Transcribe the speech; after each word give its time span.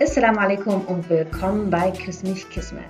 Assalamu 0.00 0.38
alaikum 0.38 0.84
und 0.86 1.10
willkommen 1.10 1.70
bei 1.70 1.90
Küss 1.90 2.22
mich 2.22 2.48
Kismet. 2.50 2.84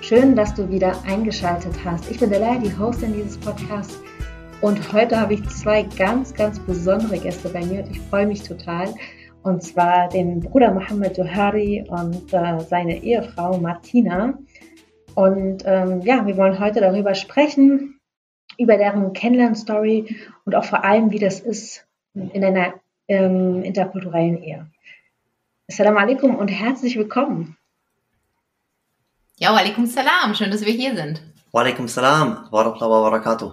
Schön, 0.00 0.34
dass 0.34 0.54
du 0.54 0.66
wieder 0.70 0.96
eingeschaltet 1.04 1.74
hast. 1.84 2.10
Ich 2.10 2.18
bin 2.18 2.30
Delay, 2.30 2.58
die 2.58 2.74
Hostin 2.78 3.12
dieses 3.12 3.36
Podcasts 3.36 4.00
und 4.62 4.90
heute 4.94 5.20
habe 5.20 5.34
ich 5.34 5.46
zwei 5.50 5.82
ganz, 5.82 6.32
ganz 6.32 6.58
besondere 6.58 7.18
Gäste 7.18 7.50
bei 7.50 7.62
mir 7.66 7.84
und 7.84 7.90
ich 7.90 8.00
freue 8.00 8.26
mich 8.26 8.44
total. 8.44 8.94
Und 9.42 9.62
zwar 9.62 10.08
den 10.08 10.40
Bruder 10.40 10.72
Mohammed 10.72 11.18
Johari 11.18 11.84
und 11.86 12.32
äh, 12.32 12.60
seine 12.60 12.96
Ehefrau 13.02 13.58
Martina. 13.58 14.38
Und 15.14 15.64
ähm, 15.66 16.00
ja, 16.00 16.26
wir 16.26 16.38
wollen 16.38 16.60
heute 16.60 16.80
darüber 16.80 17.14
sprechen, 17.14 18.00
über 18.56 18.78
deren 18.78 19.12
Kennenlern-Story 19.12 20.16
und 20.46 20.54
auch 20.54 20.64
vor 20.64 20.82
allem, 20.82 21.10
wie 21.10 21.18
das 21.18 21.40
ist 21.40 21.86
in 22.14 22.42
einer 22.42 22.72
ähm, 23.06 23.62
interkulturellen 23.62 24.42
Ehe. 24.42 24.66
Assalamu 25.66 25.98
alaikum 25.98 26.34
und 26.34 26.48
herzlich 26.48 26.98
willkommen. 26.98 27.56
Ja, 29.38 29.54
wa 29.54 29.56
alaikum 29.56 29.86
salam. 29.86 30.34
Schön, 30.34 30.50
dass 30.50 30.66
wir 30.66 30.74
hier 30.74 30.94
sind. 30.94 31.22
Wa 31.52 31.62
alaikum 31.62 31.88
salam. 31.88 32.46
Wa 32.50 32.66
wa 32.66 33.10
barakatuh. 33.10 33.52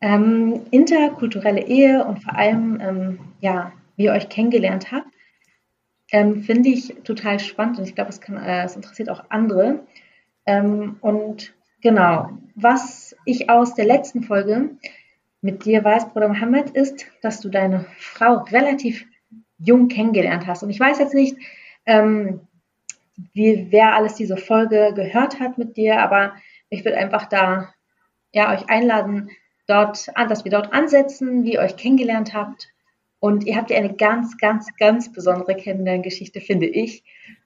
Ähm, 0.00 0.66
interkulturelle 0.72 1.64
Ehe 1.64 2.04
und 2.04 2.24
vor 2.24 2.34
allem, 2.34 2.80
ähm, 2.80 3.20
ja, 3.40 3.70
wie 3.94 4.06
ihr 4.06 4.12
euch 4.12 4.28
kennengelernt 4.28 4.90
habt, 4.90 5.06
ähm, 6.10 6.42
finde 6.42 6.70
ich 6.70 6.92
total 7.04 7.38
spannend 7.38 7.78
und 7.78 7.84
ich 7.84 7.94
glaube, 7.94 8.10
es, 8.10 8.18
äh, 8.18 8.64
es 8.64 8.74
interessiert 8.74 9.10
auch 9.10 9.26
andere. 9.28 9.86
Ähm, 10.44 10.96
und 11.02 11.54
genau, 11.82 12.30
was 12.56 13.14
ich 13.24 13.48
aus 13.48 13.74
der 13.74 13.86
letzten 13.86 14.24
Folge 14.24 14.70
mit 15.40 15.64
dir 15.64 15.84
weiß, 15.84 16.08
Bruder 16.08 16.26
Mohammed, 16.26 16.70
ist, 16.70 17.06
dass 17.22 17.38
du 17.38 17.48
deine 17.48 17.86
Frau 17.96 18.38
relativ 18.50 19.06
jung 19.58 19.88
kennengelernt 19.88 20.46
hast. 20.46 20.62
Und 20.62 20.70
ich 20.70 20.80
weiß 20.80 20.98
jetzt 20.98 21.14
nicht, 21.14 21.36
ähm, 21.86 22.40
wie, 23.32 23.66
wer 23.70 23.94
alles 23.94 24.14
diese 24.14 24.36
Folge 24.36 24.92
gehört 24.94 25.40
hat 25.40 25.58
mit 25.58 25.76
dir, 25.76 26.00
aber 26.00 26.34
ich 26.68 26.84
würde 26.84 26.98
einfach 26.98 27.26
da 27.26 27.74
ja, 28.32 28.52
euch 28.52 28.68
einladen, 28.68 29.30
dort 29.66 30.08
dass 30.16 30.44
wir 30.44 30.52
dort 30.52 30.72
ansetzen, 30.72 31.44
wie 31.44 31.54
ihr 31.54 31.60
euch 31.60 31.76
kennengelernt 31.76 32.34
habt. 32.34 32.68
Und 33.20 33.44
ihr 33.44 33.56
habt 33.56 33.70
ja 33.70 33.78
eine 33.78 33.94
ganz, 33.94 34.38
ganz, 34.38 34.68
ganz 34.78 35.12
besondere 35.12 35.56
Kennenlerngeschichte, 35.56 36.40
finde 36.40 36.66
ich, 36.66 37.02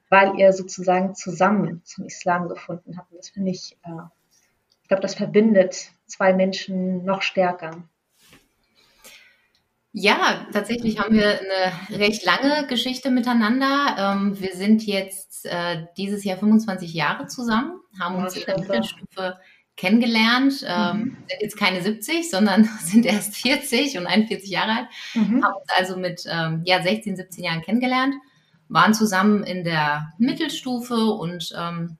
weil 0.09 0.37
ihr 0.37 0.53
sozusagen 0.53 1.15
zusammen 1.15 1.81
zum 1.83 2.05
Islam 2.05 2.47
gefunden 2.47 2.97
habt. 2.97 3.11
Und 3.11 3.17
das 3.17 3.29
finde 3.29 3.51
ich, 3.51 3.75
äh, 3.83 4.03
ich 4.83 4.87
glaube, 4.87 5.01
das 5.01 5.15
verbindet 5.15 5.91
zwei 6.05 6.33
Menschen 6.33 7.03
noch 7.05 7.23
stärker. 7.23 7.83
Ja, 9.95 10.47
tatsächlich 10.51 10.97
haben 10.97 11.15
wir 11.15 11.39
eine 11.39 11.99
recht 11.99 12.25
lange 12.25 12.65
Geschichte 12.65 13.11
miteinander. 13.11 13.95
Ähm, 13.97 14.39
wir 14.39 14.55
sind 14.55 14.83
jetzt 14.83 15.45
äh, 15.45 15.85
dieses 15.97 16.23
Jahr 16.23 16.39
25 16.39 16.91
Jahre 16.95 17.27
zusammen, 17.27 17.79
haben 17.99 18.15
uns 18.15 18.35
in 18.35 18.43
der 18.43 18.59
Mittelstufe 18.59 19.37
kennengelernt, 19.75 20.65
ähm, 20.67 20.97
mhm. 20.97 21.17
sind 21.29 21.41
jetzt 21.41 21.57
keine 21.57 21.83
70, 21.83 22.27
sondern 22.27 22.63
sind 22.81 23.05
erst 23.05 23.35
40 23.35 23.99
und 23.99 24.07
41 24.07 24.49
Jahre 24.49 24.71
alt, 24.71 24.87
mhm. 25.13 25.43
haben 25.43 25.53
uns 25.53 25.69
also 25.77 25.95
mit 25.95 26.23
ähm, 26.27 26.63
ja, 26.65 26.81
16, 26.81 27.15
17 27.15 27.43
Jahren 27.43 27.61
kennengelernt, 27.61 28.15
waren 28.69 28.95
zusammen 28.95 29.43
in 29.43 29.63
der 29.63 30.11
Mittelstufe 30.17 30.95
und 30.95 31.53
ähm, 31.55 31.97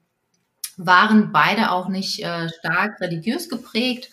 waren 0.78 1.32
beide 1.32 1.72
auch 1.72 1.90
nicht 1.90 2.24
äh, 2.24 2.50
stark 2.50 3.00
religiös 3.02 3.50
geprägt, 3.50 4.10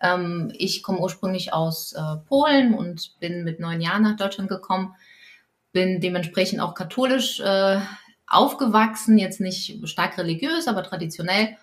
ähm, 0.00 0.52
ich 0.56 0.82
komme 0.82 1.00
ursprünglich 1.00 1.52
aus 1.52 1.92
äh, 1.92 2.16
Polen 2.26 2.74
und 2.74 3.18
bin 3.20 3.44
mit 3.44 3.60
neun 3.60 3.80
Jahren 3.80 4.02
nach 4.02 4.16
Deutschland 4.16 4.48
gekommen, 4.48 4.94
bin 5.72 6.00
dementsprechend 6.00 6.60
auch 6.60 6.74
katholisch 6.74 7.40
äh, 7.40 7.80
aufgewachsen, 8.26 9.18
jetzt 9.18 9.40
nicht 9.40 9.88
stark 9.88 10.18
religiös, 10.18 10.68
aber 10.68 10.82
traditionell 10.82 11.56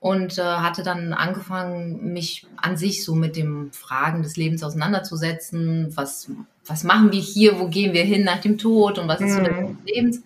und 0.00 0.38
äh, 0.38 0.42
hatte 0.42 0.82
dann 0.82 1.12
angefangen, 1.12 2.12
mich 2.12 2.46
an 2.56 2.76
sich 2.76 3.04
so 3.04 3.14
mit 3.14 3.36
dem 3.36 3.72
Fragen 3.72 4.22
des 4.22 4.36
Lebens 4.36 4.62
auseinanderzusetzen. 4.62 5.96
Was, 5.96 6.30
was 6.66 6.84
machen 6.84 7.10
wir 7.10 7.20
hier? 7.20 7.58
Wo 7.58 7.68
gehen 7.68 7.92
wir 7.92 8.04
hin 8.04 8.24
nach 8.24 8.40
dem 8.40 8.58
Tod? 8.58 8.98
Und 8.98 9.08
was 9.08 9.20
ist 9.20 9.34
so 9.34 9.40
der 9.40 9.54
Sinn 9.54 9.64
mhm. 9.64 9.84
des 9.84 9.94
Lebens? 9.94 10.22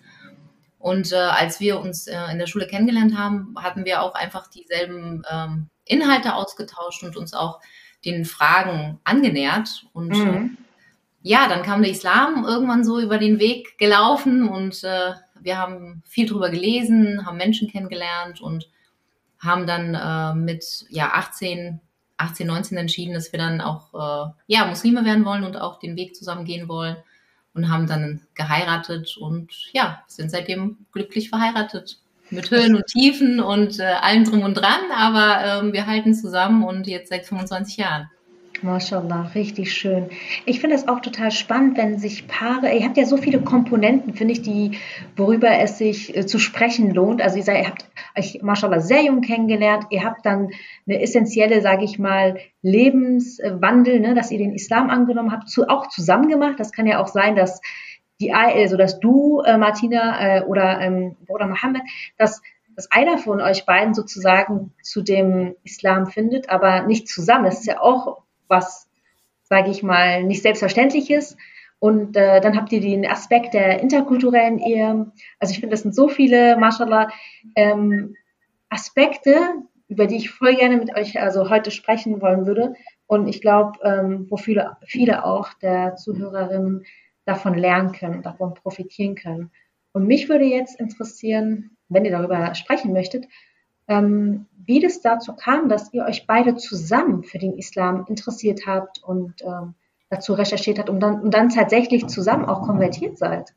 Und 0.77 1.11
äh, 1.11 1.15
als 1.15 1.59
wir 1.59 1.79
uns 1.79 2.07
äh, 2.07 2.17
in 2.31 2.39
der 2.39 2.47
Schule 2.47 2.67
kennengelernt 2.67 3.17
haben, 3.17 3.55
hatten 3.57 3.85
wir 3.85 4.01
auch 4.01 4.13
einfach 4.15 4.47
dieselben 4.47 5.23
ähm, 5.31 5.69
Inhalte 5.85 6.35
ausgetauscht 6.35 7.03
und 7.03 7.17
uns 7.17 7.33
auch 7.33 7.59
den 8.05 8.25
Fragen 8.25 8.99
angenähert. 9.03 9.85
Und 9.93 10.09
mhm. 10.09 10.57
äh, 10.57 11.29
ja, 11.29 11.47
dann 11.47 11.63
kam 11.63 11.81
der 11.81 11.91
Islam 11.91 12.45
irgendwann 12.45 12.83
so 12.83 12.99
über 12.99 13.17
den 13.17 13.39
Weg 13.39 13.77
gelaufen 13.77 14.47
und 14.47 14.83
äh, 14.83 15.13
wir 15.39 15.57
haben 15.57 16.03
viel 16.05 16.27
drüber 16.27 16.49
gelesen, 16.49 17.25
haben 17.25 17.37
Menschen 17.37 17.69
kennengelernt 17.69 18.41
und 18.41 18.69
haben 19.39 19.67
dann 19.67 19.95
äh, 19.95 20.35
mit 20.37 20.85
ja 20.89 21.11
18, 21.13 21.79
18, 22.17 22.47
19 22.47 22.77
entschieden, 22.77 23.13
dass 23.13 23.31
wir 23.31 23.39
dann 23.39 23.61
auch 23.61 23.93
äh, 23.93 24.31
ja 24.47 24.65
Muslime 24.65 25.05
werden 25.05 25.25
wollen 25.25 25.43
und 25.43 25.57
auch 25.57 25.79
den 25.79 25.95
Weg 25.95 26.15
zusammen 26.15 26.45
gehen 26.45 26.67
wollen 26.67 26.97
und 27.53 27.69
haben 27.69 27.87
dann 27.87 28.21
geheiratet 28.35 29.17
und 29.17 29.51
ja 29.73 30.03
sind 30.07 30.31
seitdem 30.31 30.85
glücklich 30.91 31.29
verheiratet 31.29 31.99
mit 32.33 32.51
Höhen 32.51 32.75
und 32.75 32.85
Tiefen 32.87 33.39
und 33.39 33.79
äh, 33.79 33.83
allem 33.83 34.23
drum 34.23 34.43
und 34.43 34.55
dran, 34.55 34.81
aber 34.95 35.61
ähm, 35.63 35.73
wir 35.73 35.87
halten 35.87 36.13
zusammen 36.13 36.63
und 36.63 36.87
jetzt 36.87 37.09
seit 37.09 37.25
25 37.25 37.77
Jahren. 37.77 38.09
Mashallah, 38.63 39.31
richtig 39.35 39.73
schön. 39.73 40.09
Ich 40.45 40.61
finde 40.61 40.77
es 40.77 40.87
auch 40.87 41.01
total 41.01 41.31
spannend, 41.31 41.77
wenn 41.77 41.99
sich 41.99 42.27
Paare, 42.27 42.73
ihr 42.73 42.85
habt 42.85 42.95
ja 42.95 43.05
so 43.05 43.17
viele 43.17 43.41
Komponenten, 43.41 44.13
finde 44.13 44.33
ich, 44.33 44.41
die, 44.41 44.77
worüber 45.17 45.49
es 45.59 45.77
sich 45.77 46.15
äh, 46.15 46.25
zu 46.25 46.39
sprechen 46.39 46.93
lohnt. 46.93 47.21
Also 47.21 47.37
ihr, 47.37 47.43
seid, 47.43 47.61
ihr 47.61 47.67
habt 47.67 47.85
euch, 48.17 48.41
Mashallah, 48.41 48.79
sehr 48.79 49.03
jung 49.03 49.19
kennengelernt. 49.19 49.85
Ihr 49.89 50.05
habt 50.05 50.25
dann 50.25 50.49
eine 50.87 51.01
essentielle, 51.01 51.61
sage 51.61 51.83
ich 51.83 51.99
mal, 51.99 52.37
Lebenswandel, 52.61 53.99
ne, 53.99 54.15
dass 54.15 54.31
ihr 54.31 54.37
den 54.37 54.53
Islam 54.53 54.89
angenommen 54.89 55.33
habt, 55.33 55.49
zu, 55.49 55.67
auch 55.67 55.89
zusammen 55.89 56.29
gemacht. 56.29 56.55
Das 56.57 56.71
kann 56.71 56.87
ja 56.87 57.01
auch 57.01 57.07
sein, 57.07 57.35
dass 57.35 57.59
die, 58.23 58.33
also 58.33 58.77
dass 58.77 58.99
du, 58.99 59.41
äh, 59.41 59.57
Martina, 59.57 60.37
äh, 60.37 60.43
oder 60.43 60.79
ähm, 60.79 61.15
Bruder 61.25 61.47
Mohammed, 61.47 61.81
dass, 62.17 62.41
dass 62.75 62.91
einer 62.91 63.17
von 63.17 63.41
euch 63.41 63.65
beiden 63.65 63.93
sozusagen 63.93 64.73
zu 64.81 65.01
dem 65.01 65.55
Islam 65.63 66.07
findet, 66.07 66.49
aber 66.49 66.83
nicht 66.83 67.07
zusammen. 67.07 67.45
Das 67.45 67.59
ist 67.59 67.67
ja 67.67 67.81
auch 67.81 68.23
was, 68.47 68.89
sage 69.43 69.69
ich 69.69 69.83
mal, 69.83 70.23
nicht 70.23 70.41
selbstverständliches. 70.41 71.37
Und 71.79 72.15
äh, 72.15 72.39
dann 72.39 72.55
habt 72.55 72.71
ihr 72.71 72.79
den 72.79 73.05
Aspekt 73.05 73.53
der 73.53 73.81
interkulturellen 73.81 74.57
Ehe. 74.59 75.11
Also 75.39 75.51
ich 75.51 75.59
finde, 75.59 75.73
das 75.73 75.81
sind 75.81 75.93
so 75.93 76.07
viele, 76.07 76.55
mashallah, 76.57 77.09
ähm, 77.55 78.15
Aspekte, 78.69 79.35
über 79.89 80.07
die 80.07 80.15
ich 80.15 80.31
voll 80.31 80.55
gerne 80.55 80.77
mit 80.77 80.95
euch 80.95 81.19
also 81.21 81.49
heute 81.49 81.71
sprechen 81.71 82.21
wollen 82.21 82.45
würde. 82.47 82.73
Und 83.05 83.27
ich 83.27 83.41
glaube, 83.41 83.79
ähm, 83.83 84.27
wo 84.29 84.37
viele, 84.37 84.77
viele 84.85 85.25
auch 85.25 85.53
der 85.55 85.95
Zuhörerinnen 85.95 86.85
davon 87.25 87.55
lernen 87.55 87.91
können, 87.91 88.21
davon 88.21 88.53
profitieren 88.53 89.15
können. 89.15 89.51
Und 89.93 90.07
mich 90.07 90.29
würde 90.29 90.45
jetzt 90.45 90.79
interessieren, 90.79 91.77
wenn 91.89 92.05
ihr 92.05 92.11
darüber 92.11 92.53
sprechen 92.55 92.93
möchtet, 92.93 93.25
ähm, 93.87 94.45
wie 94.65 94.79
das 94.79 95.01
dazu 95.01 95.33
kam, 95.33 95.69
dass 95.69 95.93
ihr 95.93 96.05
euch 96.05 96.25
beide 96.25 96.55
zusammen 96.55 97.23
für 97.23 97.37
den 97.37 97.57
Islam 97.57 98.05
interessiert 98.07 98.61
habt 98.65 99.03
und 99.03 99.41
ähm, 99.43 99.75
dazu 100.09 100.33
recherchiert 100.33 100.79
habt 100.79 100.89
und 100.89 100.99
dann, 100.99 101.21
und 101.21 101.33
dann 101.33 101.49
tatsächlich 101.49 102.07
zusammen 102.07 102.45
auch 102.45 102.61
konvertiert 102.61 103.17
seid. 103.17 103.53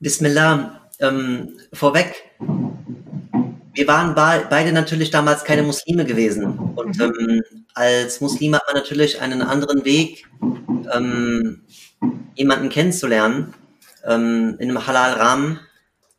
Bismillah, 0.00 0.82
ähm, 1.00 1.56
vorweg, 1.72 2.14
wir 3.74 3.88
waren 3.88 4.14
beide 4.14 4.72
natürlich 4.72 5.10
damals 5.10 5.44
keine 5.44 5.62
Muslime 5.62 6.04
gewesen. 6.04 6.58
Und 6.76 6.98
mhm. 6.98 7.12
ähm, 7.18 7.42
als 7.74 8.20
Muslim 8.20 8.54
hat 8.54 8.62
man 8.66 8.76
natürlich 8.76 9.20
einen 9.20 9.42
anderen 9.42 9.84
Weg, 9.84 10.26
ähm, 10.92 11.62
jemanden 12.34 12.68
kennenzulernen, 12.68 13.54
ähm, 14.04 14.56
in 14.58 14.70
einem 14.70 14.86
Halal-Rahmen, 14.86 15.60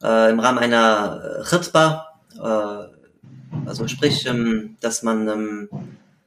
äh, 0.04 0.30
im 0.30 0.40
Rahmen 0.40 0.60
einer 0.60 1.44
Khitba, 1.50 2.08
äh, 2.36 3.68
also 3.68 3.88
sprich, 3.88 4.26
ähm, 4.26 4.76
dass 4.82 5.04
man 5.04 5.28
ähm, 5.28 5.70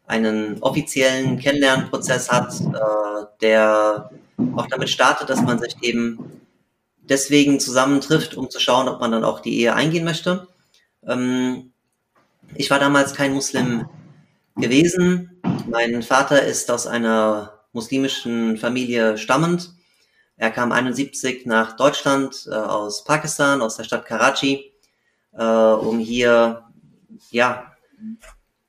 einen 0.07 0.63
offiziellen 0.63 1.39
Kennenlernprozess 1.39 2.31
hat, 2.31 2.55
äh, 2.61 3.27
der 3.43 4.11
auch 4.57 4.67
damit 4.67 4.89
startet, 4.89 5.29
dass 5.29 5.43
man 5.43 5.59
sich 5.59 5.77
eben 5.83 6.41
deswegen 7.09 7.61
zusammentrifft, 7.61 8.35
um 8.35 8.49
zu 8.49 8.61
schauen, 8.61 8.89
ob 8.89 9.01
man 9.01 9.13
dann 9.13 9.25
auch 9.25 9.41
die 9.41 9.59
Ehe 9.59 9.75
eingehen 9.75 10.05
möchte. 10.05 10.49
Ähm, 11.07 11.73
ich 12.55 12.71
war 12.71 12.79
damals 12.79 13.15
kein 13.15 13.35
Muslim 13.35 13.87
gewesen. 14.57 15.41
Mein 15.69 16.03
Vater 16.03 16.43
ist 16.43 16.71
aus 16.71 16.87
einer 16.87 17.61
muslimischen 17.73 18.57
Familie 18.57 19.19
stammend. 19.19 19.73
Er 20.37 20.51
kam 20.51 20.73
71 20.73 21.47
nach 21.47 21.77
Deutschland 21.77 22.49
äh, 22.51 22.55
aus 22.55 23.05
Pakistan, 23.05 23.61
aus 23.61 23.77
der 23.77 23.85
Stadt 23.85 24.07
Karachi, 24.07 24.73
äh, 25.33 25.45
um 25.45 25.99
hier 25.99 26.65
ja 27.31 27.73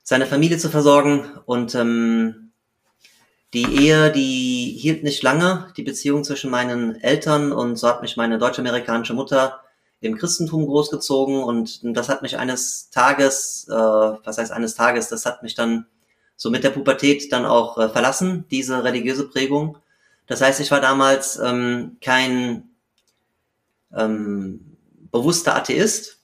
seine 0.04 0.26
Familie 0.26 0.58
zu 0.58 0.70
versorgen. 0.70 1.26
Und 1.46 1.76
ähm, 1.76 2.52
die 3.54 3.66
Ehe, 3.66 4.12
die 4.12 4.78
hielt 4.80 5.04
nicht 5.04 5.24
lange, 5.24 5.72
die 5.78 5.84
Beziehung 5.84 6.24
zwischen 6.24 6.52
meinen 6.52 6.96
Eltern 7.02 7.52
und 7.52 7.78
so 7.78 7.88
hat 7.88 8.02
mich 8.02 8.18
meine 8.18 8.38
deutsch-amerikanische 8.38 9.14
Mutter 9.14 9.62
im 10.02 10.18
Christentum 10.18 10.66
großgezogen 10.66 11.44
und 11.44 11.82
das 11.84 12.10
hat 12.10 12.22
mich 12.22 12.38
eines 12.38 12.90
Tages, 12.90 13.68
äh, 13.70 13.74
was 13.74 14.38
heißt 14.38 14.52
eines 14.52 14.76
Tages, 14.76 15.10
das 15.10 15.26
hat 15.26 15.44
mich 15.44 15.56
dann 15.56 15.88
so 16.36 16.50
mit 16.50 16.64
der 16.64 16.70
Pubertät 16.70 17.32
dann 17.34 17.46
auch 17.46 17.78
äh, 17.78 17.90
verlassen, 17.90 18.46
diese 18.50 18.84
religiöse 18.84 19.28
Prägung. 19.28 19.78
Das 20.26 20.42
heißt, 20.42 20.62
ich 20.62 20.72
war 20.72 20.80
damals 20.80 21.38
ähm, 21.38 21.98
kein 22.02 22.70
ähm, 23.94 24.78
bewusster 25.12 25.56
Atheist, 25.56 26.20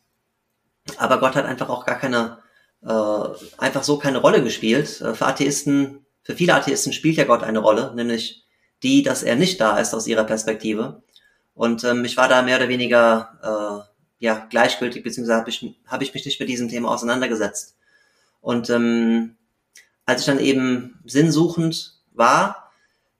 aber 0.98 1.20
Gott 1.20 1.36
hat 1.36 1.46
einfach 1.46 1.70
auch 1.70 1.86
gar 1.86 1.98
keine, 1.98 2.38
äh, 2.82 3.58
einfach 3.58 3.84
so 3.84 3.98
keine 3.98 4.20
Rolle 4.20 4.42
gespielt. 4.42 5.02
Äh, 5.02 5.16
für 5.16 5.26
Atheisten, 5.26 6.06
für 6.24 6.36
viele 6.36 6.54
Atheisten 6.54 6.94
spielt 6.94 7.18
ja 7.18 7.26
Gott 7.26 7.44
eine 7.44 7.60
Rolle, 7.60 7.94
nämlich 7.94 8.46
die, 8.84 9.04
dass 9.04 9.24
er 9.24 9.36
nicht 9.36 9.60
da 9.60 9.80
ist 9.80 9.94
aus 9.94 10.08
ihrer 10.08 10.24
Perspektive. 10.24 11.04
Und 11.56 11.84
ähm, 11.86 12.06
ich 12.06 12.18
war 12.18 12.28
da 12.28 12.42
mehr 12.42 12.58
oder 12.58 12.70
weniger 12.70 13.88
äh, 14.20 14.24
ja 14.24 14.46
gleichgültig, 14.50 15.04
beziehungsweise 15.04 15.40
habe 15.40 15.50
ich, 15.50 15.76
hab 15.88 16.02
ich 16.02 16.14
mich 16.14 16.26
nicht 16.26 16.40
mit 16.40 16.50
diesem 16.50 16.70
Thema 16.70 16.92
auseinandergesetzt. 16.92 17.78
Und 18.42 18.70
ähm, 18.70 19.38
als 20.06 20.22
ich 20.22 20.28
dann 20.28 20.40
eben 20.40 21.00
sinnsuchend 21.06 22.00
war, 22.14 22.72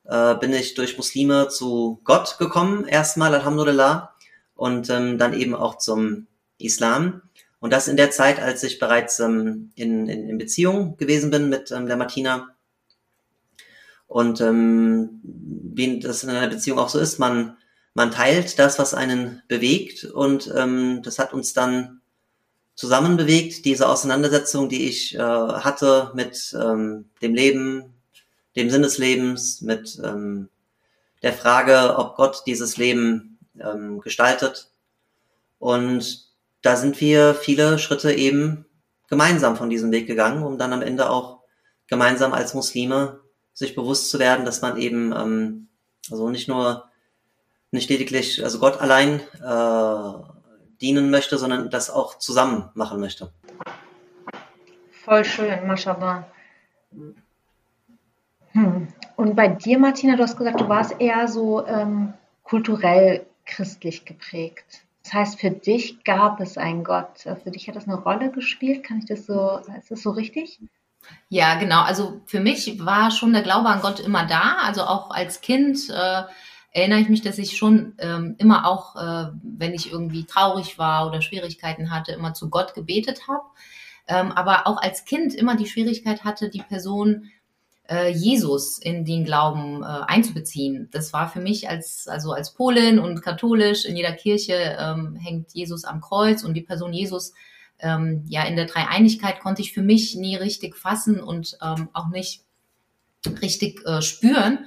äh, 0.04 0.36
bin 0.36 0.54
ich 0.54 0.76
durch 0.76 0.98
Muslime 0.98 1.48
zu 1.48 2.02
Gott 2.04 2.38
gekommen, 2.38 2.86
erstmal, 2.86 3.34
Alhamdulillah, 3.34 4.14
und 4.56 4.90
ähm, 4.90 5.18
dann 5.18 5.34
eben 5.34 5.56
auch 5.56 5.78
zum 5.78 6.28
Islam. 6.60 7.22
Und 7.60 7.72
das 7.74 7.88
in 7.88 7.98
der 7.98 8.12
Zeit, 8.12 8.40
als 8.40 8.64
ich 8.64 8.80
bereits 8.80 9.20
ähm, 9.20 9.72
in, 9.76 10.08
in, 10.08 10.30
in 10.30 10.38
Beziehung 10.38 10.98
gewesen 10.98 11.32
bin 11.32 11.50
mit 11.50 11.72
ähm, 11.72 11.88
der 11.88 11.98
Martina. 11.98 12.50
Und 14.08 14.40
ähm, 14.42 15.22
wie 15.24 16.00
das 16.00 16.24
in 16.24 16.30
einer 16.30 16.48
Beziehung 16.48 16.78
auch 16.80 16.90
so 16.90 17.00
ist, 17.00 17.18
man, 17.18 17.58
man 17.96 18.12
teilt 18.12 18.60
das, 18.60 18.78
was 18.78 18.94
einen 18.94 19.42
bewegt. 19.48 20.04
Und 20.04 20.54
ähm, 20.56 21.02
das 21.02 21.18
hat 21.18 21.34
uns 21.34 21.54
dann 21.54 22.02
zusammen 22.76 23.18
bewegt, 23.18 23.66
diese 23.66 23.88
Auseinandersetzung, 23.88 24.70
die 24.70 24.88
ich 24.88 25.16
äh, 25.16 25.20
hatte 25.20 26.12
mit 26.14 26.56
ähm, 26.62 27.10
dem 27.22 27.34
Leben, 27.34 27.94
dem 28.56 28.70
Sinn 28.70 28.84
des 28.84 28.98
Lebens, 28.98 29.62
mit 29.62 30.00
ähm, 30.04 30.50
der 31.24 31.34
Frage, 31.34 31.98
ob 31.98 32.18
Gott 32.18 32.44
dieses 32.46 32.76
Leben 32.78 33.40
ähm, 33.60 34.02
gestaltet. 34.02 34.70
Und 35.58 36.28
da 36.62 36.76
sind 36.76 37.00
wir 37.00 37.34
viele 37.34 37.80
Schritte 37.80 38.12
eben 38.12 38.66
gemeinsam 39.08 39.56
von 39.56 39.70
diesem 39.70 39.92
Weg 39.92 40.06
gegangen, 40.06 40.44
um 40.44 40.58
dann 40.58 40.74
am 40.74 40.82
Ende 40.82 41.10
auch 41.10 41.40
gemeinsam 41.88 42.34
als 42.34 42.54
Muslime 42.54 43.22
sich 43.54 43.74
bewusst 43.74 44.10
zu 44.10 44.20
werden, 44.20 44.44
dass 44.44 44.62
man 44.62 44.78
eben 44.78 45.14
ähm, 45.14 45.68
also 46.12 46.30
nicht 46.30 46.50
nur 46.50 46.90
nicht 47.76 47.90
lediglich, 47.90 48.44
also 48.44 48.60
Gott 48.60 48.82
allein 48.82 49.20
äh, 49.44 50.14
dienen 50.82 51.12
möchte, 51.12 51.38
sondern 51.38 51.70
das 51.70 51.90
auch 51.90 52.18
zusammen 52.18 52.70
machen 52.74 53.00
möchte. 53.00 53.32
Voll 55.04 55.24
schön, 55.24 55.68
mashallah. 55.68 56.26
Hm. 58.52 58.88
Und 59.16 59.36
bei 59.36 59.48
dir, 59.48 59.78
Martina, 59.78 60.16
du 60.16 60.24
hast 60.24 60.38
gesagt, 60.38 60.60
du 60.60 60.68
warst 60.68 61.00
eher 61.00 61.28
so 61.28 61.66
ähm, 61.68 62.14
kulturell 62.44 63.26
christlich 63.46 64.06
geprägt. 64.06 64.86
Das 65.04 65.14
heißt, 65.14 65.40
für 65.40 65.52
dich 65.52 66.04
gab 66.04 66.40
es 66.40 66.58
einen 66.58 66.84
Gott. 66.84 67.20
Für 67.44 67.52
dich 67.52 67.68
hat 67.68 67.76
das 67.76 67.88
eine 67.88 67.98
Rolle 67.98 68.32
gespielt. 68.32 68.84
Kann 68.84 68.98
ich 68.98 69.06
das 69.06 69.28
so, 69.28 69.60
ist 69.78 69.92
das 69.92 70.02
so 70.02 70.10
richtig? 70.10 70.60
Ja, 71.30 71.60
genau. 71.60 71.82
Also 71.84 72.22
für 72.26 72.40
mich 72.40 72.84
war 72.84 73.12
schon 73.12 73.34
der 73.34 73.44
Glaube 73.44 73.70
an 73.70 73.82
Gott 73.82 74.00
immer 74.00 74.26
da. 74.26 74.58
Also 74.64 74.82
auch 74.82 75.12
als 75.12 75.42
Kind 75.42 75.78
äh, 75.90 76.24
erinnere 76.76 77.00
ich 77.00 77.08
mich, 77.08 77.22
dass 77.22 77.38
ich 77.38 77.56
schon 77.56 77.94
ähm, 78.00 78.36
immer 78.38 78.68
auch, 78.68 78.98
äh, 78.98 79.32
wenn 79.44 79.74
ich 79.74 79.92
irgendwie 79.92 80.26
traurig 80.26 80.78
war 80.78 81.08
oder 81.08 81.22
Schwierigkeiten 81.22 81.90
hatte, 81.90 82.12
immer 82.12 82.34
zu 82.34 82.50
Gott 82.50 82.74
gebetet 82.74 83.30
habe. 83.30 83.44
Ähm, 84.08 84.34
aber 84.34 84.68
auch 84.68 84.82
als 84.82 85.06
Kind 85.06 85.34
immer 85.34 85.56
die 85.56 85.68
Schwierigkeit 85.68 86.26
hatte, 86.26 86.50
die 86.50 86.62
Person 86.62 87.32
äh, 87.90 88.12
Jesus 88.12 88.78
in 88.78 89.06
den 89.06 89.24
Glauben 89.24 89.84
äh, 89.84 89.86
einzubeziehen. 89.86 90.90
Das 90.92 91.14
war 91.14 91.30
für 91.30 91.40
mich 91.40 91.70
als, 91.70 92.10
also 92.10 92.34
als 92.34 92.54
Polin 92.54 93.00
und 93.00 93.22
katholisch 93.22 93.86
in 93.86 93.96
jeder 93.96 94.12
Kirche 94.12 94.78
ähm, 94.78 95.16
hängt 95.16 95.54
Jesus 95.54 95.86
am 95.86 96.02
Kreuz 96.02 96.44
und 96.44 96.56
die 96.56 96.62
Person 96.62 96.92
Jesus 96.92 97.34
ähm, 97.80 98.26
ja 98.28 98.44
in 98.44 98.58
der 98.58 98.66
Dreieinigkeit 98.66 99.40
konnte 99.40 99.62
ich 99.62 99.72
für 99.72 99.82
mich 99.82 100.16
nie 100.16 100.36
richtig 100.36 100.76
fassen 100.76 101.22
und 101.22 101.58
ähm, 101.64 101.88
auch 101.94 102.10
nicht 102.10 102.44
richtig 103.42 103.86
äh, 103.86 104.02
spüren. 104.02 104.66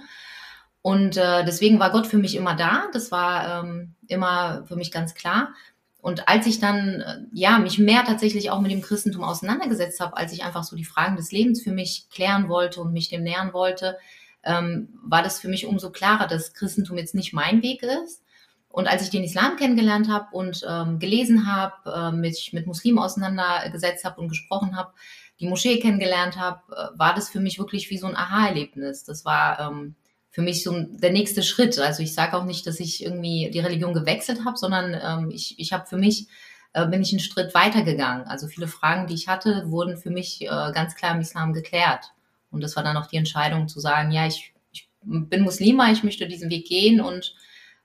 Und 0.89 1.19
äh, 1.19 1.45
deswegen 1.45 1.79
war 1.79 1.91
Gott 1.91 2.07
für 2.07 2.17
mich 2.17 2.35
immer 2.35 2.57
da. 2.57 2.85
Das 2.95 3.13
war 3.13 3.63
ähm, 3.63 3.95
immer 4.07 4.65
für 4.67 4.75
mich 4.75 4.91
ganz 4.91 5.15
klar. 5.15 5.53
Und 6.01 6.31
als 6.31 6.47
ich 6.47 6.61
dann 6.61 7.03
äh, 7.03 7.19
ja 7.31 7.59
mich 7.59 7.79
mehr 7.79 8.05
tatsächlich 8.07 8.51
auch 8.51 8.63
mit 8.63 8.71
dem 8.71 8.81
Christentum 8.81 9.23
auseinandergesetzt 9.23 10.01
habe, 10.01 10.17
als 10.17 10.33
ich 10.33 10.45
einfach 10.45 10.65
so 10.65 10.77
die 10.77 10.87
Fragen 10.87 11.17
des 11.17 11.31
Lebens 11.31 11.61
für 11.61 11.73
mich 11.73 12.09
klären 12.09 12.49
wollte 12.49 12.81
und 12.81 12.95
mich 12.95 13.11
dem 13.11 13.23
nähern 13.23 13.53
wollte, 13.53 13.99
ähm, 14.45 14.89
war 15.03 15.23
das 15.23 15.39
für 15.39 15.49
mich 15.49 15.67
umso 15.67 15.91
klarer, 15.91 16.27
dass 16.27 16.55
Christentum 16.55 16.97
jetzt 16.97 17.15
nicht 17.15 17.35
mein 17.35 17.63
Weg 17.63 17.83
ist. 17.83 18.23
Und 18.71 18.89
als 18.89 19.03
ich 19.03 19.11
den 19.11 19.25
Islam 19.25 19.57
kennengelernt 19.57 20.09
habe 20.09 20.35
und 20.35 20.65
ähm, 20.67 20.99
gelesen 20.99 21.55
habe, 21.55 21.75
äh, 21.85 22.17
mich 22.17 22.55
mit 22.55 22.67
Muslimen 22.67 22.99
auseinandergesetzt 22.99 24.07
habe 24.07 24.23
und 24.23 24.31
gesprochen 24.31 24.75
habe, 24.75 24.95
die 25.39 25.49
Moschee 25.49 25.81
kennengelernt 25.81 26.39
habe, 26.39 26.63
äh, 26.73 26.99
war 26.99 27.15
das 27.15 27.29
für 27.29 27.41
mich 27.41 27.59
wirklich 27.59 27.91
wie 27.91 27.99
so 27.99 28.07
ein 28.07 28.17
Aha-Erlebnis. 28.17 29.05
Das 29.05 29.27
war 29.27 29.61
ähm, 29.61 29.95
für 30.39 30.45
mich 30.45 30.63
so 30.63 30.73
der 30.73 31.11
nächste 31.11 31.43
Schritt. 31.43 31.81
Also 31.81 32.01
ich 32.01 32.15
sage 32.15 32.37
auch 32.37 32.45
nicht, 32.45 32.65
dass 32.65 32.79
ich 32.79 33.03
irgendwie 33.03 33.51
die 33.53 33.59
Religion 33.59 33.93
gewechselt 33.93 34.45
habe, 34.45 34.57
sondern 34.57 34.95
ähm, 34.95 35.33
ich, 35.33 35.59
ich 35.59 35.73
habe 35.73 35.89
für 35.89 35.97
mich, 35.97 36.29
äh, 36.75 36.87
bin 36.87 37.03
ich 37.03 37.11
einen 37.11 37.19
Schritt 37.19 37.57
weitergegangen. 37.57 38.25
Also 38.29 38.47
viele 38.47 38.69
Fragen, 38.69 39.09
die 39.09 39.15
ich 39.15 39.27
hatte, 39.27 39.65
wurden 39.67 39.97
für 39.97 40.11
mich 40.11 40.43
äh, 40.43 40.47
ganz 40.47 40.95
klar 40.95 41.17
im 41.17 41.21
Islam 41.23 41.55
geklärt. 41.55 42.13
Und 42.53 42.63
das 42.63 42.77
war 42.77 42.85
dann 42.85 42.97
auch 42.97 43.09
die 43.09 43.17
Entscheidung 43.17 43.67
zu 43.67 43.81
sagen, 43.81 44.13
ja, 44.13 44.29
ich, 44.29 44.55
ich 44.71 44.89
bin 45.03 45.43
Muslima, 45.43 45.91
ich 45.91 46.05
möchte 46.05 46.29
diesen 46.29 46.51
Weg 46.51 46.69
gehen 46.69 47.01
und 47.01 47.35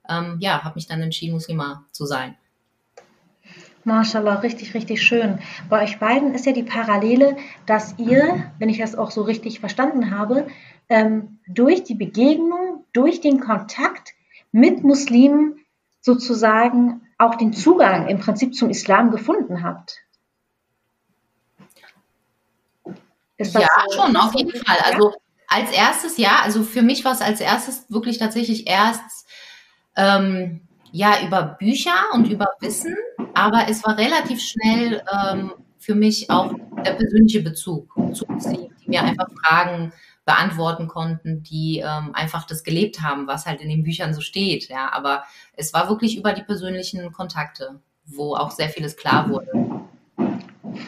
ähm, 0.07 0.37
ja, 0.39 0.63
habe 0.63 0.75
mich 0.75 0.85
dann 0.85 1.01
entschieden, 1.01 1.33
Muslima 1.33 1.87
zu 1.91 2.05
sein. 2.05 2.35
Mashallah, 3.83 4.35
richtig, 4.35 4.75
richtig 4.75 5.01
schön. 5.01 5.39
Bei 5.69 5.83
euch 5.83 5.99
beiden 5.99 6.33
ist 6.33 6.45
ja 6.45 6.53
die 6.53 6.63
Parallele, 6.63 7.35
dass 7.65 7.95
ihr, 7.97 8.53
wenn 8.59 8.69
ich 8.69 8.77
das 8.77 8.95
auch 8.95 9.11
so 9.11 9.23
richtig 9.23 9.59
verstanden 9.59 10.11
habe, 10.11 10.47
ähm, 10.89 11.39
durch 11.47 11.83
die 11.83 11.95
Begegnung, 11.95 12.85
durch 12.93 13.21
den 13.21 13.39
Kontakt 13.39 14.13
mit 14.51 14.83
Muslimen 14.83 15.59
sozusagen 16.01 17.01
auch 17.17 17.35
den 17.35 17.53
Zugang 17.53 18.07
im 18.07 18.19
Prinzip 18.19 18.55
zum 18.55 18.69
Islam 18.69 19.11
gefunden 19.11 19.63
habt. 19.63 19.99
Ja, 23.37 23.67
so? 23.89 24.01
schon, 24.01 24.15
auf 24.15 24.35
jeden 24.35 24.51
Fall. 24.51 24.77
Also 24.83 25.13
als 25.47 25.71
erstes, 25.71 26.17
ja, 26.17 26.39
also 26.43 26.63
für 26.63 26.81
mich 26.81 27.03
war 27.05 27.13
es 27.13 27.21
als 27.21 27.39
erstes 27.41 27.85
wirklich 27.89 28.17
tatsächlich 28.17 28.67
erst 28.67 29.27
ähm, 29.95 30.61
ja 30.91 31.25
über 31.25 31.43
Bücher 31.59 31.95
und 32.13 32.27
über 32.29 32.47
Wissen, 32.59 32.95
aber 33.33 33.65
es 33.69 33.83
war 33.83 33.97
relativ 33.97 34.41
schnell 34.41 35.03
ähm, 35.11 35.53
für 35.79 35.95
mich 35.95 36.29
auch 36.29 36.53
der 36.85 36.93
persönliche 36.93 37.41
Bezug 37.41 37.93
zu 38.13 38.25
Muslimen, 38.27 38.73
die 38.83 38.89
mir 38.89 39.03
einfach 39.03 39.27
Fragen 39.45 39.91
beantworten 40.25 40.87
konnten, 40.87 41.43
die 41.43 41.79
ähm, 41.79 42.11
einfach 42.13 42.45
das 42.45 42.63
gelebt 42.63 43.01
haben, 43.01 43.27
was 43.27 43.45
halt 43.45 43.61
in 43.61 43.69
den 43.69 43.83
Büchern 43.83 44.13
so 44.13 44.21
steht. 44.21 44.69
Ja, 44.69 44.91
aber 44.93 45.23
es 45.55 45.73
war 45.73 45.89
wirklich 45.89 46.17
über 46.17 46.33
die 46.33 46.43
persönlichen 46.43 47.11
Kontakte, 47.11 47.79
wo 48.05 48.35
auch 48.35 48.51
sehr 48.51 48.69
vieles 48.69 48.95
klar 48.95 49.29
wurde. 49.29 49.51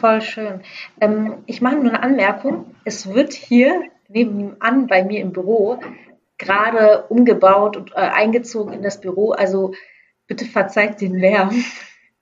Voll 0.00 0.22
schön. 0.22 0.62
Ähm, 1.00 1.42
ich 1.46 1.60
mache 1.60 1.76
nur 1.76 1.92
eine 1.92 2.02
Anmerkung. 2.02 2.74
Es 2.84 3.06
wird 3.12 3.32
hier 3.32 3.82
nebenan 4.08 4.86
bei 4.86 5.04
mir 5.04 5.20
im 5.20 5.32
Büro 5.32 5.80
gerade 6.38 7.04
umgebaut 7.08 7.76
und 7.76 7.92
äh, 7.92 7.96
eingezogen 7.96 8.72
in 8.72 8.82
das 8.82 9.00
Büro. 9.00 9.32
Also 9.32 9.74
bitte 10.26 10.44
verzeiht 10.44 11.00
den 11.00 11.14
Lärm. 11.14 11.50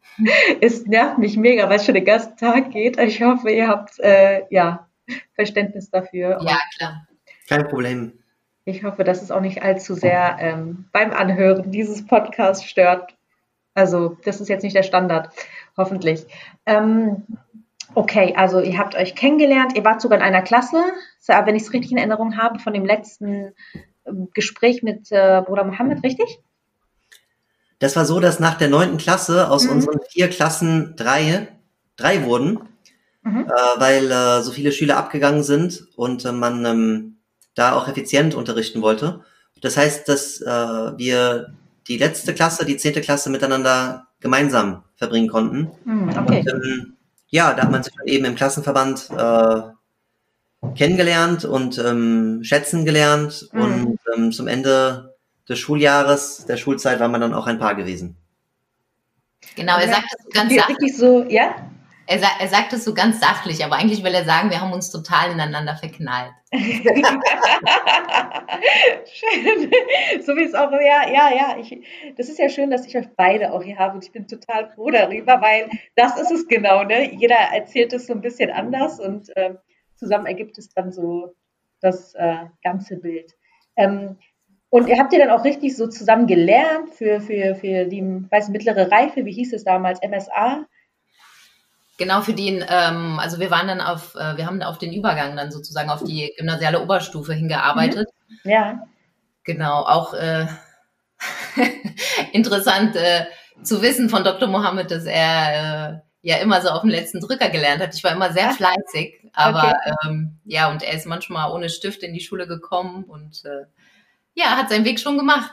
es 0.61 0.87
nervt 0.87 1.19
mich 1.19 1.37
mega, 1.37 1.69
weil 1.69 1.77
es 1.77 1.87
schon 1.87 1.95
den 1.95 2.05
ganzen 2.05 2.37
Tag 2.37 2.71
geht. 2.71 2.99
Ich 2.99 3.23
hoffe, 3.23 3.51
ihr 3.51 3.69
habt 3.69 3.99
äh, 4.01 4.43
ja 4.51 4.89
Verständnis 5.35 5.91
dafür. 5.91 6.39
Ja, 6.43 6.59
klar. 6.77 7.07
Kein 7.49 7.69
Problem. 7.69 8.13
Ich 8.65 8.83
hoffe, 8.83 9.05
dass 9.05 9.23
es 9.23 9.31
auch 9.31 9.41
nicht 9.41 9.63
allzu 9.63 9.95
sehr 9.95 10.37
ähm, 10.41 10.87
beim 10.93 11.13
Anhören 11.13 11.71
dieses 11.71 12.07
Podcasts 12.07 12.65
stört. 12.65 13.15
Also, 13.75 14.17
das 14.25 14.41
ist 14.41 14.49
jetzt 14.49 14.63
nicht 14.63 14.77
der 14.77 14.83
Standard, 14.83 15.29
hoffentlich. 15.77 16.25
Ähm, 16.65 17.25
okay, 17.95 18.35
also 18.37 18.61
ihr 18.61 18.79
habt 18.79 18.95
euch 18.95 19.15
kennengelernt, 19.15 19.77
ihr 19.77 19.85
wart 19.85 20.01
sogar 20.01 20.19
in 20.19 20.25
einer 20.25 20.43
Klasse, 20.43 20.83
wenn 21.27 21.57
ich 21.57 21.65
es 21.65 21.73
richtig 21.73 21.93
in 21.93 21.99
Erinnerung 21.99 22.39
habe, 22.39 22.59
von 22.59 22.73
dem 22.73 22.87
letzten 22.87 23.53
ähm, 24.07 24.29
Gespräch 24.33 24.83
mit 24.83 25.11
äh, 25.11 25.43
Bruder 25.45 25.65
Mohammed, 25.65 26.03
richtig? 26.03 26.39
Das 27.81 27.97
war 27.97 28.07
so, 28.07 28.21
dass 28.21 28.41
nach 28.41 28.57
der 28.57 28.69
neunten 28.69 28.97
Klasse 28.97 29.51
aus 29.51 29.65
mhm. 29.65 29.73
unseren 29.73 30.01
vier 30.09 30.31
Klassen 30.31 30.95
drei, 30.97 31.49
drei 31.97 32.25
wurden 32.25 32.61
mhm. 33.25 33.47
äh, 33.47 33.81
weil 33.81 34.11
äh, 34.11 34.43
so 34.43 34.53
viele 34.53 34.73
Schüler 34.73 34.97
abgegangen 34.97 35.43
sind 35.43 35.89
und 35.97 36.25
äh, 36.25 36.33
man 36.33 36.65
ähm, 36.65 37.17
da 37.55 37.75
auch 37.75 37.89
effizient 37.89 38.35
unterrichten 38.35 38.83
wollte. 38.83 39.21
Das 39.61 39.77
heißt, 39.77 40.09
dass 40.09 40.41
äh, 40.41 40.47
wir 40.47 41.55
die 41.89 41.99
letzte 41.99 42.35
Klasse, 42.35 42.65
die 42.65 42.77
zehnte 42.77 43.01
Klasse 43.01 43.31
miteinander 43.31 44.09
gemeinsam 44.21 44.85
verbringen 44.97 45.29
konnten. 45.29 45.71
Hm, 45.85 46.09
okay. 46.11 46.41
Und, 46.41 46.65
ähm, 46.65 46.97
ja, 47.29 47.53
da 47.53 47.63
hat 47.63 47.71
man 47.71 47.83
sich 47.83 47.93
eben 48.05 48.25
im 48.25 48.35
Klassenverband 48.35 49.11
äh, 49.11 49.63
kennengelernt 50.77 51.45
und 51.45 51.79
ähm, 51.79 52.43
schätzen 52.43 52.85
gelernt. 52.85 53.49
Mhm. 53.53 53.61
Und 53.61 53.99
ähm, 54.15 54.33
zum 54.33 54.49
Ende 54.49 55.15
des 55.49 55.59
Schuljahres, 55.59 56.47
der 56.47 56.57
Schulzeit, 56.57 57.01
war 57.01 57.09
man 57.09 57.21
dann 57.21 57.35
auch 57.35 57.47
ein 57.47 57.59
Paar 57.59 57.75
gewesen. 57.75 58.17
Genau, 59.57 59.79
er 59.79 59.89
sagt 59.89 60.07
es 60.17 60.25
so 60.25 60.31
ganz 60.31 60.55
sachlich. 60.55 60.69
wirklich 60.69 60.97
so, 60.97 61.25
ja? 61.29 61.55
Er, 62.07 62.21
er 62.39 62.49
sagt 62.49 62.73
es 62.73 62.85
so 62.85 62.93
ganz 62.93 63.19
sachlich, 63.21 63.65
aber 63.65 63.77
eigentlich 63.77 64.05
will 64.05 64.15
er 64.15 64.25
sagen, 64.25 64.51
wir 64.51 64.61
haben 64.61 64.73
uns 64.73 64.91
total 64.91 65.33
ineinander 65.33 65.75
verknallt. 65.77 66.33
schön. 66.53 66.63
So 70.23 70.37
wie 70.37 70.45
es 70.45 70.55
auch, 70.55 70.71
ja, 70.73 71.09
ja, 71.11 71.31
ja. 71.35 71.57
Ich, 71.59 71.77
das 72.17 72.29
ist 72.29 72.39
ja 72.39 72.49
schön, 72.49 72.71
dass 72.71 72.87
ich 72.87 72.97
euch 72.97 73.09
beide 73.17 73.53
auch 73.53 73.63
hier 73.63 73.79
habe 73.79 73.95
und 73.95 74.05
ich 74.05 74.13
bin 74.13 74.29
total 74.29 74.71
froh 74.75 74.91
darüber, 74.91 75.41
weil 75.41 75.71
das 75.97 76.21
ist 76.21 76.31
es 76.31 76.47
genau, 76.47 76.85
ne? 76.85 77.15
Jeder 77.15 77.37
erzählt 77.37 77.93
es 77.93 78.07
so 78.07 78.13
ein 78.13 78.21
bisschen 78.21 78.51
anders 78.51 79.01
und 79.01 79.31
ähm, 79.37 79.59
zusammen 79.97 80.27
ergibt 80.27 80.59
es 80.59 80.69
dann 80.69 80.93
so 80.93 81.35
das 81.81 82.15
äh, 82.15 82.45
ganze 82.63 82.97
Bild. 82.97 83.33
Ähm, 83.77 84.19
und 84.69 84.89
ihr 84.89 84.99
habt 84.99 85.13
ihr 85.13 85.21
dann 85.21 85.31
auch 85.31 85.45
richtig 85.45 85.77
so 85.77 85.87
zusammen 85.87 86.27
gelernt 86.27 86.91
für, 86.91 87.21
für, 87.21 87.55
für 87.55 87.85
die 87.85 88.03
weiß, 88.03 88.49
mittlere 88.49 88.91
Reife, 88.91 89.25
wie 89.25 89.33
hieß 89.33 89.53
es 89.53 89.65
damals, 89.65 90.01
MSA? 90.03 90.67
Genau 91.97 92.23
für 92.23 92.35
den, 92.35 92.65
ähm, 92.69 93.19
also 93.21 93.39
wir 93.39 93.51
waren 93.51 93.69
dann 93.69 93.81
auf, 93.81 94.17
äh, 94.17 94.37
wir 94.37 94.47
haben 94.47 94.61
auf 94.63 94.79
den 94.79 94.93
Übergang 94.93 95.37
dann 95.37 95.53
sozusagen 95.53 95.91
auf 95.91 96.03
die 96.03 96.33
gymnasiale 96.37 96.83
Oberstufe 96.83 97.33
hingearbeitet. 97.35 98.09
Ja. 98.43 98.87
Genau, 99.45 99.83
auch 99.83 100.13
äh, 100.15 100.47
interessant 102.33 102.97
äh, 102.97 103.27
zu 103.63 103.81
wissen 103.83 104.09
von 104.11 104.25
Dr. 104.25 104.49
Mohammed, 104.49 104.91
dass 104.91 105.05
er 105.05 105.93
äh, 105.93 106.01
ja 106.23 106.37
immer 106.39 106.61
so 106.63 106.71
auf 106.71 106.81
dem 106.81 106.91
letzten 106.91 107.21
Drücker 107.21 107.49
gelernt 107.51 107.81
hat. 107.83 107.95
Ich 107.95 108.03
war 108.03 108.13
immer 108.13 108.33
sehr 108.33 108.51
fleißig, 108.51 109.21
aber 109.33 109.69
Okay. 109.69 109.95
ähm, 110.09 110.39
ja, 110.45 110.71
und 110.71 110.83
er 110.83 110.95
ist 110.95 111.07
manchmal 111.07 111.53
ohne 111.53 111.69
Stift 111.69 112.03
in 112.03 112.13
die 112.15 112.21
Schule 112.21 112.47
gekommen 112.49 113.05
und 113.05 113.45
äh, 113.45 113.67
ja, 114.35 114.57
hat 114.57 114.69
seinen 114.71 114.85
Weg 114.85 114.99
schon 114.99 115.17
gemacht. 115.17 115.53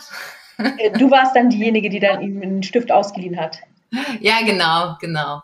Äh, 0.57 0.91
Du 0.97 1.11
warst 1.11 1.35
dann 1.35 1.49
diejenige, 1.49 1.89
die 1.89 1.99
dann 1.99 2.21
ihm 2.21 2.41
einen 2.41 2.63
Stift 2.63 2.91
ausgeliehen 2.91 3.39
hat. 3.39 3.59
Ja, 4.19 4.39
genau, 4.45 4.95
genau. 4.99 5.41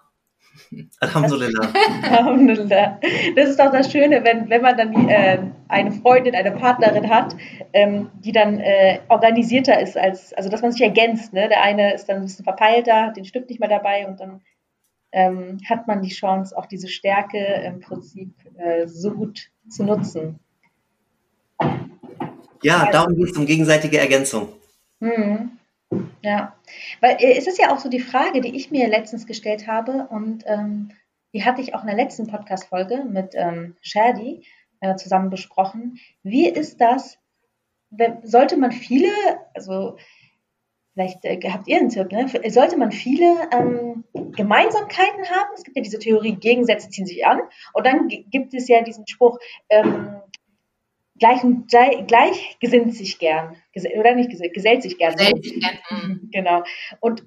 Alhamdulillah. 0.99 1.73
Alhamdulillah. 2.03 2.99
Das 3.35 3.49
ist 3.49 3.61
auch 3.61 3.71
das 3.71 3.91
Schöne, 3.91 4.23
wenn, 4.23 4.49
wenn 4.49 4.61
man 4.61 4.77
dann 4.77 5.09
äh, 5.09 5.39
eine 5.67 5.91
Freundin, 5.91 6.35
eine 6.35 6.51
Partnerin 6.51 7.09
hat, 7.09 7.35
ähm, 7.73 8.09
die 8.19 8.31
dann 8.31 8.59
äh, 8.59 8.99
organisierter 9.09 9.79
ist, 9.79 9.97
als, 9.97 10.33
also 10.33 10.49
dass 10.49 10.61
man 10.61 10.71
sich 10.71 10.81
ergänzt. 10.81 11.33
Ne? 11.33 11.47
Der 11.49 11.61
eine 11.61 11.93
ist 11.93 12.07
dann 12.07 12.17
ein 12.17 12.23
bisschen 12.23 12.45
verpeilter, 12.45 13.07
hat 13.07 13.17
den 13.17 13.25
Stift 13.25 13.49
nicht 13.49 13.59
mehr 13.59 13.69
dabei 13.69 14.07
und 14.07 14.19
dann 14.19 14.41
ähm, 15.11 15.59
hat 15.67 15.87
man 15.87 16.01
die 16.01 16.09
Chance, 16.09 16.57
auch 16.57 16.65
diese 16.65 16.87
Stärke 16.87 17.37
im 17.65 17.79
Prinzip 17.79 18.33
äh, 18.57 18.87
so 18.87 19.11
gut 19.11 19.49
zu 19.69 19.83
nutzen. 19.83 20.39
Ja, 22.63 22.89
darum 22.91 23.15
geht 23.15 23.31
es 23.31 23.37
um 23.37 23.45
gegenseitige 23.45 23.99
Ergänzung. 23.99 24.49
Mhm. 24.99 25.51
Ja, 26.21 26.55
weil 26.99 27.15
äh, 27.19 27.37
es 27.37 27.47
ist 27.47 27.59
ja 27.59 27.71
auch 27.73 27.79
so 27.79 27.89
die 27.89 27.99
Frage, 27.99 28.41
die 28.41 28.55
ich 28.55 28.71
mir 28.71 28.87
letztens 28.87 29.25
gestellt 29.25 29.67
habe 29.67 30.07
und 30.09 30.43
ähm, 30.45 30.91
die 31.33 31.43
hatte 31.45 31.61
ich 31.61 31.73
auch 31.73 31.81
in 31.81 31.87
der 31.87 31.95
letzten 31.95 32.27
Podcast-Folge 32.27 33.05
mit 33.05 33.33
ähm, 33.35 33.75
Shadi 33.81 34.43
äh, 34.81 34.95
zusammen 34.95 35.29
besprochen. 35.29 35.99
Wie 36.23 36.47
ist 36.49 36.81
das, 36.81 37.19
wenn, 37.89 38.25
sollte 38.25 38.57
man 38.57 38.71
viele, 38.71 39.09
also 39.53 39.97
vielleicht 40.93 41.23
äh, 41.23 41.39
habt 41.49 41.67
ihr 41.67 41.77
einen 41.77 41.89
Tipp, 41.89 42.11
ne? 42.11 42.27
sollte 42.49 42.77
man 42.77 42.91
viele 42.91 43.49
ähm, 43.53 44.03
Gemeinsamkeiten 44.35 45.29
haben? 45.29 45.49
Es 45.55 45.63
gibt 45.63 45.77
ja 45.77 45.83
diese 45.83 45.99
Theorie, 45.99 46.35
Gegensätze 46.35 46.89
ziehen 46.89 47.05
sich 47.05 47.25
an 47.25 47.41
und 47.73 47.85
dann 47.85 48.07
gi- 48.07 48.25
gibt 48.29 48.53
es 48.53 48.67
ja 48.67 48.81
diesen 48.81 49.07
Spruch, 49.07 49.37
ähm, 49.69 50.16
gleich, 51.19 51.41
gleich, 52.07 52.57
gesinnt 52.59 52.95
sich 52.95 53.19
gern, 53.19 53.55
oder 53.97 54.15
nicht 54.15 54.29
gesellt, 54.29 54.53
gesellt 54.53 54.83
sich 54.83 54.97
gern. 54.97 55.15
Gesellt 55.15 55.43
sich 55.43 55.59
gern, 55.59 55.77
mhm. 55.89 56.29
Genau. 56.31 56.63
Und 56.99 57.25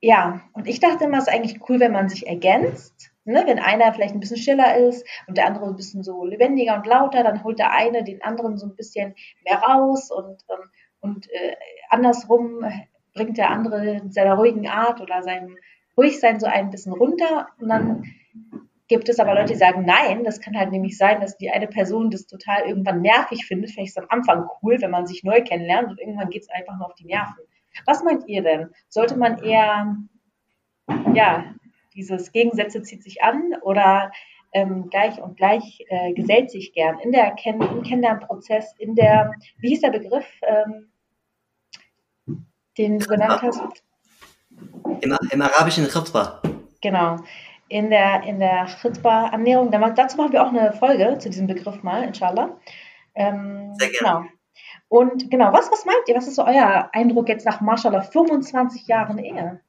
ja, 0.00 0.42
und 0.52 0.68
ich 0.68 0.80
dachte 0.80 1.04
immer, 1.04 1.18
es 1.18 1.26
ist 1.26 1.34
eigentlich 1.34 1.60
cool, 1.68 1.80
wenn 1.80 1.92
man 1.92 2.08
sich 2.08 2.26
ergänzt. 2.26 3.10
Ne? 3.24 3.42
Wenn 3.46 3.58
einer 3.58 3.92
vielleicht 3.92 4.14
ein 4.14 4.20
bisschen 4.20 4.36
stiller 4.36 4.76
ist 4.76 5.04
und 5.26 5.36
der 5.36 5.46
andere 5.46 5.66
ein 5.66 5.76
bisschen 5.76 6.04
so 6.04 6.24
lebendiger 6.24 6.76
und 6.76 6.86
lauter, 6.86 7.24
dann 7.24 7.42
holt 7.42 7.58
der 7.58 7.72
eine 7.72 8.04
den 8.04 8.22
anderen 8.22 8.56
so 8.56 8.66
ein 8.66 8.76
bisschen 8.76 9.14
mehr 9.44 9.58
raus 9.58 10.10
und, 10.10 10.44
ähm, 10.48 10.70
und 11.00 11.28
äh, 11.32 11.56
andersrum 11.88 12.64
bringt 13.14 13.38
der 13.38 13.50
andere 13.50 13.96
in 13.96 14.12
seiner 14.12 14.34
ruhigen 14.34 14.68
Art 14.68 15.00
oder 15.00 15.22
seinem 15.22 15.56
Ruhigsein 15.96 16.38
so 16.38 16.46
ein 16.46 16.70
bisschen 16.70 16.92
runter 16.92 17.48
und 17.58 17.68
dann 17.68 18.04
gibt 18.88 19.08
es 19.08 19.18
aber 19.18 19.34
Leute, 19.34 19.52
die 19.52 19.58
sagen, 19.58 19.84
nein, 19.84 20.24
das 20.24 20.40
kann 20.40 20.56
halt 20.56 20.70
nämlich 20.70 20.96
sein, 20.96 21.20
dass 21.20 21.36
die 21.36 21.50
eine 21.50 21.66
Person 21.66 22.10
das 22.10 22.26
total 22.26 22.66
irgendwann 22.66 23.02
nervig 23.02 23.46
findet. 23.46 23.70
Vielleicht 23.70 23.88
ist 23.88 23.98
es 23.98 24.02
am 24.02 24.10
Anfang 24.10 24.48
cool, 24.62 24.80
wenn 24.80 24.90
man 24.90 25.06
sich 25.06 25.24
neu 25.24 25.42
kennenlernt 25.42 25.90
und 25.90 26.00
irgendwann 26.00 26.30
geht 26.30 26.42
es 26.42 26.50
einfach 26.50 26.76
nur 26.76 26.86
auf 26.86 26.94
die 26.94 27.06
Nerven. 27.06 27.44
Was 27.84 28.02
meint 28.02 28.26
ihr 28.26 28.42
denn? 28.42 28.70
Sollte 28.88 29.16
man 29.16 29.38
eher, 29.42 29.96
ja, 31.14 31.54
dieses 31.94 32.32
Gegensätze 32.32 32.82
zieht 32.82 33.02
sich 33.02 33.22
an 33.22 33.54
oder 33.62 34.12
ähm, 34.52 34.88
gleich 34.88 35.20
und 35.20 35.36
gleich 35.36 35.84
äh, 35.88 36.12
gesellt 36.14 36.50
sich 36.50 36.72
gern 36.72 36.98
in 37.00 37.12
der 37.12 37.32
Kenn 37.32 37.60
im 37.60 37.82
Kennenlernprozess, 37.82 38.74
in 38.78 38.94
der, 38.94 39.32
wie 39.58 39.68
hieß 39.68 39.80
der 39.80 39.90
Begriff, 39.90 40.26
ähm, 40.42 40.90
den 42.78 42.98
du 42.98 43.06
genannt 43.06 43.42
hast? 43.42 43.60
Im, 45.00 45.16
im 45.30 45.42
arabischen 45.42 45.88
Khutbah. 45.88 46.40
Genau. 46.80 47.16
In 47.68 47.90
der, 47.90 48.22
in 48.22 48.38
der 48.38 48.66
Khutbah-Annäherung. 48.80 49.70
Da- 49.72 49.90
Dazu 49.90 50.16
machen 50.16 50.32
wir 50.32 50.44
auch 50.44 50.50
eine 50.52 50.72
Folge 50.72 51.18
zu 51.18 51.28
diesem 51.30 51.46
Begriff 51.46 51.82
mal, 51.82 52.04
inshallah. 52.04 52.56
Ähm, 53.14 53.74
Sehr 53.78 53.90
gerne. 53.90 53.98
Genau. 54.18 54.30
Und 54.88 55.30
genau, 55.30 55.52
was, 55.52 55.70
was 55.72 55.84
meint 55.84 55.98
ihr? 56.06 56.14
Was 56.14 56.28
ist 56.28 56.36
so 56.36 56.44
euer 56.44 56.88
Eindruck 56.92 57.28
jetzt 57.28 57.44
nach 57.44 57.60
Mashallah 57.60 58.02
25 58.02 58.86
Jahren 58.86 59.18
Ehe? 59.18 59.60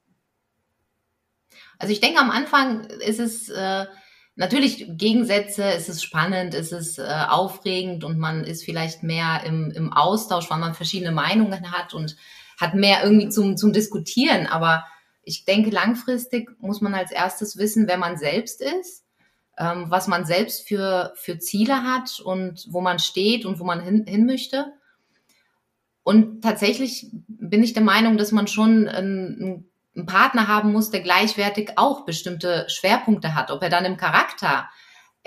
Also 1.78 1.92
ich 1.92 2.00
denke, 2.00 2.20
am 2.20 2.30
Anfang 2.30 2.84
ist 2.84 3.18
es 3.18 3.48
äh, 3.48 3.86
natürlich 4.36 4.86
Gegensätze, 4.96 5.64
es 5.64 5.88
ist 5.88 6.02
spannend, 6.04 6.54
es 6.54 6.70
ist 6.72 6.98
äh, 6.98 7.24
aufregend 7.28 8.04
und 8.04 8.18
man 8.18 8.44
ist 8.44 8.64
vielleicht 8.64 9.02
mehr 9.02 9.42
im, 9.44 9.70
im 9.72 9.92
Austausch, 9.92 10.48
weil 10.50 10.58
man 10.58 10.74
verschiedene 10.74 11.12
Meinungen 11.12 11.72
hat 11.72 11.94
und 11.94 12.16
hat 12.60 12.74
mehr 12.74 13.02
irgendwie 13.02 13.28
zum, 13.28 13.56
zum 13.56 13.72
Diskutieren. 13.72 14.46
Aber 14.46 14.84
ich 15.28 15.44
denke, 15.44 15.68
langfristig 15.68 16.50
muss 16.58 16.80
man 16.80 16.94
als 16.94 17.12
erstes 17.12 17.58
wissen, 17.58 17.86
wer 17.86 17.98
man 17.98 18.16
selbst 18.16 18.62
ist, 18.62 19.04
ähm, 19.58 19.86
was 19.88 20.08
man 20.08 20.24
selbst 20.24 20.66
für, 20.66 21.12
für 21.16 21.38
Ziele 21.38 21.82
hat 21.82 22.20
und 22.20 22.66
wo 22.70 22.80
man 22.80 22.98
steht 22.98 23.44
und 23.44 23.60
wo 23.60 23.64
man 23.64 23.82
hin, 23.82 24.06
hin 24.06 24.24
möchte. 24.24 24.72
Und 26.02 26.42
tatsächlich 26.42 27.10
bin 27.28 27.62
ich 27.62 27.74
der 27.74 27.82
Meinung, 27.82 28.16
dass 28.16 28.32
man 28.32 28.46
schon 28.46 28.88
einen, 28.88 29.66
einen 29.94 30.06
Partner 30.06 30.48
haben 30.48 30.72
muss, 30.72 30.90
der 30.90 31.00
gleichwertig 31.00 31.72
auch 31.76 32.06
bestimmte 32.06 32.64
Schwerpunkte 32.68 33.34
hat. 33.34 33.50
Ob 33.50 33.62
er 33.62 33.68
dann 33.68 33.84
im 33.84 33.98
Charakter 33.98 34.70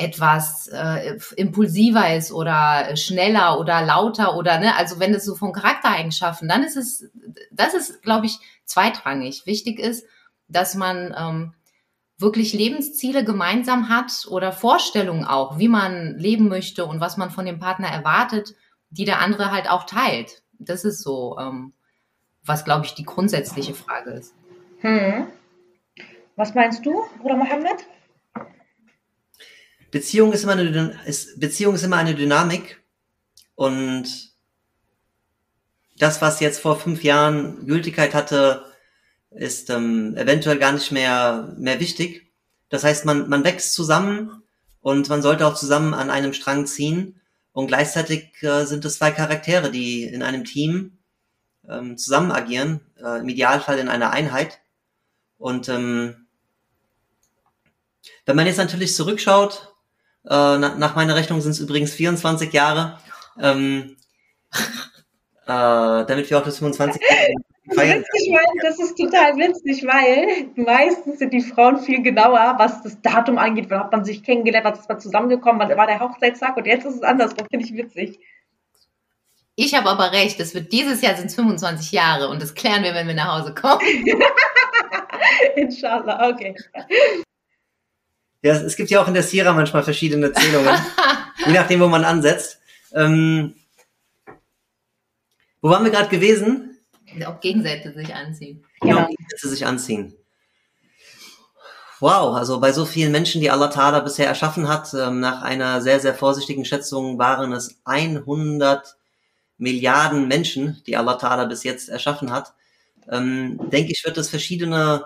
etwas 0.01 0.67
äh, 0.67 1.17
impulsiver 1.35 2.15
ist 2.15 2.31
oder 2.31 2.95
schneller 2.95 3.59
oder 3.59 3.81
lauter 3.85 4.35
oder 4.35 4.59
ne, 4.59 4.75
also 4.75 4.99
wenn 4.99 5.13
es 5.13 5.25
so 5.25 5.35
von 5.35 5.53
Charaktereigenschaften, 5.53 6.47
dann 6.47 6.63
ist 6.63 6.75
es, 6.75 7.11
das 7.51 7.73
ist, 7.73 8.01
glaube 8.01 8.25
ich, 8.25 8.39
zweitrangig. 8.65 9.45
Wichtig 9.45 9.79
ist, 9.79 10.05
dass 10.47 10.75
man 10.75 11.15
ähm, 11.17 11.53
wirklich 12.17 12.53
Lebensziele 12.53 13.23
gemeinsam 13.23 13.89
hat 13.89 14.27
oder 14.29 14.51
Vorstellungen 14.51 15.25
auch, 15.25 15.57
wie 15.57 15.67
man 15.67 16.17
leben 16.17 16.47
möchte 16.47 16.85
und 16.85 16.99
was 16.99 17.17
man 17.17 17.31
von 17.31 17.45
dem 17.45 17.59
Partner 17.59 17.87
erwartet, 17.87 18.55
die 18.89 19.05
der 19.05 19.19
andere 19.19 19.51
halt 19.51 19.69
auch 19.69 19.85
teilt. 19.85 20.43
Das 20.59 20.85
ist 20.85 21.01
so, 21.01 21.37
ähm, 21.39 21.73
was 22.43 22.65
glaube 22.65 22.85
ich 22.85 22.93
die 22.93 23.05
grundsätzliche 23.05 23.73
Frage 23.73 24.11
ist. 24.11 24.33
Hm. 24.79 25.27
Was 26.35 26.53
meinst 26.53 26.85
du, 26.85 27.03
Bruder 27.21 27.35
Mohammed? 27.35 27.85
Beziehung 29.91 30.33
ist 30.33 30.43
immer 30.43 30.53
eine, 30.53 30.99
ist, 31.05 31.39
Beziehung 31.39 31.75
ist 31.75 31.83
immer 31.83 31.97
eine 31.97 32.15
Dynamik 32.15 32.81
und 33.55 34.31
das, 35.97 36.21
was 36.21 36.39
jetzt 36.39 36.59
vor 36.59 36.79
fünf 36.79 37.03
Jahren 37.03 37.67
Gültigkeit 37.67 38.15
hatte, 38.15 38.65
ist 39.29 39.69
ähm, 39.69 40.15
eventuell 40.17 40.57
gar 40.57 40.71
nicht 40.71 40.91
mehr, 40.91 41.53
mehr 41.57 41.79
wichtig. 41.79 42.31
Das 42.69 42.83
heißt, 42.83 43.05
man, 43.05 43.29
man 43.29 43.43
wächst 43.43 43.73
zusammen 43.73 44.41
und 44.81 45.09
man 45.09 45.21
sollte 45.21 45.45
auch 45.45 45.53
zusammen 45.53 45.93
an 45.93 46.09
einem 46.09 46.33
Strang 46.33 46.65
ziehen. 46.65 47.21
Und 47.53 47.67
gleichzeitig 47.67 48.41
äh, 48.41 48.65
sind 48.65 48.83
es 48.85 48.97
zwei 48.97 49.11
Charaktere, 49.11 49.71
die 49.71 50.03
in 50.05 50.23
einem 50.23 50.45
Team 50.45 50.97
ähm, 51.69 51.97
zusammen 51.97 52.31
agieren, 52.31 52.81
äh, 52.97 53.19
im 53.19 53.29
Idealfall 53.29 53.77
in 53.77 53.89
einer 53.89 54.11
Einheit. 54.11 54.59
Und 55.37 55.69
ähm, 55.69 56.27
wenn 58.25 58.35
man 58.35 58.47
jetzt 58.47 58.57
natürlich 58.57 58.95
zurückschaut 58.95 59.70
Äh, 60.25 60.57
nach, 60.57 60.77
nach 60.77 60.95
meiner 60.95 61.15
Rechnung 61.15 61.41
sind 61.41 61.51
es 61.51 61.59
übrigens 61.59 61.93
24 61.93 62.51
Jahre. 62.53 62.99
Ähm, 63.39 63.97
äh, 65.45 66.05
damit 66.05 66.29
wir 66.29 66.37
auch 66.37 66.43
das 66.43 66.59
25 66.59 67.01
feiern. 67.75 67.99
Witzig, 68.01 68.33
weil, 68.33 68.61
das 68.61 68.79
ist 68.79 68.97
total 68.97 69.35
witzig, 69.37 69.85
weil 69.85 70.47
meistens 70.55 71.19
sind 71.19 71.33
die 71.33 71.41
Frauen 71.41 71.79
viel 71.79 72.01
genauer, 72.01 72.55
was 72.57 72.83
das 72.83 73.01
Datum 73.01 73.37
angeht. 73.37 73.69
Wann 73.69 73.79
hat 73.79 73.91
man 73.91 74.05
sich 74.05 74.23
kennengelernt, 74.23 74.65
was 74.65 74.79
ist 74.79 74.89
man 74.89 74.99
zusammengekommen, 74.99 75.61
wann 75.61 75.77
war 75.77 75.87
der 75.87 75.99
Hochzeitstag 75.99 76.57
und 76.57 76.67
jetzt 76.67 76.85
ist 76.85 76.95
es 76.95 77.03
anders. 77.03 77.33
Das 77.35 77.47
finde 77.49 77.65
ich 77.65 77.73
witzig. 77.73 78.19
Ich 79.55 79.75
habe 79.75 79.89
aber 79.89 80.11
recht, 80.11 80.39
es 80.39 80.53
wird 80.55 80.71
dieses 80.71 81.01
Jahr 81.01 81.15
sind 81.15 81.27
es 81.27 81.35
25 81.35 81.91
Jahre 81.91 82.29
und 82.29 82.41
das 82.41 82.55
klären 82.55 82.83
wir, 82.83 82.93
wenn 82.93 83.07
wir 83.07 83.13
nach 83.13 83.39
Hause 83.39 83.53
kommen. 83.53 83.81
Inshallah, 85.55 86.29
okay. 86.29 86.55
Ja, 88.43 88.55
es 88.55 88.75
gibt 88.75 88.89
ja 88.89 89.01
auch 89.01 89.07
in 89.07 89.13
der 89.13 89.23
Sierra 89.23 89.53
manchmal 89.53 89.83
verschiedene 89.83 90.31
Zählungen, 90.33 90.73
je 91.45 91.53
nachdem, 91.53 91.79
wo 91.79 91.87
man 91.87 92.03
ansetzt. 92.03 92.59
Ähm, 92.93 93.53
wo 95.61 95.69
waren 95.69 95.83
wir 95.83 95.91
gerade 95.91 96.09
gewesen? 96.09 96.79
Ob 97.27 97.39
Gegensätze 97.41 97.93
sich 97.93 98.13
anziehen. 98.13 98.65
Genau, 98.79 98.95
genau. 98.95 99.07
Gegensätze 99.09 99.49
sich 99.49 99.65
anziehen. 99.65 100.15
Wow, 101.99 102.35
also 102.35 102.59
bei 102.59 102.71
so 102.71 102.85
vielen 102.85 103.11
Menschen, 103.11 103.41
die 103.41 103.51
Allah 103.51 103.69
Ta'ala 103.69 103.99
bisher 103.99 104.25
erschaffen 104.25 104.67
hat, 104.67 104.91
ähm, 104.95 105.19
nach 105.19 105.43
einer 105.43 105.81
sehr, 105.81 105.99
sehr 105.99 106.15
vorsichtigen 106.15 106.65
Schätzung 106.65 107.19
waren 107.19 107.53
es 107.53 107.79
100 107.85 108.97
Milliarden 109.59 110.27
Menschen, 110.27 110.81
die 110.87 110.97
Allah 110.97 111.17
Ta'ala 111.17 111.45
bis 111.45 111.63
jetzt 111.63 111.89
erschaffen 111.89 112.31
hat. 112.31 112.55
Ähm, 113.07 113.59
denke 113.69 113.91
ich, 113.91 114.03
wird 114.03 114.17
es 114.17 114.29
verschiedene 114.29 115.05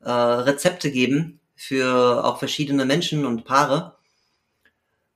äh, 0.00 0.10
Rezepte 0.10 0.92
geben 0.92 1.40
für 1.58 2.24
auch 2.24 2.38
verschiedene 2.38 2.84
Menschen 2.84 3.26
und 3.26 3.44
Paare. 3.44 3.96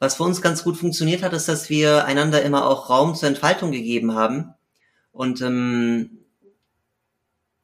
Was 0.01 0.17
für 0.17 0.25
uns 0.25 0.43
ganz 0.43 0.65
gut 0.65 0.77
funktioniert 0.77 1.23
hat, 1.23 1.33
ist, 1.33 1.47
dass 1.47 1.71
wir 1.71 2.05
einander 2.05 2.43
immer 2.43 2.67
auch 2.67 2.91
Raum 2.91 3.15
zur 3.15 3.29
Entfaltung 3.29 3.71
gegeben 3.71 4.17
haben 4.17 4.53
und 5.13 5.41
ähm, 5.41 6.19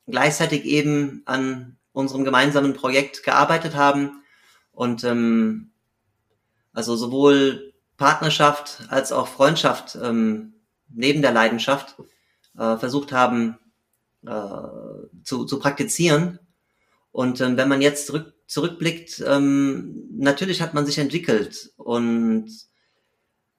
gleichzeitig 0.06 0.64
eben 0.64 1.22
an 1.24 1.76
unserem 1.92 2.24
gemeinsamen 2.24 2.72
Projekt 2.72 3.24
gearbeitet 3.24 3.74
haben 3.74 4.22
und 4.70 5.02
ähm, 5.02 5.72
also 6.72 6.94
sowohl 6.94 7.74
Partnerschaft 7.96 8.84
als 8.90 9.10
auch 9.10 9.26
Freundschaft 9.26 9.98
ähm, 10.00 10.54
neben 10.88 11.20
der 11.20 11.32
Leidenschaft 11.32 11.96
äh, 12.56 12.76
versucht 12.76 13.10
haben 13.10 13.58
äh, 14.24 14.30
zu, 15.24 15.44
zu 15.46 15.58
praktizieren. 15.58 16.38
Und 17.10 17.40
ähm, 17.40 17.56
wenn 17.56 17.68
man 17.68 17.82
jetzt 17.82 18.06
zurück, 18.06 18.37
zurückblickt, 18.48 19.22
ähm, 19.26 20.08
natürlich 20.10 20.60
hat 20.60 20.74
man 20.74 20.86
sich 20.86 20.98
entwickelt 20.98 21.70
und 21.76 22.50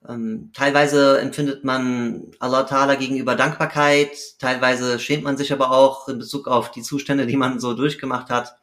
ähm, 0.06 0.50
teilweise 0.52 1.20
empfindet 1.20 1.62
man 1.62 2.32
Allah 2.40 2.66
Ta'ala 2.66 2.96
gegenüber 2.96 3.36
Dankbarkeit, 3.36 4.10
teilweise 4.38 4.98
schämt 4.98 5.22
man 5.22 5.36
sich 5.36 5.52
aber 5.52 5.70
auch 5.70 6.08
in 6.08 6.18
Bezug 6.18 6.48
auf 6.48 6.72
die 6.72 6.82
Zustände, 6.82 7.26
die 7.26 7.36
man 7.36 7.60
so 7.60 7.74
durchgemacht 7.74 8.30
hat. 8.30 8.56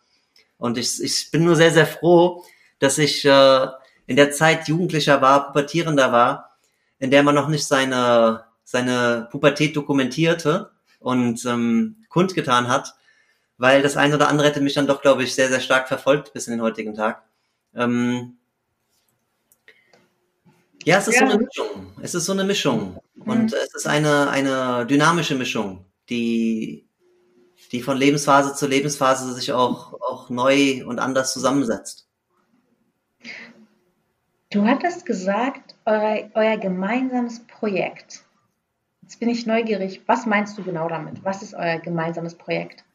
Und 0.57 0.77
ich, 0.77 1.01
ich 1.01 1.31
bin 1.31 1.45
nur 1.45 1.55
sehr, 1.55 1.71
sehr 1.71 1.85
froh, 1.85 2.43
dass 2.79 2.97
ich 2.97 3.23
äh, 3.23 3.67
in 4.05 4.17
der 4.17 4.31
Zeit 4.31 4.67
Jugendlicher 4.67 5.21
war, 5.21 5.47
pubertierender 5.47 6.11
war, 6.11 6.57
in 6.99 7.09
der 7.09 7.23
man 7.23 7.35
noch 7.35 7.47
nicht 7.47 7.65
seine, 7.65 8.43
seine 8.63 9.29
Pubertät 9.31 9.75
dokumentierte 9.75 10.71
und 10.99 11.45
ähm, 11.45 12.03
kundgetan 12.09 12.67
hat, 12.67 12.95
weil 13.57 13.81
das 13.81 13.97
eine 13.97 14.15
oder 14.15 14.29
andere 14.29 14.47
hätte 14.47 14.61
mich 14.61 14.73
dann 14.73 14.87
doch, 14.87 15.01
glaube 15.01 15.23
ich, 15.23 15.33
sehr, 15.33 15.49
sehr 15.49 15.59
stark 15.59 15.87
verfolgt 15.87 16.33
bis 16.33 16.47
in 16.47 16.53
den 16.53 16.61
heutigen 16.61 16.93
Tag. 16.93 17.23
Ähm, 17.75 18.37
ja, 20.83 20.97
es 20.97 21.07
ist 21.07 21.19
ja. 21.19 21.27
so 21.27 21.33
eine 21.33 21.43
Mischung. 21.43 21.93
Es 22.01 22.15
ist 22.15 22.25
so 22.25 22.31
eine 22.31 22.43
Mischung. 22.43 22.97
Und 23.19 23.51
mhm. 23.51 23.57
es 23.63 23.75
ist 23.75 23.87
eine, 23.87 24.29
eine 24.29 24.85
dynamische 24.85 25.35
Mischung, 25.35 25.85
die, 26.09 26.87
die 27.71 27.81
von 27.81 27.97
Lebensphase 27.97 28.53
zu 28.53 28.67
Lebensphase 28.67 29.33
sich 29.33 29.51
auch, 29.51 29.93
auch 29.93 30.29
neu 30.29 30.85
und 30.85 30.99
anders 30.99 31.33
zusammensetzt. 31.33 32.07
Du 34.49 34.63
hattest 34.63 35.05
gesagt, 35.05 35.75
euer, 35.83 36.29
euer 36.35 36.57
gemeinsames 36.57 37.45
Projekt. 37.47 38.23
Jetzt 39.01 39.19
bin 39.19 39.29
ich 39.29 39.45
neugierig. 39.45 40.03
Was 40.05 40.25
meinst 40.25 40.57
du 40.57 40.63
genau 40.63 40.87
damit? 40.87 41.23
Was 41.23 41.41
ist 41.41 41.53
euer 41.53 41.79
gemeinsames 41.79 42.35
Projekt? 42.35 42.85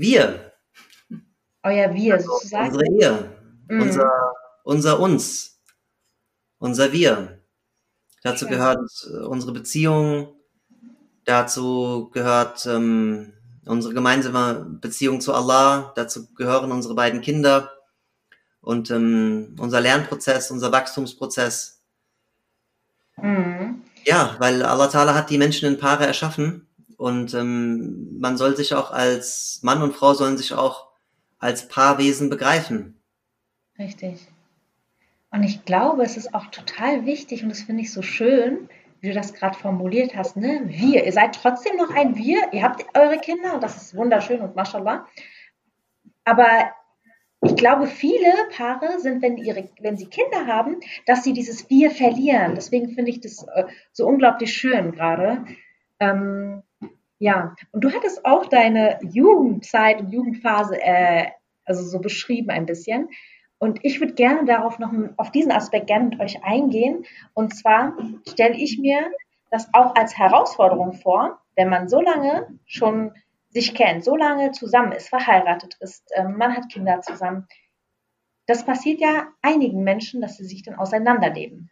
Wir. 0.00 0.52
Euer 1.62 1.94
Wir 1.94 2.14
also 2.14 2.32
sozusagen. 2.32 2.66
Unsere 2.74 2.86
Ehe. 2.86 3.36
Mhm. 3.68 3.82
Unser, 3.82 4.32
unser 4.64 5.00
Uns 5.00 5.50
unser 6.60 6.92
Wir. 6.92 7.40
Dazu 8.22 8.44
ja. 8.44 8.50
gehört 8.52 8.90
äh, 9.10 9.24
unsere 9.24 9.52
Beziehung, 9.52 10.36
dazu 11.24 12.10
gehört 12.12 12.66
ähm, 12.66 13.32
unsere 13.66 13.94
gemeinsame 13.94 14.78
Beziehung 14.80 15.20
zu 15.20 15.34
Allah, 15.34 15.92
dazu 15.96 16.32
gehören 16.34 16.70
unsere 16.70 16.94
beiden 16.94 17.22
Kinder 17.22 17.72
und 18.60 18.90
ähm, 18.90 19.56
unser 19.58 19.80
Lernprozess, 19.80 20.50
unser 20.50 20.70
Wachstumsprozess. 20.70 21.82
Mhm. 23.16 23.82
Ja, 24.04 24.36
weil 24.38 24.62
Allah 24.62 24.88
Ta'ala 24.88 25.14
hat 25.14 25.30
die 25.30 25.38
Menschen 25.38 25.66
in 25.66 25.78
Paare 25.78 26.06
erschaffen 26.06 26.66
und 27.00 27.32
ähm, 27.32 28.18
man 28.20 28.36
soll 28.36 28.54
sich 28.54 28.74
auch 28.74 28.90
als 28.90 29.60
Mann 29.62 29.80
und 29.80 29.94
Frau 29.94 30.12
sollen 30.12 30.36
sich 30.36 30.52
auch 30.52 30.88
als 31.38 31.66
Paarwesen 31.66 32.28
begreifen. 32.28 33.00
Richtig. 33.78 34.28
Und 35.30 35.42
ich 35.42 35.64
glaube, 35.64 36.02
es 36.02 36.18
ist 36.18 36.34
auch 36.34 36.48
total 36.48 37.06
wichtig 37.06 37.42
und 37.42 37.48
das 37.48 37.62
finde 37.62 37.80
ich 37.80 37.90
so 37.90 38.02
schön, 38.02 38.68
wie 39.00 39.08
du 39.08 39.14
das 39.14 39.32
gerade 39.32 39.56
formuliert 39.56 40.14
hast, 40.14 40.36
ne? 40.36 40.60
Wir, 40.66 41.06
ihr 41.06 41.12
seid 41.12 41.36
trotzdem 41.36 41.78
noch 41.78 41.88
ein 41.88 42.16
Wir, 42.16 42.52
ihr 42.52 42.62
habt 42.62 42.84
eure 42.94 43.16
Kinder 43.16 43.54
und 43.54 43.62
das 43.62 43.80
ist 43.80 43.96
wunderschön 43.96 44.42
und 44.42 44.54
mashallah. 44.54 45.06
Aber 46.26 46.70
ich 47.40 47.56
glaube, 47.56 47.86
viele 47.86 48.30
Paare 48.54 49.00
sind, 49.00 49.22
wenn, 49.22 49.38
ihre, 49.38 49.70
wenn 49.80 49.96
sie 49.96 50.04
Kinder 50.04 50.46
haben, 50.46 50.76
dass 51.06 51.24
sie 51.24 51.32
dieses 51.32 51.70
Wir 51.70 51.92
verlieren. 51.92 52.56
Deswegen 52.56 52.90
finde 52.90 53.10
ich 53.10 53.22
das 53.22 53.42
äh, 53.54 53.64
so 53.90 54.06
unglaublich 54.06 54.52
schön 54.52 54.92
gerade. 54.92 55.46
Ähm, 55.98 56.62
ja, 57.20 57.54
und 57.70 57.84
du 57.84 57.92
hattest 57.92 58.24
auch 58.24 58.46
deine 58.46 58.98
Jugendzeit 59.02 60.00
und 60.00 60.10
Jugendphase 60.10 60.80
äh, 60.80 61.26
also 61.66 61.84
so 61.84 62.00
beschrieben 62.00 62.50
ein 62.50 62.64
bisschen. 62.64 63.10
Und 63.58 63.78
ich 63.82 64.00
würde 64.00 64.14
gerne 64.14 64.46
darauf 64.46 64.78
noch, 64.78 64.90
auf 65.18 65.30
diesen 65.30 65.52
Aspekt 65.52 65.86
gerne 65.86 66.06
mit 66.06 66.18
euch 66.18 66.42
eingehen. 66.42 67.04
Und 67.34 67.54
zwar 67.54 67.94
stelle 68.26 68.56
ich 68.56 68.78
mir 68.78 69.10
das 69.50 69.68
auch 69.74 69.94
als 69.96 70.16
Herausforderung 70.16 70.94
vor, 70.94 71.38
wenn 71.56 71.68
man 71.68 71.88
so 71.88 72.00
lange 72.00 72.58
schon 72.64 73.12
sich 73.50 73.74
kennt, 73.74 74.02
so 74.02 74.16
lange 74.16 74.52
zusammen 74.52 74.92
ist, 74.92 75.10
verheiratet 75.10 75.76
ist, 75.80 76.10
ähm, 76.14 76.38
man 76.38 76.56
hat 76.56 76.70
Kinder 76.72 77.02
zusammen. 77.02 77.46
Das 78.46 78.64
passiert 78.64 79.00
ja 79.00 79.28
einigen 79.42 79.82
Menschen, 79.82 80.22
dass 80.22 80.38
sie 80.38 80.46
sich 80.46 80.62
dann 80.62 80.76
auseinanderleben. 80.76 81.70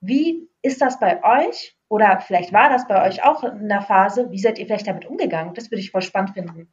Wie 0.00 0.47
ist 0.62 0.80
das 0.80 0.98
bei 1.00 1.22
euch? 1.22 1.76
Oder 1.88 2.20
vielleicht 2.20 2.52
war 2.52 2.68
das 2.68 2.86
bei 2.86 3.06
euch 3.06 3.24
auch 3.24 3.44
in 3.44 3.68
der 3.68 3.82
Phase. 3.82 4.30
Wie 4.30 4.38
seid 4.38 4.58
ihr 4.58 4.66
vielleicht 4.66 4.86
damit 4.86 5.06
umgegangen? 5.06 5.54
Das 5.54 5.70
würde 5.70 5.80
ich 5.80 5.90
voll 5.90 6.02
spannend 6.02 6.34
finden 6.34 6.68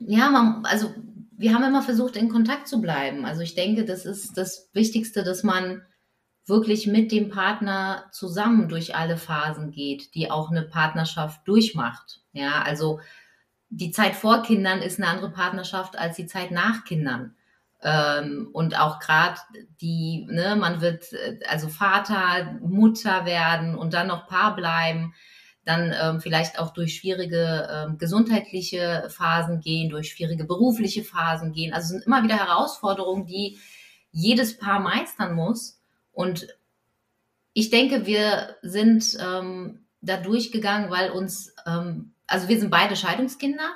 ja, 0.00 0.30
man, 0.30 0.64
also 0.64 0.94
wir 1.36 1.54
haben 1.54 1.64
immer 1.64 1.82
versucht, 1.82 2.16
in 2.16 2.28
Kontakt 2.28 2.66
zu 2.66 2.80
bleiben. 2.80 3.24
Also 3.24 3.42
ich 3.42 3.54
denke, 3.54 3.84
das 3.84 4.06
ist 4.06 4.36
das 4.36 4.70
Wichtigste, 4.72 5.22
dass 5.22 5.42
man 5.42 5.82
wirklich 6.46 6.86
mit 6.86 7.12
dem 7.12 7.28
Partner 7.28 8.06
zusammen 8.12 8.68
durch 8.68 8.96
alle 8.96 9.16
Phasen 9.16 9.70
geht, 9.70 10.14
die 10.14 10.30
auch 10.30 10.50
eine 10.50 10.62
Partnerschaft 10.62 11.46
durchmacht. 11.46 12.22
Ja, 12.32 12.62
also 12.62 13.00
die 13.68 13.92
Zeit 13.92 14.16
vor 14.16 14.42
Kindern 14.42 14.80
ist 14.80 14.98
eine 14.98 15.08
andere 15.08 15.30
Partnerschaft 15.30 15.98
als 15.98 16.16
die 16.16 16.26
Zeit 16.26 16.50
nach 16.50 16.84
Kindern. 16.84 17.36
Ähm, 17.82 18.48
und 18.52 18.78
auch 18.78 18.98
gerade 18.98 19.40
die, 19.80 20.26
ne, 20.28 20.56
man 20.56 20.80
wird 20.80 21.12
äh, 21.12 21.40
also 21.48 21.68
Vater, 21.68 22.58
Mutter 22.60 23.24
werden 23.24 23.74
und 23.74 23.94
dann 23.94 24.08
noch 24.08 24.26
Paar 24.26 24.54
bleiben 24.54 25.14
dann 25.64 25.94
ähm, 26.00 26.20
vielleicht 26.20 26.58
auch 26.58 26.72
durch 26.72 26.96
schwierige 26.96 27.68
ähm, 27.70 27.98
gesundheitliche 27.98 29.06
Phasen 29.08 29.60
gehen, 29.60 29.90
durch 29.90 30.10
schwierige 30.10 30.44
berufliche 30.44 31.04
Phasen 31.04 31.52
gehen. 31.52 31.72
Also 31.72 31.84
es 31.84 31.90
sind 31.90 32.06
immer 32.06 32.22
wieder 32.22 32.36
Herausforderungen, 32.36 33.26
die 33.26 33.58
jedes 34.10 34.56
Paar 34.56 34.80
meistern 34.80 35.34
muss. 35.34 35.80
Und 36.12 36.48
ich 37.52 37.70
denke, 37.70 38.06
wir 38.06 38.56
sind 38.62 39.16
ähm, 39.20 39.86
da 40.00 40.16
durchgegangen, 40.16 40.90
weil 40.90 41.10
uns, 41.10 41.54
ähm, 41.66 42.14
also 42.26 42.48
wir 42.48 42.58
sind 42.58 42.70
beide 42.70 42.96
Scheidungskinder. 42.96 43.70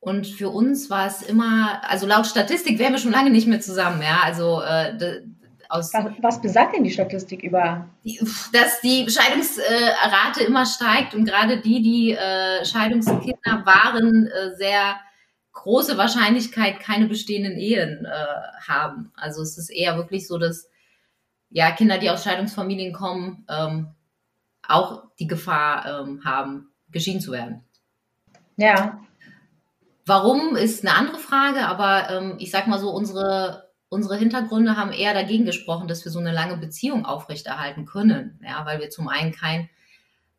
Und 0.00 0.26
für 0.26 0.48
uns 0.48 0.88
war 0.88 1.06
es 1.06 1.20
immer, 1.20 1.82
also 1.86 2.06
laut 2.06 2.26
Statistik 2.26 2.78
wären 2.78 2.92
wir 2.92 2.98
schon 2.98 3.12
lange 3.12 3.30
nicht 3.30 3.46
mehr 3.46 3.60
zusammen, 3.60 4.02
ja. 4.02 4.20
Also 4.24 4.62
äh, 4.62 5.20
aus. 5.70 5.92
Was, 5.94 6.04
was 6.20 6.40
besagt 6.40 6.74
denn 6.74 6.84
die 6.84 6.90
Statistik 6.90 7.42
über? 7.42 7.88
Dass 8.52 8.80
die 8.80 9.08
Scheidungsrate 9.08 10.42
immer 10.44 10.66
steigt 10.66 11.14
und 11.14 11.24
gerade 11.24 11.60
die, 11.60 11.82
die 11.82 12.12
äh, 12.12 12.64
Scheidungskinder 12.64 13.64
waren, 13.64 14.26
äh, 14.26 14.56
sehr 14.56 14.96
große 15.52 15.98
Wahrscheinlichkeit 15.98 16.80
keine 16.80 17.06
bestehenden 17.06 17.58
Ehen 17.58 18.06
äh, 18.06 18.68
haben. 18.68 19.12
Also 19.16 19.42
es 19.42 19.58
ist 19.58 19.70
eher 19.70 19.96
wirklich 19.96 20.26
so, 20.26 20.38
dass 20.38 20.68
ja 21.50 21.70
Kinder, 21.72 21.98
die 21.98 22.10
aus 22.10 22.24
Scheidungsfamilien 22.24 22.92
kommen, 22.92 23.44
ähm, 23.48 23.88
auch 24.66 25.04
die 25.18 25.26
Gefahr 25.26 26.02
ähm, 26.02 26.24
haben, 26.24 26.72
geschieden 26.90 27.20
zu 27.20 27.32
werden. 27.32 27.64
Ja. 28.56 29.00
Warum 30.10 30.56
ist 30.56 30.84
eine 30.84 30.96
andere 30.96 31.18
Frage, 31.18 31.68
aber 31.68 32.10
ähm, 32.10 32.34
ich 32.40 32.50
sag 32.50 32.66
mal 32.66 32.80
so, 32.80 32.90
unsere, 32.90 33.70
unsere 33.88 34.16
Hintergründe 34.16 34.76
haben 34.76 34.90
eher 34.90 35.14
dagegen 35.14 35.44
gesprochen, 35.44 35.86
dass 35.86 36.04
wir 36.04 36.10
so 36.10 36.18
eine 36.18 36.32
lange 36.32 36.56
Beziehung 36.56 37.06
aufrechterhalten 37.06 37.86
können. 37.86 38.40
Ja, 38.44 38.66
weil 38.66 38.80
wir 38.80 38.90
zum 38.90 39.06
einen 39.06 39.30
kein 39.30 39.70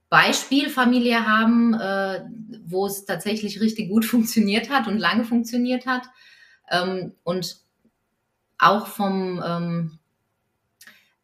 Beispielfamilie 0.10 1.26
haben, 1.26 1.74
äh, 1.74 2.26
wo 2.66 2.86
es 2.86 3.06
tatsächlich 3.06 3.62
richtig 3.62 3.88
gut 3.88 4.04
funktioniert 4.14 4.70
hat 4.70 4.88
und 4.90 4.98
lange 4.98 5.24
funktioniert 5.24 5.86
hat. 5.86 6.04
Ähm, 6.70 7.14
und 7.24 7.56
auch 8.58 8.88
vom, 8.88 9.42
ähm, 9.42 10.00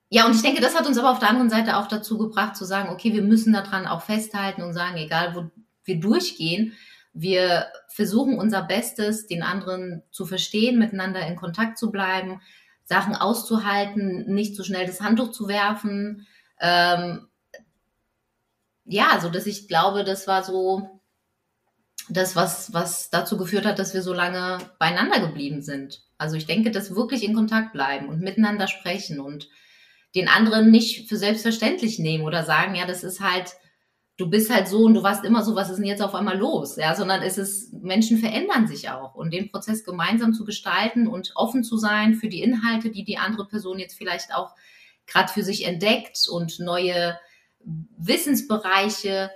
ja, 0.08 0.26
und 0.26 0.34
ich 0.34 0.42
denke, 0.42 0.62
das 0.62 0.74
hat 0.74 0.88
uns 0.88 0.98
aber 0.98 1.12
auf 1.12 1.20
der 1.20 1.32
anderen 1.32 1.50
Seite 1.50 1.76
auch 1.76 1.90
dazu 1.90 2.18
gebracht 2.18 2.56
zu 2.56 2.64
sagen, 2.64 2.92
okay, 2.94 3.12
wir 3.12 3.24
müssen 3.24 3.52
daran 3.52 3.88
auch 3.88 4.04
festhalten 4.04 4.62
und 4.62 4.72
sagen, 4.72 4.96
egal 4.96 5.36
wo 5.36 5.52
wir 5.84 6.00
durchgehen, 6.00 6.78
wir 7.20 7.68
versuchen 7.88 8.38
unser 8.38 8.62
Bestes, 8.62 9.28
den 9.28 9.42
anderen 9.42 10.04
zu 10.12 10.26
verstehen, 10.26 10.78
miteinander 10.78 11.26
in 11.26 11.36
Kontakt 11.36 11.78
zu 11.78 11.92
bleiben, 11.92 12.42
Sachen 12.84 13.16
auszuhalten, 13.16 14.34
nicht 14.34 14.56
so 14.56 14.64
schnell 14.64 14.86
das 14.86 15.02
Handtuch 15.02 15.32
zu 15.32 15.48
werfen, 15.48 16.28
ähm, 16.60 17.28
ja, 18.86 19.20
so 19.22 19.30
dass 19.30 19.48
ich 19.48 19.68
glaube, 19.68 20.04
das 20.04 20.28
war 20.28 20.44
so 20.44 21.02
das, 22.10 22.36
was, 22.36 22.74
was 22.74 23.10
dazu 23.10 23.38
geführt 23.38 23.66
hat, 23.66 23.80
dass 23.80 23.94
wir 23.94 24.02
so 24.02 24.14
lange 24.14 24.60
beieinander 24.80 25.20
geblieben 25.20 25.62
sind. 25.62 26.04
Also 26.18 26.38
ich 26.38 26.46
denke, 26.46 26.72
dass 26.72 26.96
wirklich 26.96 27.24
in 27.24 27.34
Kontakt 27.34 27.74
bleiben 27.74 28.08
und 28.08 28.22
miteinander 28.22 28.68
sprechen 28.68 29.20
und 29.20 29.50
den 30.16 30.30
anderen 30.30 30.72
nicht 30.72 31.10
für 31.10 31.18
selbstverständlich 31.18 32.00
nehmen 32.00 32.24
oder 32.24 32.44
sagen, 32.44 32.76
ja, 32.76 32.86
das 32.86 33.04
ist 33.04 33.20
halt, 33.20 33.56
du 34.18 34.30
bist 34.30 34.52
halt 34.54 34.68
so 34.68 34.80
und 34.80 34.96
du 34.96 35.04
warst 35.04 35.24
immer 35.24 35.44
so, 35.44 35.56
was 35.56 35.70
ist 35.70 35.78
denn 35.78 35.86
jetzt 35.86 36.02
auf 36.02 36.16
einmal 36.16 36.38
los? 36.38 36.76
Ja, 36.76 36.96
sondern 36.96 37.22
es 37.22 37.38
ist, 37.38 37.72
Menschen 37.74 38.18
verändern 38.18 38.68
sich 38.68 38.90
auch 38.90 39.16
und 39.16 39.32
den 39.32 39.52
Prozess 39.52 39.84
gemeinsam 39.84 40.34
zu 40.34 40.44
gestalten 40.44 41.08
und 41.08 41.32
offen 41.36 41.64
zu 41.64 41.78
sein 41.78 42.16
für 42.16 42.28
die 42.28 42.42
Inhalte, 42.42 42.90
die 42.90 43.04
die 43.04 43.18
andere 43.18 43.48
Person 43.48 43.80
jetzt 43.80 43.98
vielleicht 43.98 44.34
auch 44.34 44.56
gerade 45.06 45.32
für 45.32 45.44
sich 45.44 45.66
entdeckt 45.66 46.28
und 46.30 46.60
neue 46.60 47.18
Wissensbereiche 47.98 49.30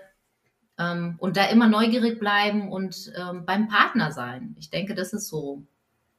ähm, 0.80 1.16
und 1.20 1.38
da 1.38 1.46
immer 1.46 1.68
neugierig 1.68 2.20
bleiben 2.20 2.72
und 2.72 3.14
ähm, 3.16 3.46
beim 3.46 3.68
Partner 3.68 4.12
sein. 4.12 4.56
Ich 4.60 4.70
denke, 4.72 4.96
das 4.96 5.14
ist 5.14 5.28
so 5.28 5.64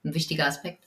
ein 0.04 0.14
wichtiger 0.14 0.46
Aspekt. 0.46 0.86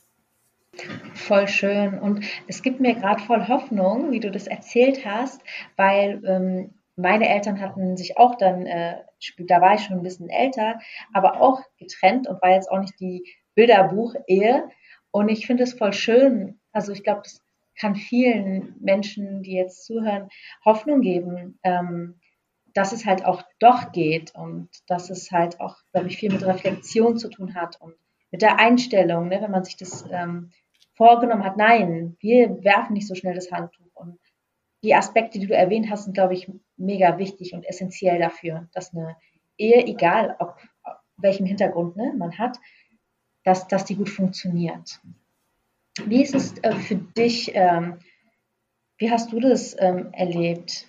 Voll 1.13 1.47
schön. 1.47 1.99
Und 1.99 2.25
es 2.47 2.61
gibt 2.61 2.79
mir 2.79 2.95
gerade 2.95 3.21
voll 3.23 3.47
Hoffnung, 3.47 4.11
wie 4.11 4.19
du 4.19 4.31
das 4.31 4.47
erzählt 4.47 5.05
hast, 5.05 5.41
weil 5.77 6.21
ähm, 6.25 6.73
meine 6.95 7.27
Eltern 7.29 7.59
hatten 7.59 7.97
sich 7.97 8.17
auch 8.17 8.35
dann, 8.35 8.65
äh, 8.65 8.97
da 9.39 9.61
war 9.61 9.75
ich 9.75 9.81
schon 9.81 9.97
ein 9.97 10.03
bisschen 10.03 10.29
älter, 10.29 10.79
aber 11.13 11.41
auch 11.41 11.61
getrennt 11.77 12.27
und 12.27 12.41
war 12.41 12.51
jetzt 12.51 12.71
auch 12.71 12.79
nicht 12.79 12.99
die 12.99 13.23
Bilderbuch-Ehe. 13.55 14.69
Und 15.11 15.29
ich 15.29 15.47
finde 15.47 15.63
es 15.63 15.73
voll 15.73 15.93
schön. 15.93 16.59
Also 16.71 16.91
ich 16.91 17.03
glaube, 17.03 17.21
das 17.23 17.41
kann 17.77 17.95
vielen 17.95 18.75
Menschen, 18.79 19.43
die 19.43 19.53
jetzt 19.53 19.85
zuhören, 19.85 20.29
Hoffnung 20.63 21.01
geben, 21.01 21.59
ähm, 21.63 22.19
dass 22.73 22.91
es 22.91 23.05
halt 23.05 23.25
auch 23.25 23.43
doch 23.59 23.91
geht 23.91 24.35
und 24.35 24.69
dass 24.87 25.09
es 25.09 25.31
halt 25.31 25.59
auch, 25.59 25.77
glaube 25.91 26.07
ich, 26.07 26.17
viel 26.17 26.31
mit 26.31 26.45
Reflexion 26.45 27.17
zu 27.17 27.29
tun 27.29 27.55
hat 27.55 27.79
und 27.79 27.93
mit 28.31 28.41
der 28.41 28.59
Einstellung, 28.59 29.29
ne, 29.29 29.41
wenn 29.41 29.51
man 29.51 29.63
sich 29.63 29.77
das 29.77 30.05
ähm, 30.11 30.51
vorgenommen 30.93 31.43
hat, 31.43 31.57
nein, 31.57 32.17
wir 32.19 32.63
werfen 32.63 32.93
nicht 32.93 33.07
so 33.07 33.15
schnell 33.15 33.33
das 33.33 33.51
Handtuch. 33.51 33.93
Und 33.93 34.19
die 34.83 34.95
Aspekte, 34.95 35.39
die 35.39 35.47
du 35.47 35.55
erwähnt 35.55 35.89
hast, 35.89 36.05
sind, 36.05 36.13
glaube 36.13 36.33
ich, 36.33 36.51
mega 36.77 37.17
wichtig 37.17 37.53
und 37.53 37.65
essentiell 37.65 38.19
dafür, 38.19 38.67
dass 38.73 38.93
eine 38.93 39.15
Ehe, 39.57 39.85
egal 39.85 40.35
ob, 40.39 40.57
welchem 41.17 41.45
Hintergrund 41.45 41.95
ne, 41.95 42.13
man 42.17 42.37
hat, 42.37 42.57
dass, 43.43 43.67
dass 43.67 43.85
die 43.85 43.95
gut 43.95 44.09
funktioniert. 44.09 44.99
Wie 46.05 46.21
ist 46.21 46.35
es 46.35 46.57
äh, 46.63 46.75
für 46.75 46.95
dich, 46.95 47.51
ähm, 47.53 47.99
wie 48.97 49.11
hast 49.11 49.31
du 49.31 49.39
das 49.39 49.75
ähm, 49.79 50.09
erlebt, 50.11 50.87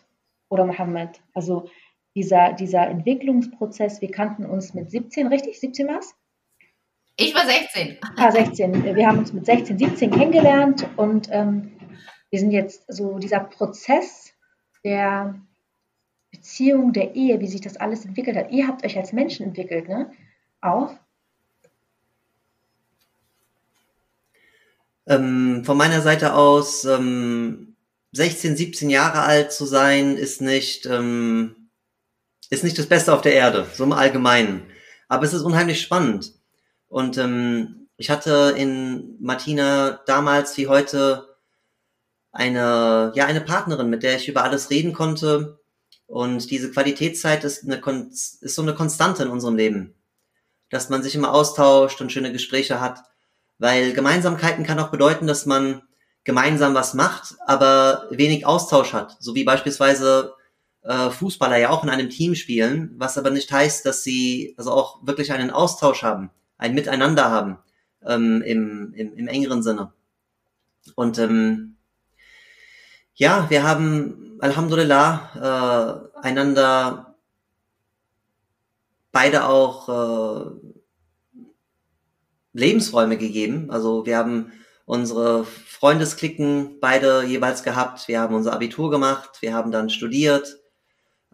oder 0.49 0.64
Mohammed? 0.64 1.20
Also 1.35 1.68
dieser, 2.14 2.53
dieser 2.53 2.88
Entwicklungsprozess, 2.88 4.01
wir 4.01 4.11
kannten 4.11 4.46
uns 4.46 4.75
mit 4.75 4.90
17, 4.90 5.27
richtig? 5.27 5.61
17 5.61 5.88
war 5.88 5.99
es? 5.99 6.14
Ich 7.18 7.35
war 7.35 7.46
16. 7.46 7.99
Ah, 8.16 8.31
16. 8.31 8.85
Wir 8.94 9.07
haben 9.07 9.18
uns 9.18 9.33
mit 9.33 9.46
16, 9.46 9.79
17 9.79 10.11
kennengelernt 10.11 10.87
und 10.96 11.29
ähm, 11.31 11.72
wir 12.31 12.38
sind 12.38 12.51
jetzt 12.51 12.85
so 12.92 13.18
dieser 13.18 13.40
Prozess 13.40 14.35
der 14.85 15.40
Beziehung, 16.37 16.92
der 16.92 17.14
Ehe, 17.14 17.40
wie 17.40 17.46
sich 17.46 17.61
das 17.61 17.77
alles 17.77 18.05
entwickelt 18.05 18.37
hat. 18.37 18.51
Ihr 18.51 18.66
habt 18.68 18.85
euch 18.85 18.96
als 18.96 19.12
Menschen 19.12 19.46
entwickelt, 19.46 19.88
ne? 19.88 20.11
Auch. 20.61 20.94
Ähm, 25.07 25.62
von 25.64 25.77
meiner 25.77 26.03
Seite 26.03 26.35
aus, 26.35 26.85
ähm, 26.85 27.77
16, 28.12 28.57
17 28.57 28.90
Jahre 28.90 29.20
alt 29.20 29.53
zu 29.53 29.66
sein, 29.66 30.16
ist 30.16 30.40
nicht, 30.40 30.87
ähm, 30.87 31.68
ist 32.51 32.64
nicht 32.64 32.79
das 32.79 32.87
Beste 32.87 33.12
auf 33.12 33.22
der 33.22 33.35
Erde, 33.35 33.66
so 33.75 33.85
im 33.85 33.92
Allgemeinen. 33.92 34.62
Aber 35.09 35.25
es 35.25 35.33
ist 35.33 35.42
unheimlich 35.42 35.81
spannend. 35.81 36.33
Und 36.88 37.18
ähm, 37.18 37.88
ich 37.96 38.11
hatte 38.11 38.55
in 38.57 39.16
Martina 39.20 40.01
damals 40.07 40.57
wie 40.57 40.68
heute 40.68 41.37
eine, 42.33 43.12
ja, 43.14 43.27
eine 43.27 43.40
Partnerin, 43.40 43.90
mit 43.90 44.03
der 44.03 44.16
ich 44.16 44.29
über 44.29 44.44
alles 44.44 44.70
reden 44.70 44.92
konnte. 44.92 45.59
Und 46.07 46.51
diese 46.51 46.71
Qualitätszeit 46.71 47.45
ist, 47.45 47.64
eine, 47.64 47.81
ist 48.11 48.55
so 48.55 48.62
eine 48.62 48.75
Konstante 48.75 49.25
in 49.25 49.29
unserem 49.29 49.57
Leben. 49.57 49.95
Dass 50.71 50.88
man 50.88 51.03
sich 51.03 51.14
immer 51.14 51.33
austauscht 51.33 52.01
und 52.01 52.12
schöne 52.12 52.33
Gespräche 52.33 52.81
hat. 52.81 53.03
Weil 53.59 53.92
Gemeinsamkeiten 53.92 54.64
kann 54.64 54.79
auch 54.79 54.90
bedeuten, 54.90 55.27
dass 55.27 55.47
man 55.47 55.83
gemeinsam 56.25 56.75
was 56.75 56.92
macht, 56.92 57.37
aber 57.47 58.07
wenig 58.11 58.45
Austausch 58.45 58.92
hat. 58.92 59.16
So 59.21 59.35
wie 59.35 59.45
beispielsweise 59.45 60.35
äh, 60.83 61.11
Fußballer 61.11 61.57
ja 61.57 61.71
auch 61.71 61.85
in 61.85 61.90
einem 61.90 62.11
Team 62.11 62.35
spielen, 62.35 62.95
was 62.97 63.16
aber 63.16 63.31
nicht 63.31 63.51
heißt, 63.51 63.87
dass 63.87 64.03
sie 64.03 64.55
also 64.59 64.73
auch 64.73 65.07
wirklich 65.07 65.33
einen 65.33 65.51
Austausch 65.51 66.03
haben, 66.03 66.31
ein 66.59 66.75
Miteinander 66.75 67.31
haben 67.31 67.59
ähm, 68.05 68.42
im, 68.42 68.92
im, 68.95 69.14
im 69.14 69.29
engeren 69.29 69.62
Sinne. 69.62 69.92
Und 70.95 71.19
ähm, 71.19 71.77
ja, 73.14 73.49
wir 73.49 73.62
haben 73.62 74.26
Alhamdulillah 74.40 76.11
äh, 76.14 76.18
einander 76.27 77.16
beide 79.12 79.46
auch 79.46 79.88
äh, 79.88 80.51
Lebensräume 82.53 83.16
gegeben. 83.16 83.70
Also 83.70 84.07
wir 84.07 84.16
haben 84.16 84.53
unsere 84.85 85.44
Freundesklicken 85.44 86.81
beide 86.81 87.25
jeweils 87.25 87.62
gehabt. 87.62 88.09
Wir 88.09 88.20
haben 88.20 88.35
unser 88.35 88.53
Abitur 88.53 88.90
gemacht. 88.90 89.38
Wir 89.40 89.55
haben 89.55 89.70
dann 89.70 89.90
studiert. 89.90 90.59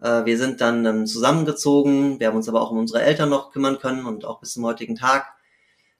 Äh, 0.01 0.25
wir 0.25 0.37
sind 0.37 0.61
dann 0.61 0.85
ähm, 0.85 1.05
zusammengezogen. 1.05 2.19
Wir 2.19 2.27
haben 2.27 2.37
uns 2.37 2.49
aber 2.49 2.61
auch 2.61 2.71
um 2.71 2.77
unsere 2.77 3.01
Eltern 3.01 3.29
noch 3.29 3.51
kümmern 3.51 3.79
können 3.79 4.05
und 4.05 4.25
auch 4.25 4.39
bis 4.39 4.53
zum 4.53 4.65
heutigen 4.65 4.95
Tag. 4.95 5.27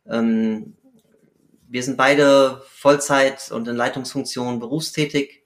Ähm, 0.08 0.76
wir 1.68 1.84
sind 1.84 1.98
beide 1.98 2.62
Vollzeit 2.68 3.52
und 3.52 3.68
in 3.68 3.76
Leitungsfunktionen 3.76 4.60
berufstätig 4.60 5.43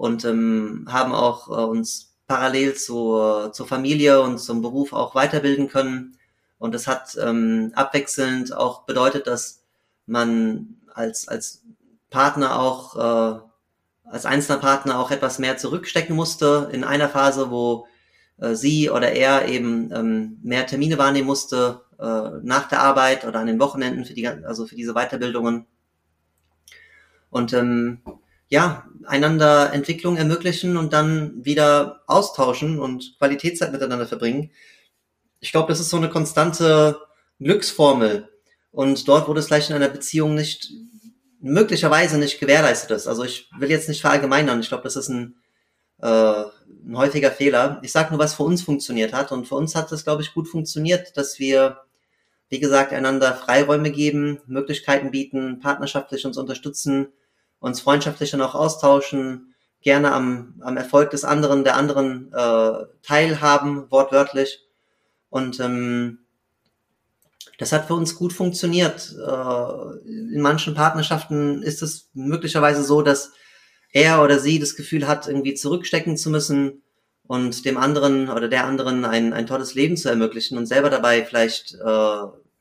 und 0.00 0.24
ähm, 0.24 0.86
haben 0.90 1.12
auch 1.12 1.48
äh, 1.48 1.62
uns 1.62 2.14
parallel 2.26 2.72
zur, 2.74 3.52
zur 3.52 3.66
Familie 3.66 4.22
und 4.22 4.38
zum 4.38 4.62
Beruf 4.62 4.94
auch 4.94 5.14
weiterbilden 5.14 5.68
können. 5.68 6.16
Und 6.56 6.74
das 6.74 6.86
hat 6.86 7.18
ähm, 7.20 7.72
abwechselnd 7.74 8.56
auch 8.56 8.84
bedeutet, 8.84 9.26
dass 9.26 9.62
man 10.06 10.78
als, 10.94 11.28
als 11.28 11.64
Partner 12.08 12.58
auch, 12.58 12.96
äh, 12.96 13.40
als 14.04 14.24
einzelner 14.24 14.58
Partner 14.58 14.98
auch 14.98 15.10
etwas 15.10 15.38
mehr 15.38 15.58
zurückstecken 15.58 16.16
musste 16.16 16.70
in 16.72 16.82
einer 16.82 17.10
Phase, 17.10 17.50
wo 17.50 17.86
äh, 18.38 18.54
sie 18.54 18.88
oder 18.88 19.12
er 19.12 19.48
eben 19.48 19.92
ähm, 19.92 20.38
mehr 20.42 20.66
Termine 20.66 20.96
wahrnehmen 20.96 21.26
musste 21.26 21.82
äh, 21.98 22.38
nach 22.42 22.70
der 22.70 22.80
Arbeit 22.80 23.26
oder 23.26 23.40
an 23.40 23.48
den 23.48 23.60
Wochenenden 23.60 24.06
für 24.06 24.14
die, 24.14 24.26
also 24.26 24.64
für 24.64 24.76
diese 24.76 24.94
Weiterbildungen. 24.94 25.66
Und 27.28 27.52
ähm, 27.52 28.00
ja, 28.50 28.86
einander 29.06 29.72
Entwicklung 29.72 30.16
ermöglichen 30.16 30.76
und 30.76 30.92
dann 30.92 31.44
wieder 31.44 32.02
austauschen 32.06 32.78
und 32.78 33.16
Qualitätszeit 33.18 33.72
miteinander 33.72 34.06
verbringen 34.06 34.50
ich 35.40 35.52
glaube, 35.52 35.68
das 35.68 35.80
ist 35.80 35.90
so 35.90 35.96
eine 35.96 36.10
konstante 36.10 37.00
Glücksformel. 37.40 38.28
Und 38.70 39.08
dort, 39.08 39.26
wo 39.26 39.34
das 39.34 39.46
vielleicht 39.46 39.70
in 39.70 39.76
einer 39.76 39.88
Beziehung 39.88 40.34
nicht, 40.34 40.70
möglicherweise 41.40 42.18
nicht 42.18 42.38
gewährleistet 42.38 42.90
ist. 42.90 43.08
Also 43.08 43.24
ich 43.24 43.50
will 43.58 43.70
jetzt 43.70 43.88
nicht 43.88 44.02
verallgemeinern. 44.02 44.60
Ich 44.60 44.68
glaube, 44.68 44.84
das 44.84 44.96
ist 44.96 45.08
ein, 45.08 45.36
äh, 46.00 46.06
ein 46.06 46.96
häufiger 46.96 47.32
Fehler. 47.32 47.80
Ich 47.82 47.90
sage 47.90 48.10
nur, 48.10 48.18
was 48.18 48.34
für 48.34 48.44
uns 48.44 48.62
funktioniert 48.62 49.12
hat. 49.12 49.32
Und 49.32 49.48
für 49.48 49.56
uns 49.56 49.74
hat 49.74 49.90
das, 49.90 50.04
glaube 50.04 50.22
ich, 50.22 50.34
gut 50.34 50.46
funktioniert, 50.46 51.16
dass 51.16 51.38
wir 51.38 51.80
wie 52.52 52.58
gesagt, 52.58 52.92
einander 52.92 53.32
Freiräume 53.32 53.92
geben, 53.92 54.40
Möglichkeiten 54.48 55.12
bieten, 55.12 55.60
partnerschaftlich 55.60 56.26
uns 56.26 56.36
unterstützen, 56.36 57.06
uns 57.60 57.80
freundschaftlich 57.80 58.30
dann 58.30 58.42
auch 58.42 58.54
austauschen, 58.54 59.54
gerne 59.82 60.12
am, 60.12 60.54
am 60.60 60.76
Erfolg 60.76 61.10
des 61.10 61.24
anderen, 61.24 61.64
der 61.64 61.76
anderen 61.76 62.32
äh, 62.32 62.86
teilhaben, 63.02 63.90
wortwörtlich. 63.90 64.66
Und 65.30 65.60
ähm, 65.60 66.18
das 67.58 67.72
hat 67.72 67.86
für 67.86 67.94
uns 67.94 68.16
gut 68.16 68.32
funktioniert. 68.32 69.14
Äh, 69.18 70.08
in 70.08 70.40
manchen 70.40 70.74
Partnerschaften 70.74 71.62
ist 71.62 71.82
es 71.82 72.08
möglicherweise 72.14 72.82
so, 72.82 73.02
dass 73.02 73.32
er 73.92 74.22
oder 74.22 74.38
sie 74.38 74.58
das 74.58 74.76
Gefühl 74.76 75.06
hat, 75.06 75.26
irgendwie 75.26 75.54
zurückstecken 75.54 76.16
zu 76.16 76.30
müssen 76.30 76.82
und 77.26 77.64
dem 77.64 77.76
anderen 77.76 78.28
oder 78.28 78.48
der 78.48 78.66
anderen 78.66 79.04
ein, 79.04 79.32
ein 79.32 79.46
tolles 79.46 79.74
Leben 79.74 79.96
zu 79.96 80.08
ermöglichen 80.08 80.58
und 80.58 80.66
selber 80.66 80.90
dabei 80.90 81.24
vielleicht 81.24 81.74
äh, 81.74 81.86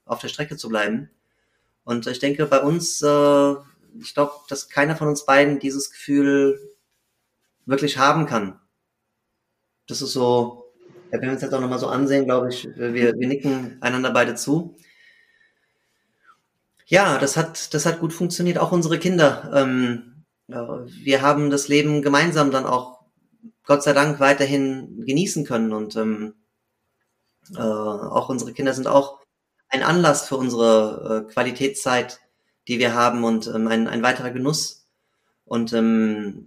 auf 0.05 0.19
der 0.21 0.27
Strecke 0.27 0.57
zu 0.57 0.69
bleiben. 0.69 1.09
Und 1.83 2.05
ich 2.07 2.19
denke, 2.19 2.45
bei 2.45 2.59
uns, 2.59 3.01
äh, 3.01 3.55
ich 3.99 4.13
glaube, 4.13 4.33
dass 4.49 4.69
keiner 4.69 4.95
von 4.95 5.07
uns 5.07 5.25
beiden 5.25 5.59
dieses 5.59 5.91
Gefühl 5.91 6.75
wirklich 7.65 7.97
haben 7.97 8.25
kann. 8.25 8.59
Das 9.87 10.01
ist 10.01 10.13
so, 10.13 10.71
wenn 11.11 11.21
wir 11.21 11.31
uns 11.31 11.41
jetzt 11.41 11.53
auch 11.53 11.61
nochmal 11.61 11.79
so 11.79 11.87
ansehen, 11.87 12.25
glaube 12.25 12.49
ich, 12.49 12.67
wir, 12.75 12.93
wir 13.17 13.27
nicken 13.27 13.77
einander 13.81 14.11
beide 14.11 14.35
zu. 14.35 14.77
Ja, 16.85 17.19
das 17.19 17.37
hat, 17.37 17.73
das 17.73 17.85
hat 17.85 17.99
gut 17.99 18.13
funktioniert. 18.13 18.57
Auch 18.57 18.71
unsere 18.71 18.97
Kinder. 18.97 19.51
Ähm, 19.53 20.25
wir 20.47 21.21
haben 21.21 21.51
das 21.51 21.67
Leben 21.67 22.01
gemeinsam 22.01 22.49
dann 22.51 22.65
auch 22.65 22.99
Gott 23.63 23.83
sei 23.83 23.93
Dank 23.93 24.19
weiterhin 24.19 25.05
genießen 25.05 25.45
können. 25.45 25.73
Und 25.73 25.95
ähm, 25.95 26.33
äh, 27.55 27.61
auch 27.61 28.29
unsere 28.29 28.53
Kinder 28.53 28.73
sind 28.73 28.87
auch 28.87 29.19
ein 29.67 29.83
Anlass 29.83 30.27
für 30.27 30.37
unsere 30.37 31.25
äh, 31.27 31.31
Qualitätszeit, 31.31 32.19
die 32.69 32.79
wir 32.79 32.93
haben 32.93 33.23
und 33.23 33.47
ähm, 33.47 33.67
ein, 33.67 33.87
ein 33.87 34.03
weiterer 34.03 34.29
Genuss. 34.29 34.85
Und 35.43 35.73
ähm, 35.73 36.45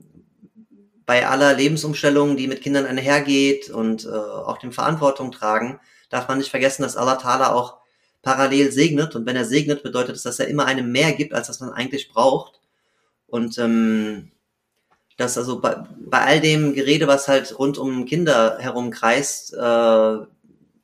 bei 1.05 1.27
aller 1.27 1.53
Lebensumstellung, 1.53 2.37
die 2.37 2.47
mit 2.47 2.63
Kindern 2.63 2.87
einhergeht 2.87 3.69
und 3.69 4.05
äh, 4.07 4.09
auch 4.09 4.59
dem 4.59 4.73
Verantwortung 4.73 5.33
tragen, 5.33 5.81
darf 6.09 6.29
man 6.29 6.39
nicht 6.39 6.51
vergessen, 6.51 6.83
dass 6.83 6.97
Allah 6.97 7.19
Ta'ala 7.19 7.53
auch 7.53 7.79
parallel 8.23 8.71
segnet. 8.71 9.17
Und 9.17 9.27
wenn 9.27 9.35
er 9.35 9.45
segnet, 9.45 9.83
bedeutet 9.83 10.15
es, 10.15 10.23
dass 10.23 10.39
er 10.39 10.47
immer 10.47 10.67
einem 10.67 10.93
mehr 10.93 11.13
gibt, 11.13 11.35
als 11.35 11.49
das 11.49 11.59
man 11.59 11.73
eigentlich 11.73 12.09
braucht. 12.09 12.61
Und 13.27 13.59
ähm, 13.59 14.31
dass 15.17 15.37
also 15.37 15.61
bei, 15.61 15.85
bei 15.99 16.21
all 16.21 16.41
dem 16.41 16.73
Gerede, 16.73 17.09
was 17.09 17.27
halt 17.27 17.59
rund 17.59 17.79
um 17.79 18.05
Kinder 18.05 18.59
herumkreist, 18.61 19.55
äh, 19.55 20.17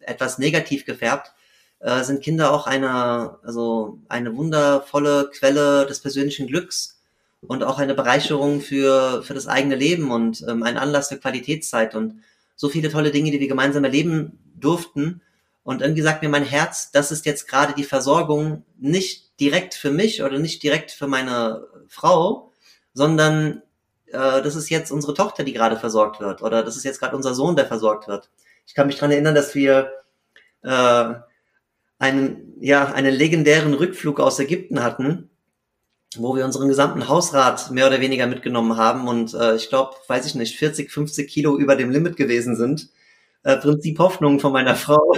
etwas 0.00 0.38
negativ 0.38 0.84
gefärbt, 0.84 1.32
äh, 1.80 2.02
sind 2.02 2.22
Kinder 2.22 2.52
auch 2.52 2.66
eine, 2.66 3.38
also 3.42 3.98
eine 4.08 4.36
wundervolle 4.36 5.30
Quelle 5.32 5.86
des 5.86 6.00
persönlichen 6.00 6.46
Glücks 6.46 6.98
und 7.40 7.62
auch 7.62 7.78
eine 7.78 7.94
Bereicherung 7.94 8.60
für, 8.60 9.22
für 9.22 9.34
das 9.34 9.46
eigene 9.46 9.76
Leben 9.76 10.10
und 10.10 10.44
ähm, 10.48 10.62
ein 10.62 10.76
Anlass 10.76 11.08
für 11.08 11.18
Qualitätszeit 11.18 11.94
und 11.94 12.22
so 12.56 12.68
viele 12.68 12.90
tolle 12.90 13.12
Dinge, 13.12 13.30
die 13.30 13.40
wir 13.40 13.48
gemeinsam 13.48 13.84
erleben 13.84 14.38
durften. 14.56 15.22
Und 15.62 15.82
irgendwie 15.82 16.02
sagt 16.02 16.22
mir 16.22 16.28
mein 16.28 16.44
Herz, 16.44 16.90
das 16.90 17.12
ist 17.12 17.26
jetzt 17.26 17.46
gerade 17.46 17.74
die 17.74 17.84
Versorgung 17.84 18.64
nicht 18.78 19.38
direkt 19.38 19.74
für 19.74 19.92
mich 19.92 20.22
oder 20.22 20.38
nicht 20.38 20.62
direkt 20.62 20.90
für 20.90 21.06
meine 21.06 21.68
Frau, 21.88 22.52
sondern 22.92 23.62
äh, 24.06 24.42
das 24.42 24.56
ist 24.56 24.70
jetzt 24.70 24.90
unsere 24.90 25.14
Tochter, 25.14 25.44
die 25.44 25.52
gerade 25.52 25.76
versorgt 25.76 26.20
wird, 26.20 26.42
oder 26.42 26.64
das 26.64 26.76
ist 26.76 26.84
jetzt 26.84 26.98
gerade 26.98 27.14
unser 27.14 27.34
Sohn, 27.34 27.54
der 27.54 27.66
versorgt 27.66 28.08
wird. 28.08 28.30
Ich 28.66 28.74
kann 28.74 28.88
mich 28.88 28.98
dran 28.98 29.12
erinnern, 29.12 29.34
dass 29.34 29.54
wir 29.54 29.92
äh, 30.62 31.14
einen, 31.98 32.54
ja, 32.60 32.86
einen 32.92 33.14
legendären 33.14 33.74
Rückflug 33.74 34.20
aus 34.20 34.38
Ägypten 34.38 34.82
hatten, 34.82 35.30
wo 36.16 36.36
wir 36.36 36.44
unseren 36.44 36.68
gesamten 36.68 37.08
Hausrat 37.08 37.70
mehr 37.70 37.86
oder 37.86 38.00
weniger 38.00 38.26
mitgenommen 38.26 38.76
haben 38.76 39.08
und 39.08 39.34
äh, 39.34 39.56
ich 39.56 39.68
glaube, 39.68 39.96
weiß 40.06 40.26
ich 40.26 40.34
nicht, 40.34 40.56
40, 40.58 40.90
50 40.90 41.28
Kilo 41.28 41.58
über 41.58 41.76
dem 41.76 41.90
Limit 41.90 42.16
gewesen 42.16 42.56
sind. 42.56 42.88
Äh, 43.42 43.56
Prinzip 43.58 43.98
Hoffnung 43.98 44.40
von 44.40 44.52
meiner 44.52 44.76
Frau. 44.76 45.14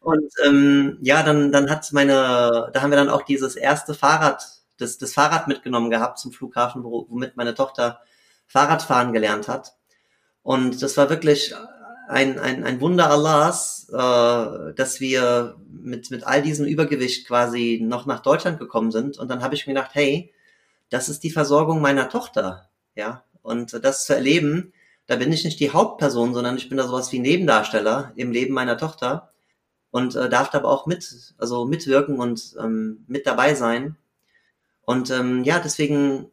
und 0.00 0.32
ähm, 0.46 0.98
ja, 1.02 1.22
dann, 1.22 1.52
dann 1.52 1.70
hat 1.70 1.92
meine, 1.92 2.70
da 2.72 2.82
haben 2.82 2.90
wir 2.90 2.96
dann 2.96 3.10
auch 3.10 3.22
dieses 3.22 3.56
erste 3.56 3.94
Fahrrad 3.94 4.58
das, 4.78 4.96
das 4.98 5.12
Fahrrad 5.12 5.48
mitgenommen 5.48 5.90
gehabt 5.90 6.18
zum 6.18 6.32
Flughafen, 6.32 6.82
womit 6.84 7.36
meine 7.36 7.54
Tochter 7.54 8.00
Fahrradfahren 8.46 9.12
gelernt 9.12 9.48
hat. 9.48 9.74
Und 10.42 10.82
das 10.82 10.96
war 10.96 11.10
wirklich 11.10 11.54
ein, 12.08 12.38
ein, 12.38 12.64
ein 12.64 12.80
Wunder 12.80 13.10
Allahs, 13.10 13.86
äh, 13.90 14.74
dass 14.74 14.98
wir 14.98 15.56
mit, 15.68 16.10
mit 16.10 16.26
all 16.26 16.40
diesem 16.40 16.64
Übergewicht 16.64 17.26
quasi 17.26 17.80
noch 17.82 18.06
nach 18.06 18.20
Deutschland 18.20 18.58
gekommen 18.58 18.90
sind. 18.90 19.18
Und 19.18 19.28
dann 19.28 19.42
habe 19.42 19.54
ich 19.54 19.66
mir 19.66 19.74
gedacht, 19.74 19.90
hey, 19.94 20.32
das 20.88 21.10
ist 21.10 21.22
die 21.22 21.30
Versorgung 21.30 21.82
meiner 21.82 22.08
Tochter. 22.08 22.70
Ja, 22.94 23.24
und 23.42 23.84
das 23.84 24.06
zu 24.06 24.14
erleben, 24.14 24.72
da 25.06 25.16
bin 25.16 25.32
ich 25.32 25.44
nicht 25.44 25.60
die 25.60 25.70
Hauptperson, 25.70 26.32
sondern 26.32 26.56
ich 26.56 26.68
bin 26.70 26.78
da 26.78 26.86
sowas 26.86 27.12
wie 27.12 27.18
Nebendarsteller 27.18 28.12
im 28.16 28.32
Leben 28.32 28.54
meiner 28.54 28.78
Tochter 28.78 29.32
und 29.90 30.16
äh, 30.16 30.30
darf 30.30 30.50
da 30.50 30.58
aber 30.58 30.70
auch 30.70 30.86
mit, 30.86 31.34
also 31.36 31.66
mitwirken 31.66 32.18
und 32.18 32.56
ähm, 32.58 33.04
mit 33.06 33.26
dabei 33.26 33.54
sein. 33.54 33.96
Und 34.82 35.10
ähm, 35.10 35.44
ja, 35.44 35.60
deswegen, 35.60 36.30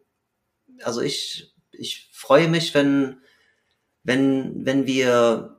also 0.84 1.02
ich, 1.02 1.54
ich 1.74 2.10
freue 2.14 2.48
mich, 2.48 2.74
wenn, 2.74 3.18
wenn, 4.04 4.66
wenn 4.66 4.88
wir 4.88 5.55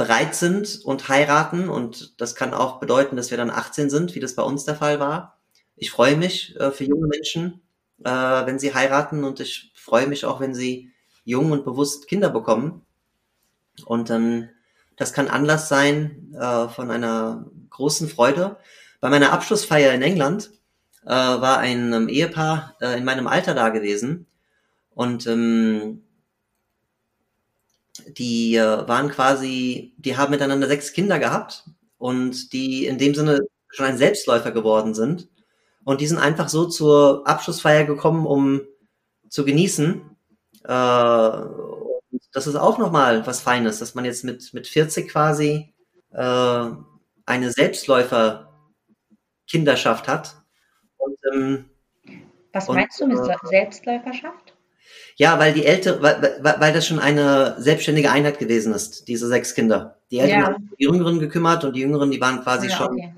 bereit 0.00 0.34
sind 0.34 0.80
und 0.82 1.10
heiraten. 1.10 1.68
Und 1.68 2.18
das 2.18 2.34
kann 2.34 2.54
auch 2.54 2.80
bedeuten, 2.80 3.16
dass 3.16 3.30
wir 3.30 3.36
dann 3.36 3.50
18 3.50 3.90
sind, 3.90 4.14
wie 4.14 4.20
das 4.20 4.34
bei 4.34 4.42
uns 4.42 4.64
der 4.64 4.74
Fall 4.74 4.98
war. 4.98 5.38
Ich 5.76 5.90
freue 5.90 6.16
mich 6.16 6.58
äh, 6.58 6.70
für 6.70 6.84
junge 6.84 7.06
Menschen, 7.06 7.60
äh, 8.02 8.08
wenn 8.08 8.58
sie 8.58 8.72
heiraten. 8.72 9.24
Und 9.24 9.40
ich 9.40 9.72
freue 9.74 10.06
mich 10.06 10.24
auch, 10.24 10.40
wenn 10.40 10.54
sie 10.54 10.90
jung 11.24 11.50
und 11.50 11.66
bewusst 11.66 12.08
Kinder 12.08 12.30
bekommen. 12.30 12.80
Und 13.84 14.08
ähm, 14.08 14.48
das 14.96 15.12
kann 15.12 15.28
Anlass 15.28 15.68
sein 15.68 16.34
äh, 16.34 16.68
von 16.68 16.90
einer 16.90 17.44
großen 17.68 18.08
Freude. 18.08 18.56
Bei 19.00 19.10
meiner 19.10 19.34
Abschlussfeier 19.34 19.92
in 19.92 20.00
England 20.00 20.50
äh, 21.04 21.10
war 21.10 21.58
ein 21.58 21.92
ähm, 21.92 22.08
Ehepaar 22.08 22.74
äh, 22.80 22.96
in 22.96 23.04
meinem 23.04 23.26
Alter 23.26 23.52
da 23.52 23.68
gewesen 23.68 24.26
und 24.94 25.26
ähm, 25.26 26.04
die 28.08 28.56
äh, 28.56 28.88
waren 28.88 29.10
quasi, 29.10 29.94
die 29.98 30.16
haben 30.16 30.30
miteinander 30.30 30.66
sechs 30.66 30.92
Kinder 30.92 31.18
gehabt 31.18 31.64
und 31.98 32.52
die 32.52 32.86
in 32.86 32.98
dem 32.98 33.14
Sinne 33.14 33.40
schon 33.68 33.86
ein 33.86 33.98
Selbstläufer 33.98 34.52
geworden 34.52 34.94
sind 34.94 35.28
und 35.84 36.00
die 36.00 36.06
sind 36.06 36.18
einfach 36.18 36.48
so 36.48 36.66
zur 36.66 37.26
Abschlussfeier 37.26 37.84
gekommen, 37.84 38.26
um 38.26 38.62
zu 39.28 39.44
genießen. 39.44 40.02
Äh, 40.64 41.32
das 42.32 42.46
ist 42.46 42.56
auch 42.56 42.78
nochmal 42.78 43.26
was 43.26 43.40
Feines, 43.40 43.78
dass 43.78 43.94
man 43.94 44.04
jetzt 44.04 44.24
mit, 44.24 44.52
mit 44.54 44.66
40 44.66 45.08
quasi 45.08 45.72
äh, 46.12 46.66
eine 47.26 47.50
Selbstläufer-Kinderschaft 47.50 50.08
hat 50.08 50.36
und, 50.96 51.18
ähm, 51.32 51.70
Was 52.52 52.66
meinst 52.68 53.00
und, 53.00 53.10
du 53.10 53.16
mit 53.16 53.30
Selbstläuferschaft? 53.44 54.39
Ja, 55.16 55.38
weil 55.38 55.52
die 55.52 55.66
ältere, 55.66 56.02
weil, 56.02 56.40
weil 56.42 56.72
das 56.72 56.86
schon 56.86 56.98
eine 56.98 57.56
selbstständige 57.58 58.10
Einheit 58.10 58.38
gewesen 58.38 58.72
ist, 58.72 59.08
diese 59.08 59.28
sechs 59.28 59.54
Kinder. 59.54 59.98
Die 60.10 60.18
Eltern 60.18 60.40
ja. 60.40 60.46
haben 60.46 60.70
die 60.78 60.84
Jüngeren 60.84 61.18
gekümmert 61.18 61.64
und 61.64 61.74
die 61.74 61.80
Jüngeren, 61.80 62.10
die 62.10 62.20
waren 62.20 62.42
quasi 62.42 62.68
ja, 62.68 62.76
schon 62.76 62.92
okay. 62.92 63.14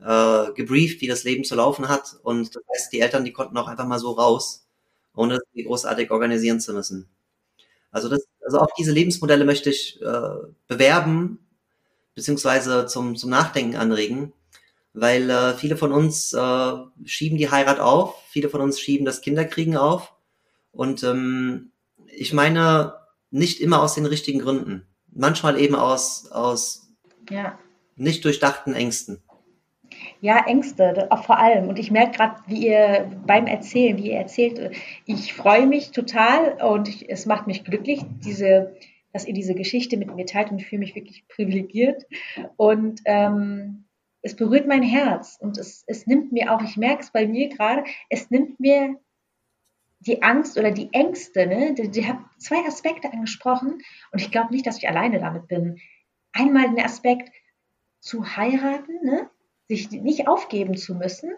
äh, 0.00 0.52
gebrieft, 0.52 1.00
wie 1.00 1.08
das 1.08 1.24
Leben 1.24 1.44
zu 1.44 1.54
laufen 1.54 1.88
hat. 1.88 2.16
Und 2.22 2.54
das 2.54 2.62
heißt, 2.70 2.92
die 2.92 3.00
Eltern, 3.00 3.24
die 3.24 3.32
konnten 3.32 3.56
auch 3.56 3.68
einfach 3.68 3.86
mal 3.86 3.98
so 3.98 4.12
raus, 4.12 4.66
ohne 5.14 5.40
sie 5.54 5.64
großartig 5.64 6.10
organisieren 6.10 6.60
zu 6.60 6.72
müssen. 6.72 7.08
Also 7.90 8.08
das, 8.08 8.26
also 8.44 8.60
auch 8.60 8.70
diese 8.78 8.92
Lebensmodelle 8.92 9.44
möchte 9.44 9.70
ich 9.70 10.00
äh, 10.02 10.30
bewerben, 10.66 11.38
beziehungsweise 12.14 12.86
zum, 12.86 13.16
zum 13.16 13.30
Nachdenken 13.30 13.76
anregen, 13.76 14.32
weil 14.92 15.30
äh, 15.30 15.54
viele 15.54 15.76
von 15.76 15.92
uns 15.92 16.32
äh, 16.32 16.72
schieben 17.04 17.38
die 17.38 17.50
Heirat 17.50 17.80
auf, 17.80 18.22
viele 18.28 18.48
von 18.48 18.60
uns 18.60 18.80
schieben 18.80 19.06
das 19.06 19.20
Kinderkriegen 19.20 19.76
auf 19.76 20.12
und 20.78 21.02
ähm, 21.02 21.72
ich 22.06 22.32
meine 22.32 22.94
nicht 23.30 23.60
immer 23.60 23.82
aus 23.82 23.96
den 23.96 24.06
richtigen 24.06 24.38
Gründen, 24.38 24.86
manchmal 25.12 25.60
eben 25.60 25.74
aus 25.74 26.30
aus 26.30 26.94
ja. 27.28 27.58
nicht 27.96 28.24
durchdachten 28.24 28.74
Ängsten. 28.74 29.20
Ja, 30.20 30.46
Ängste, 30.46 31.08
vor 31.24 31.38
allem. 31.38 31.68
Und 31.68 31.80
ich 31.80 31.90
merke 31.90 32.16
gerade, 32.16 32.40
wie 32.46 32.68
ihr 32.68 33.10
beim 33.26 33.48
Erzählen, 33.48 33.96
wie 33.96 34.12
ihr 34.12 34.18
erzählt, 34.18 34.70
ich 35.04 35.34
freue 35.34 35.66
mich 35.66 35.90
total 35.90 36.62
und 36.62 36.88
ich, 36.88 37.10
es 37.10 37.26
macht 37.26 37.48
mich 37.48 37.64
glücklich, 37.64 38.02
diese, 38.24 38.76
dass 39.12 39.26
ihr 39.26 39.34
diese 39.34 39.56
Geschichte 39.56 39.96
mit 39.96 40.14
mir 40.14 40.26
teilt 40.26 40.52
und 40.52 40.60
ich 40.60 40.68
fühle 40.68 40.80
mich 40.80 40.94
wirklich 40.94 41.26
privilegiert. 41.26 42.04
Und 42.56 43.00
ähm, 43.04 43.86
es 44.22 44.36
berührt 44.36 44.68
mein 44.68 44.82
Herz 44.84 45.38
und 45.40 45.58
es, 45.58 45.82
es 45.88 46.06
nimmt 46.06 46.30
mir 46.30 46.52
auch, 46.54 46.62
ich 46.62 46.76
merke 46.76 47.02
es 47.02 47.10
bei 47.10 47.26
mir 47.26 47.48
gerade, 47.48 47.82
es 48.10 48.30
nimmt 48.30 48.60
mir 48.60 48.96
die 50.00 50.22
Angst 50.22 50.58
oder 50.58 50.70
die 50.70 50.92
Ängste, 50.92 51.46
ne? 51.46 51.74
Die, 51.74 51.90
die 51.90 52.06
zwei 52.38 52.64
Aspekte 52.66 53.12
angesprochen 53.12 53.82
und 54.12 54.20
ich 54.20 54.30
glaube 54.30 54.52
nicht, 54.52 54.66
dass 54.66 54.78
ich 54.78 54.88
alleine 54.88 55.18
damit 55.18 55.48
bin. 55.48 55.78
Einmal 56.32 56.68
den 56.68 56.84
Aspekt 56.84 57.30
zu 58.00 58.36
heiraten, 58.36 59.04
ne? 59.04 59.28
sich 59.68 59.90
nicht 59.90 60.28
aufgeben 60.28 60.76
zu 60.76 60.94
müssen. 60.94 61.30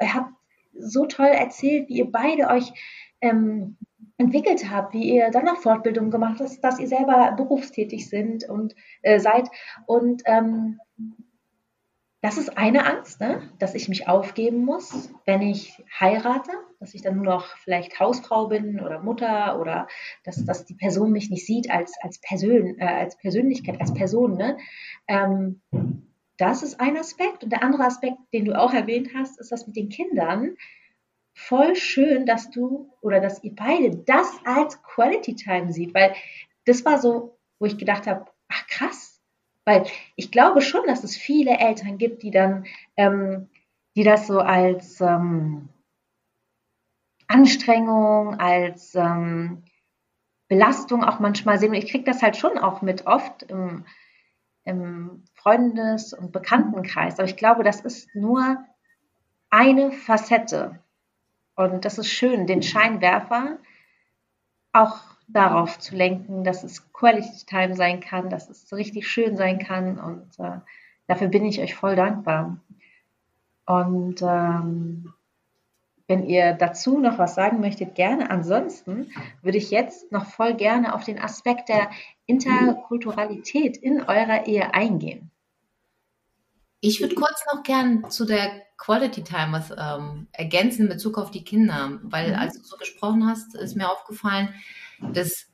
Ihr 0.00 0.14
habt 0.14 0.32
so 0.78 1.06
toll 1.06 1.26
erzählt, 1.26 1.88
wie 1.88 1.98
ihr 1.98 2.10
beide 2.10 2.48
euch 2.48 2.72
ähm, 3.20 3.76
entwickelt 4.18 4.70
habt, 4.70 4.92
wie 4.92 5.14
ihr 5.14 5.30
dann 5.30 5.46
noch 5.46 5.58
Fortbildungen 5.58 6.10
gemacht 6.10 6.40
habt, 6.40 6.62
dass 6.62 6.78
ihr 6.78 6.88
selber 6.88 7.32
berufstätig 7.32 8.08
sind 8.08 8.48
und 8.48 8.74
äh, 9.02 9.18
seid. 9.18 9.48
Und 9.86 10.22
ähm, 10.26 10.78
das 12.22 12.36
ist 12.36 12.58
eine 12.58 12.84
Angst, 12.84 13.20
ne? 13.20 13.50
dass 13.58 13.74
ich 13.74 13.88
mich 13.88 14.06
aufgeben 14.06 14.64
muss, 14.64 15.10
wenn 15.24 15.40
ich 15.40 15.82
heirate, 15.98 16.52
dass 16.78 16.92
ich 16.92 17.00
dann 17.00 17.16
nur 17.16 17.24
noch 17.24 17.56
vielleicht 17.56 17.98
Hausfrau 17.98 18.48
bin 18.48 18.78
oder 18.80 19.00
Mutter 19.00 19.58
oder 19.58 19.88
dass, 20.24 20.44
dass 20.44 20.66
die 20.66 20.74
Person 20.74 21.12
mich 21.12 21.30
nicht 21.30 21.46
sieht 21.46 21.70
als, 21.70 21.94
als, 22.02 22.20
Persön, 22.20 22.78
äh, 22.78 22.84
als 22.84 23.16
Persönlichkeit, 23.16 23.80
als 23.80 23.94
Person. 23.94 24.36
Ne? 24.36 24.58
Ähm, 25.08 25.62
das 26.36 26.62
ist 26.62 26.78
ein 26.78 26.98
Aspekt. 26.98 27.42
Und 27.42 27.50
der 27.50 27.62
andere 27.62 27.84
Aspekt, 27.84 28.18
den 28.34 28.44
du 28.44 28.58
auch 28.58 28.74
erwähnt 28.74 29.10
hast, 29.14 29.40
ist 29.40 29.50
das 29.50 29.66
mit 29.66 29.76
den 29.76 29.88
Kindern. 29.88 30.56
Voll 31.32 31.74
schön, 31.74 32.26
dass 32.26 32.50
du 32.50 32.92
oder 33.00 33.20
dass 33.20 33.42
ihr 33.42 33.54
beide 33.54 33.96
das 33.96 34.30
als 34.44 34.82
Quality 34.82 35.36
Time 35.36 35.72
sieht, 35.72 35.94
weil 35.94 36.14
das 36.66 36.84
war 36.84 36.98
so, 36.98 37.38
wo 37.58 37.64
ich 37.64 37.78
gedacht 37.78 38.06
habe, 38.06 38.26
ach 38.48 38.66
krass, 38.66 39.09
weil 39.70 39.86
ich 40.16 40.32
glaube 40.32 40.62
schon, 40.62 40.84
dass 40.86 41.04
es 41.04 41.16
viele 41.16 41.58
Eltern 41.58 41.96
gibt, 41.96 42.24
die 42.24 42.32
dann, 42.32 42.66
ähm, 42.96 43.48
die 43.94 44.02
das 44.02 44.26
so 44.26 44.40
als 44.40 45.00
ähm, 45.00 45.68
Anstrengung, 47.28 48.40
als 48.40 48.96
ähm, 48.96 49.62
Belastung 50.48 51.04
auch 51.04 51.20
manchmal 51.20 51.60
sehen. 51.60 51.70
Und 51.70 51.76
ich 51.76 51.88
kriege 51.88 52.02
das 52.02 52.20
halt 52.20 52.36
schon 52.36 52.58
auch 52.58 52.82
mit 52.82 53.06
oft 53.06 53.44
im, 53.44 53.84
im 54.64 55.22
Freundes- 55.34 56.12
und 56.12 56.32
Bekanntenkreis. 56.32 57.20
Aber 57.20 57.28
ich 57.28 57.36
glaube, 57.36 57.62
das 57.62 57.80
ist 57.80 58.12
nur 58.16 58.56
eine 59.50 59.92
Facette. 59.92 60.80
Und 61.54 61.84
das 61.84 61.98
ist 61.98 62.08
schön, 62.08 62.48
den 62.48 62.62
Scheinwerfer 62.62 63.58
auch 64.72 64.98
darauf 65.32 65.78
zu 65.78 65.94
lenken, 65.94 66.44
dass 66.44 66.64
es 66.64 66.92
Quality 66.92 67.46
Time 67.46 67.74
sein 67.74 68.00
kann, 68.00 68.30
dass 68.30 68.48
es 68.48 68.72
richtig 68.72 69.08
schön 69.08 69.36
sein 69.36 69.58
kann 69.58 69.98
und 69.98 70.26
äh, 70.38 70.58
dafür 71.06 71.28
bin 71.28 71.44
ich 71.44 71.60
euch 71.60 71.74
voll 71.74 71.96
dankbar. 71.96 72.58
Und 73.66 74.22
ähm, 74.22 75.12
wenn 76.10 76.24
ihr 76.24 76.54
dazu 76.54 76.98
noch 76.98 77.18
was 77.18 77.36
sagen 77.36 77.60
möchtet, 77.60 77.94
gerne. 77.94 78.30
Ansonsten 78.30 79.12
würde 79.42 79.58
ich 79.58 79.70
jetzt 79.70 80.10
noch 80.10 80.26
voll 80.26 80.54
gerne 80.54 80.92
auf 80.92 81.04
den 81.04 81.20
Aspekt 81.20 81.68
der 81.68 81.88
Interkulturalität 82.26 83.76
in 83.76 84.02
eurer 84.02 84.46
Ehe 84.46 84.74
eingehen. 84.74 85.30
Ich 86.80 87.00
würde 87.00 87.14
kurz 87.14 87.44
noch 87.52 87.62
gern 87.62 88.10
zu 88.10 88.24
der 88.24 88.50
Quality 88.76 89.22
Time 89.22 89.52
was 89.52 89.70
ähm, 89.70 90.26
ergänzen 90.32 90.82
in 90.82 90.88
Bezug 90.88 91.16
auf 91.16 91.30
die 91.30 91.44
Kinder, 91.44 92.00
weil 92.02 92.30
mhm. 92.30 92.38
als 92.40 92.58
du 92.58 92.64
so 92.64 92.76
gesprochen 92.76 93.28
hast, 93.28 93.54
ist 93.54 93.76
mir 93.76 93.88
aufgefallen, 93.88 94.48
das, 95.12 95.46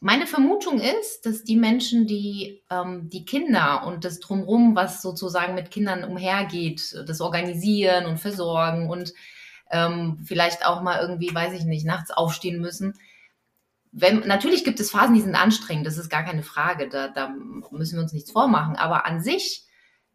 meine 0.00 0.26
Vermutung 0.26 0.80
ist, 0.80 1.26
dass 1.26 1.44
die 1.44 1.56
Menschen, 1.56 2.06
die 2.06 2.62
ähm, 2.70 3.08
die 3.10 3.24
Kinder 3.24 3.86
und 3.86 4.04
das 4.04 4.20
drumherum, 4.20 4.74
was 4.74 5.02
sozusagen 5.02 5.54
mit 5.54 5.70
Kindern 5.70 6.04
umhergeht, 6.04 6.96
das 7.06 7.20
Organisieren 7.20 8.06
und 8.06 8.18
Versorgen 8.18 8.90
und 8.90 9.12
ähm, 9.70 10.18
vielleicht 10.24 10.66
auch 10.66 10.82
mal 10.82 11.00
irgendwie, 11.00 11.34
weiß 11.34 11.54
ich 11.54 11.64
nicht, 11.64 11.86
nachts 11.86 12.10
aufstehen 12.10 12.60
müssen. 12.60 12.94
Wenn, 13.90 14.20
natürlich 14.20 14.64
gibt 14.64 14.80
es 14.80 14.90
Phasen, 14.90 15.14
die 15.14 15.20
sind 15.20 15.34
anstrengend, 15.34 15.86
das 15.86 15.98
ist 15.98 16.08
gar 16.08 16.24
keine 16.24 16.42
Frage, 16.42 16.88
da, 16.88 17.08
da 17.08 17.34
müssen 17.70 17.96
wir 17.96 18.02
uns 18.02 18.12
nichts 18.12 18.30
vormachen. 18.30 18.76
Aber 18.76 19.06
an 19.06 19.22
sich, 19.22 19.66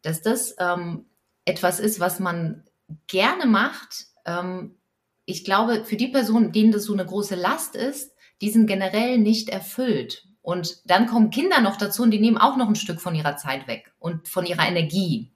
dass 0.02 0.22
das 0.22 0.54
ähm, 0.58 1.06
etwas 1.44 1.80
ist, 1.80 2.00
was 2.00 2.18
man 2.18 2.64
gerne 3.06 3.46
macht, 3.46 4.06
ähm, 4.24 4.76
ich 5.24 5.44
glaube, 5.44 5.84
für 5.84 5.96
die 5.96 6.08
Personen, 6.08 6.52
denen 6.52 6.72
das 6.72 6.84
so 6.84 6.92
eine 6.94 7.04
große 7.04 7.34
Last 7.34 7.76
ist, 7.76 8.12
die 8.40 8.50
sind 8.50 8.66
generell 8.66 9.18
nicht 9.18 9.48
erfüllt. 9.48 10.26
Und 10.42 10.78
dann 10.88 11.06
kommen 11.06 11.30
Kinder 11.30 11.60
noch 11.60 11.76
dazu 11.76 12.02
und 12.02 12.10
die 12.10 12.20
nehmen 12.20 12.38
auch 12.38 12.56
noch 12.56 12.68
ein 12.68 12.76
Stück 12.76 13.00
von 13.00 13.14
ihrer 13.14 13.36
Zeit 13.36 13.66
weg 13.66 13.92
und 13.98 14.28
von 14.28 14.46
ihrer 14.46 14.66
Energie. 14.66 15.30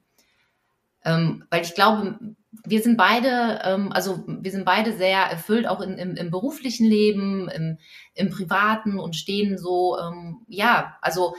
Ähm, 1.05 1.45
weil 1.51 1.62
ich 1.62 1.75
glaube, 1.75 2.19
wir 2.65 2.81
sind 2.81 2.97
beide, 2.97 3.61
ähm, 3.65 3.93
also 3.93 4.25
wir 4.27 4.51
sind 4.51 4.65
beide 4.65 4.97
sehr 4.97 5.19
erfüllt, 5.19 5.67
auch 5.67 5.81
in, 5.81 5.99
im, 5.99 6.17
im 6.17 6.31
beruflichen 6.31 6.87
Leben, 6.87 7.49
im, 7.49 7.79
im 8.15 8.31
privaten 8.31 8.99
und 8.99 9.17
stehen 9.17 9.59
so, 9.59 9.99
ähm, 9.99 10.43
ja, 10.49 10.97
also 11.03 11.35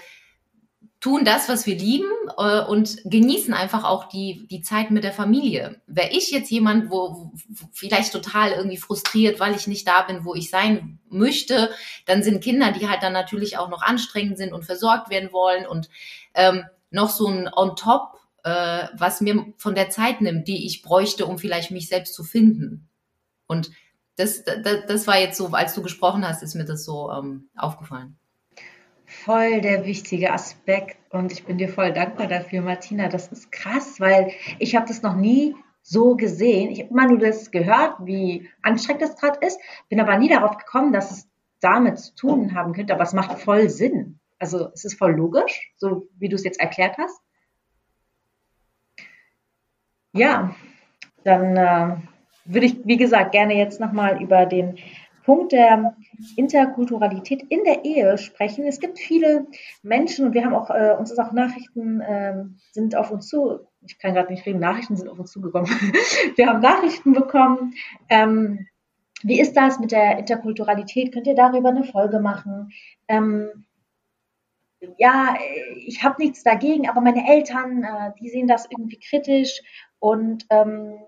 tun 1.04 1.26
das, 1.26 1.50
was 1.50 1.66
wir 1.66 1.76
lieben 1.76 2.08
äh, 2.38 2.62
und 2.62 2.98
genießen 3.04 3.54
einfach 3.54 3.84
auch 3.84 4.08
die, 4.08 4.48
die 4.48 4.62
Zeit 4.62 4.90
mit 4.90 5.04
der 5.04 5.12
Familie. 5.12 5.82
Wäre 5.86 6.12
ich 6.12 6.32
jetzt 6.32 6.50
jemand, 6.50 6.90
wo, 6.90 7.30
wo 7.50 7.70
vielleicht 7.74 8.14
total 8.14 8.52
irgendwie 8.52 8.78
frustriert, 8.78 9.38
weil 9.42 9.54
ich 9.54 9.68
nicht 9.68 9.86
da 9.86 10.04
bin, 10.04 10.24
wo 10.24 10.34
ich 10.34 10.50
sein 10.50 11.00
möchte, 11.10 11.72
dann 12.06 12.24
sind 12.24 12.42
Kinder, 12.42 12.72
die 12.72 12.88
halt 12.88 13.04
dann 13.04 13.12
natürlich 13.12 13.58
auch 13.58 13.68
noch 13.68 13.82
anstrengend 13.82 14.38
sind 14.38 14.54
und 14.54 14.64
versorgt 14.64 15.10
werden 15.10 15.34
wollen 15.34 15.68
und 15.68 15.90
ähm, 16.36 16.64
noch 16.90 17.10
so 17.10 17.28
ein 17.28 17.50
on 17.54 17.76
top, 17.76 18.22
äh, 18.46 18.88
was 18.94 19.20
mir 19.20 19.46
von 19.58 19.76
der 19.76 19.90
Zeit 19.90 20.22
nimmt, 20.22 20.48
die 20.48 20.66
ich 20.66 20.84
bräuchte, 20.84 21.26
um 21.26 21.38
vielleicht 21.38 21.70
mich 21.70 21.90
selbst 21.90 22.14
zu 22.14 22.24
finden. 22.24 22.88
Und 23.46 23.72
das, 24.16 24.46
das, 24.46 24.86
das 24.88 25.06
war 25.06 25.20
jetzt 25.20 25.38
so, 25.38 25.48
als 25.48 25.76
du 25.76 25.82
gesprochen 25.82 26.26
hast, 26.26 26.44
ist 26.44 26.56
mir 26.56 26.66
das 26.66 26.86
so 26.86 27.12
ähm, 27.12 27.50
aufgefallen 27.58 28.18
voll 29.26 29.62
der 29.62 29.86
wichtige 29.86 30.32
Aspekt 30.32 30.98
und 31.14 31.32
ich 31.32 31.46
bin 31.46 31.58
dir 31.58 31.70
voll 31.70 31.94
dankbar 31.94 32.28
dafür, 32.28 32.62
Martina. 32.62 33.08
Das 33.08 33.28
ist 33.28 33.52
krass, 33.52 34.00
weil 34.00 34.32
ich 34.60 34.76
habe 34.76 34.88
das 34.88 35.02
noch 35.02 35.16
nie 35.16 35.56
so 35.82 36.16
gesehen. 36.16 36.72
Ich 36.72 36.80
habe 36.80 36.90
immer 36.90 37.08
nur 37.08 37.20
das 37.20 37.52
gehört, 37.52 37.96
wie 38.00 38.50
anstrengend 38.62 39.04
das 39.04 39.16
gerade 39.16 39.46
ist, 39.46 39.60
bin 39.90 40.00
aber 40.00 40.18
nie 40.18 40.30
darauf 40.30 40.58
gekommen, 40.58 40.94
dass 40.94 41.12
es 41.12 41.28
damit 41.60 42.00
zu 42.00 42.16
tun 42.16 42.56
haben 42.56 42.74
könnte. 42.74 42.94
Aber 42.94 43.04
es 43.04 43.14
macht 43.14 43.40
voll 43.40 43.70
Sinn. 43.70 44.20
Also 44.40 44.70
es 44.74 44.84
ist 44.86 44.98
voll 44.98 45.14
logisch, 45.14 45.72
so 45.78 46.08
wie 46.18 46.30
du 46.30 46.36
es 46.36 46.44
jetzt 46.44 46.60
erklärt 46.60 46.98
hast. 46.98 47.22
Ja, 50.12 50.56
dann 51.24 51.58
äh, 51.58 51.96
würde 52.46 52.66
ich, 52.66 52.86
wie 52.86 52.98
gesagt, 52.98 53.32
gerne 53.32 53.56
jetzt 53.56 53.80
nochmal 53.80 54.22
über 54.22 54.46
den 54.46 54.78
Punkt 55.24 55.52
der 55.54 55.96
Interkulturalität 56.36 57.44
in 57.44 57.64
der 57.64 57.86
Ehe 57.86 58.18
sprechen. 58.18 58.66
Es 58.66 58.80
gibt 58.80 59.00
viele 59.00 59.48
Menschen 59.82 60.26
und 60.26 60.34
wir 60.34 60.46
haben 60.46 60.54
auch, 60.54 60.70
äh, 60.70 60.96
uns 60.98 61.12
ist 61.12 61.20
auch 61.20 61.32
Nachrichten 61.32 62.02
äh, 62.02 62.44
sind 62.72 62.96
auf 62.96 63.12
uns 63.12 63.28
zu, 63.28 63.62
ich 63.82 63.98
kann 64.00 64.14
gerade 64.14 64.32
nicht 64.32 64.46
reden, 64.46 64.60
Nachrichten 64.60 64.96
sind 64.96 65.10
auf 65.10 65.20
uns 65.20 65.32
zugekommen. 65.32 65.70
wir 66.36 66.48
haben 66.48 66.60
Nachrichten 66.60 67.14
bekommen. 67.14 67.74
Ähm, 68.10 68.68
wie 69.24 69.40
ist 69.40 69.56
das 69.56 69.80
mit 69.80 69.92
der 69.92 70.20
Interkulturalität? 70.20 71.14
Könnt 71.14 71.28
ihr 71.28 71.36
darüber 71.36 71.70
eine 71.70 71.86
Folge 71.86 72.20
machen? 72.20 72.74
Ähm, 73.08 73.66
ja, 74.98 75.36
ich 75.78 76.04
habe 76.04 76.22
nichts 76.22 76.44
dagegen, 76.44 76.90
aber 76.90 77.00
meine 77.00 77.26
Eltern, 77.30 77.84
äh, 77.84 78.12
die 78.20 78.30
sehen 78.30 78.48
das 78.48 78.68
irgendwie 78.70 79.00
kritisch 79.00 79.62
und 80.00 80.46
ähm, 80.50 81.00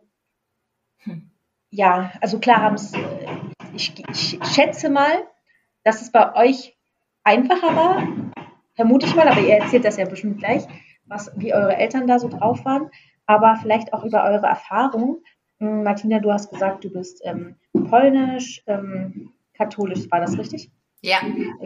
hm. 1.00 1.30
ja, 1.72 2.14
also 2.22 2.40
klar 2.40 2.62
haben 2.62 2.76
es 2.76 2.94
ich, 3.76 3.94
ich 4.10 4.40
schätze 4.54 4.90
mal, 4.90 5.28
dass 5.84 6.02
es 6.02 6.12
bei 6.12 6.36
euch 6.36 6.76
einfacher 7.24 7.76
war, 7.76 8.08
vermute 8.76 9.06
ich 9.06 9.16
mal, 9.16 9.28
aber 9.28 9.42
ihr 9.42 9.56
erzählt 9.56 9.86
das 9.86 9.98
ja 9.98 10.06
bestimmt 10.06 10.40
gleich, 10.40 10.64
was, 11.06 11.32
wie 11.36 11.54
eure 11.54 11.76
Eltern 11.76 12.08
da 12.08 12.20
so 12.20 12.28
drauf 12.28 12.66
waren, 12.66 12.90
aber 13.26 13.58
vielleicht 13.62 13.94
auch 13.94 14.04
über 14.04 14.24
eure 14.24 14.48
Erfahrungen. 14.48 15.18
Hm, 15.60 15.84
Martina, 15.84 16.20
du 16.20 16.32
hast 16.32 16.52
gesagt, 16.52 16.84
du 16.84 16.92
bist 16.92 17.22
ähm, 17.24 17.56
polnisch, 17.90 18.64
ähm, 18.68 19.32
katholisch, 19.54 20.10
war 20.12 20.20
das 20.20 20.38
richtig? 20.38 20.72
Ja. 21.02 21.20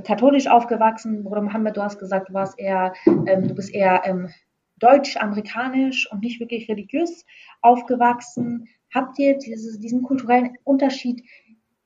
Katholisch 0.03 0.47
aufgewachsen. 0.47 1.23
Bruder 1.23 1.41
Mohammed, 1.41 1.77
du 1.77 1.81
hast 1.81 1.97
gesagt, 1.97 2.29
du 2.29 2.33
warst 2.33 2.59
eher, 2.59 2.93
ähm, 3.05 3.47
du 3.47 3.55
bist 3.55 3.73
eher 3.73 4.01
ähm, 4.05 4.29
deutsch-amerikanisch 4.79 6.11
und 6.11 6.21
nicht 6.21 6.39
wirklich 6.39 6.67
religiös 6.69 7.25
aufgewachsen. 7.61 8.67
Habt 8.93 9.17
ihr 9.17 9.37
dieses, 9.37 9.79
diesen 9.79 10.03
kulturellen 10.03 10.57
Unterschied 10.65 11.23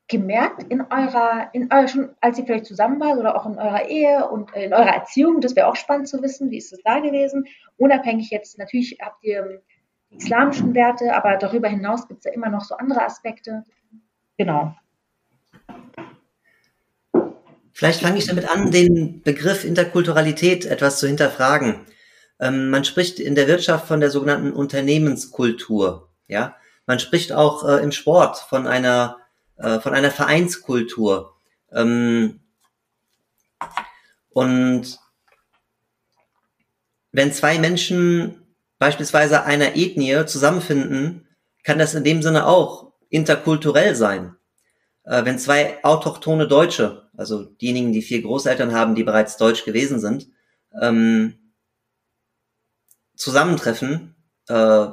gemerkt 0.08 0.64
in 0.64 0.82
eurer, 0.82 1.48
in 1.52 1.72
eurer, 1.72 1.88
schon 1.88 2.10
als 2.20 2.38
ihr 2.38 2.44
vielleicht 2.44 2.66
zusammen 2.66 3.00
wart 3.00 3.18
oder 3.18 3.36
auch 3.36 3.46
in 3.46 3.58
eurer 3.58 3.88
Ehe 3.88 4.28
und 4.28 4.54
in 4.54 4.74
eurer 4.74 4.94
Erziehung? 4.94 5.40
Das 5.40 5.56
wäre 5.56 5.66
auch 5.66 5.76
spannend 5.76 6.08
zu 6.08 6.22
wissen. 6.22 6.50
Wie 6.50 6.58
ist 6.58 6.72
es 6.72 6.80
da 6.84 7.00
gewesen? 7.00 7.46
Unabhängig 7.76 8.30
jetzt, 8.30 8.58
natürlich 8.58 8.98
habt 9.00 9.24
ihr 9.24 9.62
die 10.10 10.16
islamischen 10.16 10.74
Werte, 10.74 11.14
aber 11.14 11.36
darüber 11.36 11.68
hinaus 11.68 12.06
gibt 12.06 12.18
es 12.18 12.24
ja 12.24 12.32
immer 12.32 12.50
noch 12.50 12.62
so 12.62 12.76
andere 12.76 13.02
Aspekte. 13.02 13.64
Genau. 14.36 14.74
Vielleicht 17.72 18.02
fange 18.02 18.18
ich 18.18 18.26
damit 18.26 18.48
an, 18.48 18.70
den 18.70 19.22
Begriff 19.22 19.64
Interkulturalität 19.64 20.64
etwas 20.64 21.00
zu 21.00 21.08
hinterfragen. 21.08 21.80
Ähm, 22.38 22.70
man 22.70 22.84
spricht 22.84 23.18
in 23.18 23.34
der 23.34 23.48
Wirtschaft 23.48 23.88
von 23.88 24.00
der 24.00 24.10
sogenannten 24.10 24.52
Unternehmenskultur. 24.52 26.10
Ja, 26.28 26.56
man 26.86 26.98
spricht 26.98 27.32
auch 27.32 27.68
äh, 27.68 27.82
im 27.82 27.90
Sport 27.90 28.38
von 28.38 28.66
einer 28.66 29.16
äh, 29.56 29.80
von 29.80 29.94
einer 29.94 30.10
Vereinskultur. 30.10 31.36
Ähm, 31.72 32.40
und 34.30 34.98
wenn 37.12 37.32
zwei 37.32 37.58
Menschen 37.58 38.56
beispielsweise 38.78 39.44
einer 39.44 39.76
Ethnie 39.76 40.26
zusammenfinden, 40.26 41.28
kann 41.62 41.78
das 41.78 41.94
in 41.94 42.04
dem 42.04 42.22
Sinne 42.22 42.46
auch 42.46 42.92
interkulturell 43.08 43.94
sein. 43.94 44.36
Äh, 45.04 45.24
wenn 45.24 45.38
zwei 45.38 45.82
autochtone 45.84 46.48
Deutsche, 46.48 47.08
also 47.16 47.44
diejenigen, 47.44 47.92
die 47.92 48.02
vier 48.02 48.22
Großeltern 48.22 48.74
haben, 48.74 48.94
die 48.94 49.04
bereits 49.04 49.36
deutsch 49.36 49.64
gewesen 49.64 50.00
sind, 50.00 50.28
ähm, 50.80 51.52
zusammentreffen, 53.14 54.16
äh, 54.48 54.86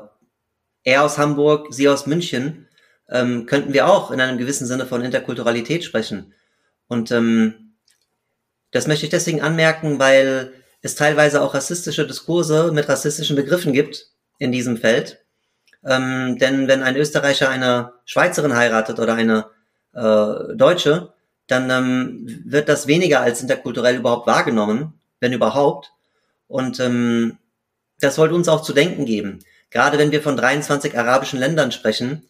er 0.84 1.04
aus 1.04 1.18
Hamburg, 1.18 1.74
sie 1.74 1.90
aus 1.90 2.06
München, 2.06 2.68
ähm, 3.12 3.46
könnten 3.46 3.74
wir 3.74 3.88
auch 3.88 4.12
in 4.12 4.22
einem 4.22 4.38
gewissen 4.38 4.66
Sinne 4.66 4.86
von 4.86 5.04
Interkulturalität 5.04 5.84
sprechen. 5.84 6.34
Und 6.88 7.12
ähm, 7.12 7.74
das 8.72 8.88
möchte 8.88 9.06
ich 9.06 9.12
deswegen 9.12 9.42
anmerken, 9.42 10.00
weil 10.00 10.54
es 10.82 10.96
teilweise 10.96 11.42
auch 11.42 11.54
rassistische 11.54 12.08
Diskurse 12.08 12.72
mit 12.72 12.88
rassistischen 12.90 13.36
Begriffen 13.36 13.74
gibt 13.74 14.08
in 14.40 14.52
diesem 14.52 14.78
Feld. 14.78 15.20
Ähm, 15.86 16.38
denn 16.40 16.68
wenn 16.68 16.84
ein 16.84 16.96
Österreicher 16.96 17.50
eine 17.50 17.94
Schweizerin 18.06 18.56
heiratet 18.56 19.00
oder 19.00 19.16
eine 19.16 19.48
äh, 19.94 20.56
Deutsche, 20.56 21.14
dann 21.48 21.70
ähm, 21.70 22.44
wird 22.46 22.70
das 22.70 22.88
weniger 22.88 23.22
als 23.22 23.42
interkulturell 23.42 23.98
überhaupt 23.98 24.26
wahrgenommen, 24.26 24.94
wenn 25.20 25.34
überhaupt. 25.34 25.92
Und 26.48 26.80
ähm, 26.80 27.38
das 28.00 28.16
sollte 28.16 28.36
uns 28.36 28.48
auch 28.48 28.64
zu 28.64 28.74
denken 28.74 29.06
geben. 29.06 29.40
Gerade 29.70 29.98
wenn 29.98 30.12
wir 30.12 30.22
von 30.22 30.38
23 30.38 30.98
arabischen 30.98 31.40
Ländern 31.40 31.72
sprechen, 31.72 32.28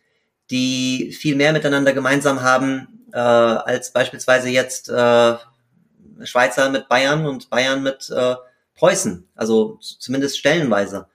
die 0.51 1.11
viel 1.17 1.35
mehr 1.35 1.53
miteinander 1.53 1.93
gemeinsam 1.93 2.41
haben 2.41 3.07
äh, 3.13 3.17
als 3.17 3.91
beispielsweise 3.91 4.49
jetzt 4.49 4.89
äh, 4.89 5.35
Schweizer 6.23 6.69
mit 6.69 6.87
Bayern 6.89 7.25
und 7.25 7.49
Bayern 7.49 7.81
mit 7.83 8.09
äh, 8.09 8.35
Preußen, 8.75 9.27
also 9.35 9.79
zumindest 9.79 10.37
stellenweise. 10.37 11.07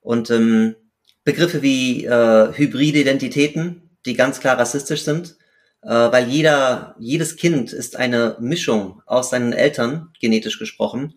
Und 0.00 0.30
ähm, 0.30 0.76
Begriffe 1.24 1.62
wie 1.62 2.04
äh, 2.04 2.52
hybride 2.52 3.00
Identitäten, 3.00 3.90
die 4.04 4.14
ganz 4.14 4.40
klar 4.40 4.58
rassistisch 4.58 5.02
sind, 5.02 5.36
äh, 5.82 5.88
weil 5.88 6.28
jeder, 6.28 6.94
jedes 6.98 7.36
Kind 7.36 7.72
ist 7.72 7.96
eine 7.96 8.36
Mischung 8.40 9.02
aus 9.06 9.30
seinen 9.30 9.52
Eltern, 9.52 10.10
genetisch 10.20 10.58
gesprochen, 10.58 11.14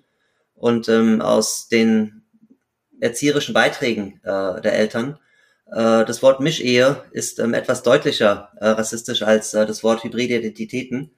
und 0.56 0.90
ähm, 0.90 1.22
aus 1.22 1.68
den 1.68 2.24
erzieherischen 3.00 3.54
Beiträgen 3.54 4.20
äh, 4.24 4.62
der 4.62 4.74
Eltern. 4.74 5.20
Äh, 5.72 6.06
das 6.06 6.22
Wort 6.22 6.40
Mischehe 6.40 7.04
ist 7.12 7.40
ähm, 7.40 7.54
etwas 7.54 7.84
deutlicher 7.84 8.50
äh, 8.58 8.68
rassistisch 8.70 9.24
als 9.24 9.54
äh, 9.54 9.66
das 9.66 9.84
Wort 9.84 10.04
hybride 10.04 10.38
Identitäten. 10.38 11.12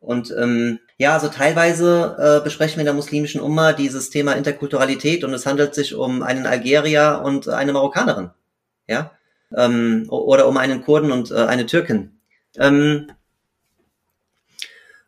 Und 0.00 0.34
ähm, 0.38 0.78
ja, 0.96 1.12
also 1.12 1.28
teilweise 1.28 2.16
äh, 2.18 2.42
besprechen 2.42 2.76
wir 2.76 2.80
in 2.80 2.86
der 2.86 2.94
muslimischen 2.94 3.40
Umma 3.40 3.74
dieses 3.74 4.08
Thema 4.08 4.32
Interkulturalität 4.32 5.24
und 5.24 5.34
es 5.34 5.44
handelt 5.44 5.74
sich 5.74 5.94
um 5.94 6.22
einen 6.22 6.46
Algerier 6.46 7.20
und 7.22 7.48
eine 7.48 7.74
Marokkanerin, 7.74 8.30
ja, 8.88 9.12
ähm, 9.54 10.06
oder 10.08 10.48
um 10.48 10.56
einen 10.56 10.82
Kurden 10.82 11.12
und 11.12 11.30
äh, 11.30 11.34
eine 11.34 11.66
Türkin. 11.66 12.18
Ähm, 12.56 13.12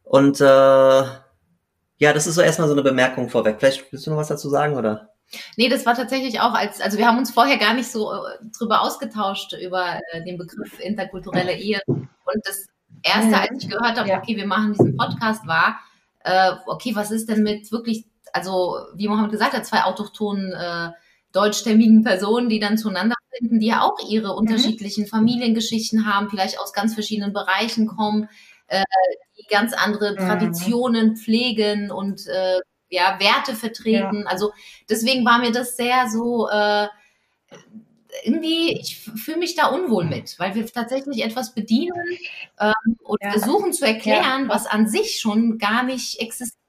und 0.04 0.42
äh, 0.42 0.44
ja, 0.44 2.12
das 2.12 2.26
ist 2.26 2.34
so 2.34 2.42
erstmal 2.42 2.68
so 2.68 2.74
eine 2.74 2.82
Bemerkung 2.82 3.30
vorweg. 3.30 3.56
Vielleicht 3.58 3.90
willst 3.92 4.06
du 4.06 4.10
noch 4.10 4.18
was 4.18 4.28
dazu 4.28 4.50
sagen, 4.50 4.76
oder? 4.76 5.11
Nee, 5.56 5.68
das 5.68 5.86
war 5.86 5.94
tatsächlich 5.94 6.40
auch 6.40 6.54
als, 6.54 6.80
also 6.80 6.98
wir 6.98 7.06
haben 7.06 7.18
uns 7.18 7.30
vorher 7.30 7.58
gar 7.58 7.74
nicht 7.74 7.90
so 7.90 8.12
äh, 8.12 8.16
drüber 8.56 8.82
ausgetauscht 8.82 9.54
über 9.54 10.00
äh, 10.12 10.22
den 10.24 10.38
Begriff 10.38 10.78
interkulturelle 10.80 11.54
Ehe. 11.54 11.80
Und 11.86 12.44
das 12.44 12.66
erste, 13.02 13.28
mhm. 13.28 13.34
als 13.34 13.62
ich 13.62 13.70
gehört 13.70 13.98
habe, 13.98 14.08
ja. 14.08 14.18
okay, 14.18 14.36
wir 14.36 14.46
machen 14.46 14.72
diesen 14.72 14.96
Podcast, 14.96 15.46
war, 15.46 15.80
äh, 16.24 16.52
okay, 16.66 16.94
was 16.94 17.10
ist 17.10 17.28
denn 17.28 17.42
mit 17.42 17.70
wirklich, 17.72 18.04
also 18.32 18.78
wie 18.94 19.08
Mohammed 19.08 19.32
gesagt 19.32 19.54
hat, 19.54 19.66
zwei 19.66 19.84
autochthonen 19.84 20.52
äh, 20.52 20.90
deutschstämmigen 21.32 22.04
Personen, 22.04 22.48
die 22.48 22.60
dann 22.60 22.78
zueinander 22.78 23.16
finden, 23.30 23.58
die 23.58 23.68
ja 23.68 23.82
auch 23.82 23.98
ihre 24.08 24.32
mhm. 24.32 24.38
unterschiedlichen 24.38 25.06
Familiengeschichten 25.06 26.06
haben, 26.06 26.30
vielleicht 26.30 26.60
aus 26.60 26.72
ganz 26.72 26.94
verschiedenen 26.94 27.32
Bereichen 27.32 27.86
kommen, 27.86 28.28
äh, 28.68 28.84
die 29.38 29.46
ganz 29.48 29.72
andere 29.72 30.12
mhm. 30.12 30.16
Traditionen 30.16 31.16
pflegen 31.16 31.90
und 31.90 32.26
äh, 32.26 32.60
ja, 32.92 33.18
Werte 33.18 33.56
vertreten. 33.56 34.20
Ja. 34.20 34.26
Also 34.26 34.52
deswegen 34.88 35.24
war 35.24 35.38
mir 35.38 35.50
das 35.50 35.76
sehr 35.76 36.08
so 36.08 36.48
äh, 36.48 36.86
irgendwie, 38.24 38.78
ich 38.78 38.98
fühle 38.98 39.38
mich 39.38 39.54
da 39.54 39.68
unwohl 39.68 40.04
mit, 40.04 40.38
weil 40.38 40.54
wir 40.54 40.66
tatsächlich 40.66 41.24
etwas 41.24 41.54
bedienen 41.54 42.18
ähm, 42.60 42.96
und 43.02 43.18
ja. 43.22 43.30
versuchen 43.30 43.72
zu 43.72 43.86
erklären, 43.86 44.44
ja. 44.44 44.48
was 44.48 44.66
an 44.66 44.86
sich 44.86 45.18
schon 45.18 45.58
gar 45.58 45.82
nicht 45.82 46.20
existiert 46.20 46.60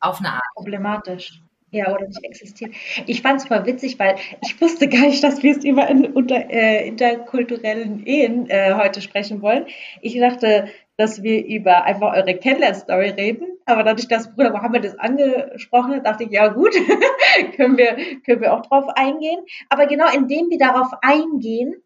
auf 0.00 0.18
eine 0.18 0.34
Art. 0.34 0.42
Problematisch. 0.56 1.40
Ja, 1.72 1.94
oder 1.94 2.08
nicht 2.08 2.24
existiert. 2.24 2.74
Ich 3.06 3.22
fand 3.22 3.40
es 3.40 3.46
voll 3.46 3.64
witzig, 3.64 3.96
weil 4.00 4.16
ich 4.42 4.60
wusste 4.60 4.88
gar 4.88 5.02
nicht, 5.06 5.22
dass 5.22 5.44
wir 5.44 5.56
es 5.56 5.64
über 5.64 5.86
in, 5.88 6.06
unter, 6.06 6.50
äh, 6.50 6.88
interkulturellen 6.88 8.04
Ehen 8.04 8.50
äh, 8.50 8.74
heute 8.74 9.00
sprechen 9.00 9.40
wollen. 9.40 9.66
Ich 10.02 10.18
dachte, 10.18 10.68
dass 11.00 11.22
wir 11.22 11.46
über 11.46 11.84
einfach 11.84 12.12
eure 12.12 12.34
Kennenlern-Story 12.34 13.10
reden. 13.10 13.46
Aber 13.64 13.84
dadurch, 13.84 14.06
dass 14.06 14.34
Bruder 14.34 14.50
Mohammed 14.50 14.84
das 14.84 14.98
angesprochen 14.98 15.94
hat, 15.94 16.04
dachte 16.04 16.24
ich, 16.24 16.30
ja 16.30 16.48
gut, 16.48 16.74
können, 17.56 17.78
wir, 17.78 17.96
können 18.20 18.42
wir 18.42 18.52
auch 18.52 18.66
drauf 18.66 18.84
eingehen. 18.96 19.40
Aber 19.70 19.86
genau 19.86 20.12
indem 20.12 20.50
wir 20.50 20.58
darauf 20.58 20.88
eingehen, 21.00 21.82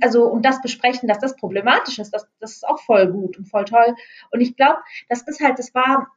also 0.00 0.24
und 0.28 0.46
das 0.46 0.62
besprechen, 0.62 1.08
dass 1.08 1.18
das 1.18 1.36
problematisch 1.36 1.98
ist, 1.98 2.10
das, 2.14 2.26
das 2.40 2.52
ist 2.52 2.66
auch 2.66 2.80
voll 2.80 3.12
gut 3.12 3.36
und 3.36 3.44
voll 3.44 3.66
toll. 3.66 3.94
Und 4.30 4.40
ich 4.40 4.56
glaube, 4.56 4.78
das 5.10 5.20
ist 5.28 5.42
halt, 5.42 5.58
das 5.58 5.74
war, 5.74 6.08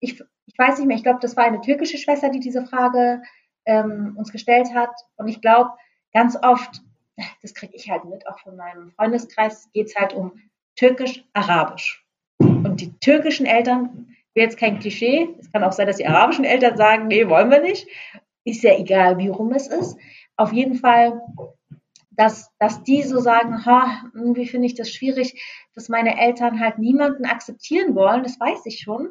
ich, 0.00 0.22
ich 0.46 0.58
weiß 0.58 0.78
nicht 0.78 0.86
mehr, 0.86 0.96
ich 0.96 1.02
glaube, 1.02 1.20
das 1.20 1.36
war 1.36 1.44
eine 1.44 1.60
türkische 1.60 1.98
Schwester, 1.98 2.30
die 2.30 2.40
diese 2.40 2.64
Frage 2.64 3.20
ähm, 3.66 4.14
uns 4.16 4.32
gestellt 4.32 4.72
hat. 4.74 4.94
Und 5.16 5.28
ich 5.28 5.42
glaube, 5.42 5.72
ganz 6.14 6.38
oft, 6.42 6.80
das 7.42 7.52
kriege 7.52 7.76
ich 7.76 7.90
halt 7.90 8.06
mit, 8.06 8.26
auch 8.26 8.38
von 8.38 8.56
meinem 8.56 8.92
Freundeskreis, 8.92 9.68
geht 9.74 9.88
es 9.88 9.96
halt 9.96 10.14
um 10.14 10.40
türkisch-arabisch. 10.76 12.04
Und 12.38 12.80
die 12.80 12.98
türkischen 12.98 13.46
Eltern, 13.46 14.10
wäre 14.34 14.46
jetzt 14.46 14.58
kein 14.58 14.78
Klischee, 14.78 15.28
es 15.38 15.50
kann 15.52 15.64
auch 15.64 15.72
sein, 15.72 15.86
dass 15.86 15.96
die 15.96 16.06
arabischen 16.06 16.44
Eltern 16.44 16.76
sagen, 16.76 17.08
nee, 17.08 17.28
wollen 17.28 17.50
wir 17.50 17.60
nicht. 17.60 17.86
Ist 18.44 18.62
ja 18.62 18.76
egal, 18.78 19.18
wie 19.18 19.28
rum 19.28 19.52
es 19.52 19.66
ist. 19.66 19.98
Auf 20.36 20.52
jeden 20.52 20.76
Fall, 20.76 21.20
dass, 22.10 22.50
dass 22.58 22.82
die 22.82 23.02
so 23.02 23.18
sagen, 23.18 23.64
ha, 23.66 24.02
irgendwie 24.14 24.46
finde 24.46 24.66
ich 24.66 24.74
das 24.74 24.90
schwierig, 24.90 25.42
dass 25.74 25.88
meine 25.88 26.18
Eltern 26.18 26.60
halt 26.60 26.78
niemanden 26.78 27.24
akzeptieren 27.26 27.94
wollen, 27.94 28.22
das 28.22 28.38
weiß 28.40 28.64
ich 28.66 28.78
schon. 28.78 29.10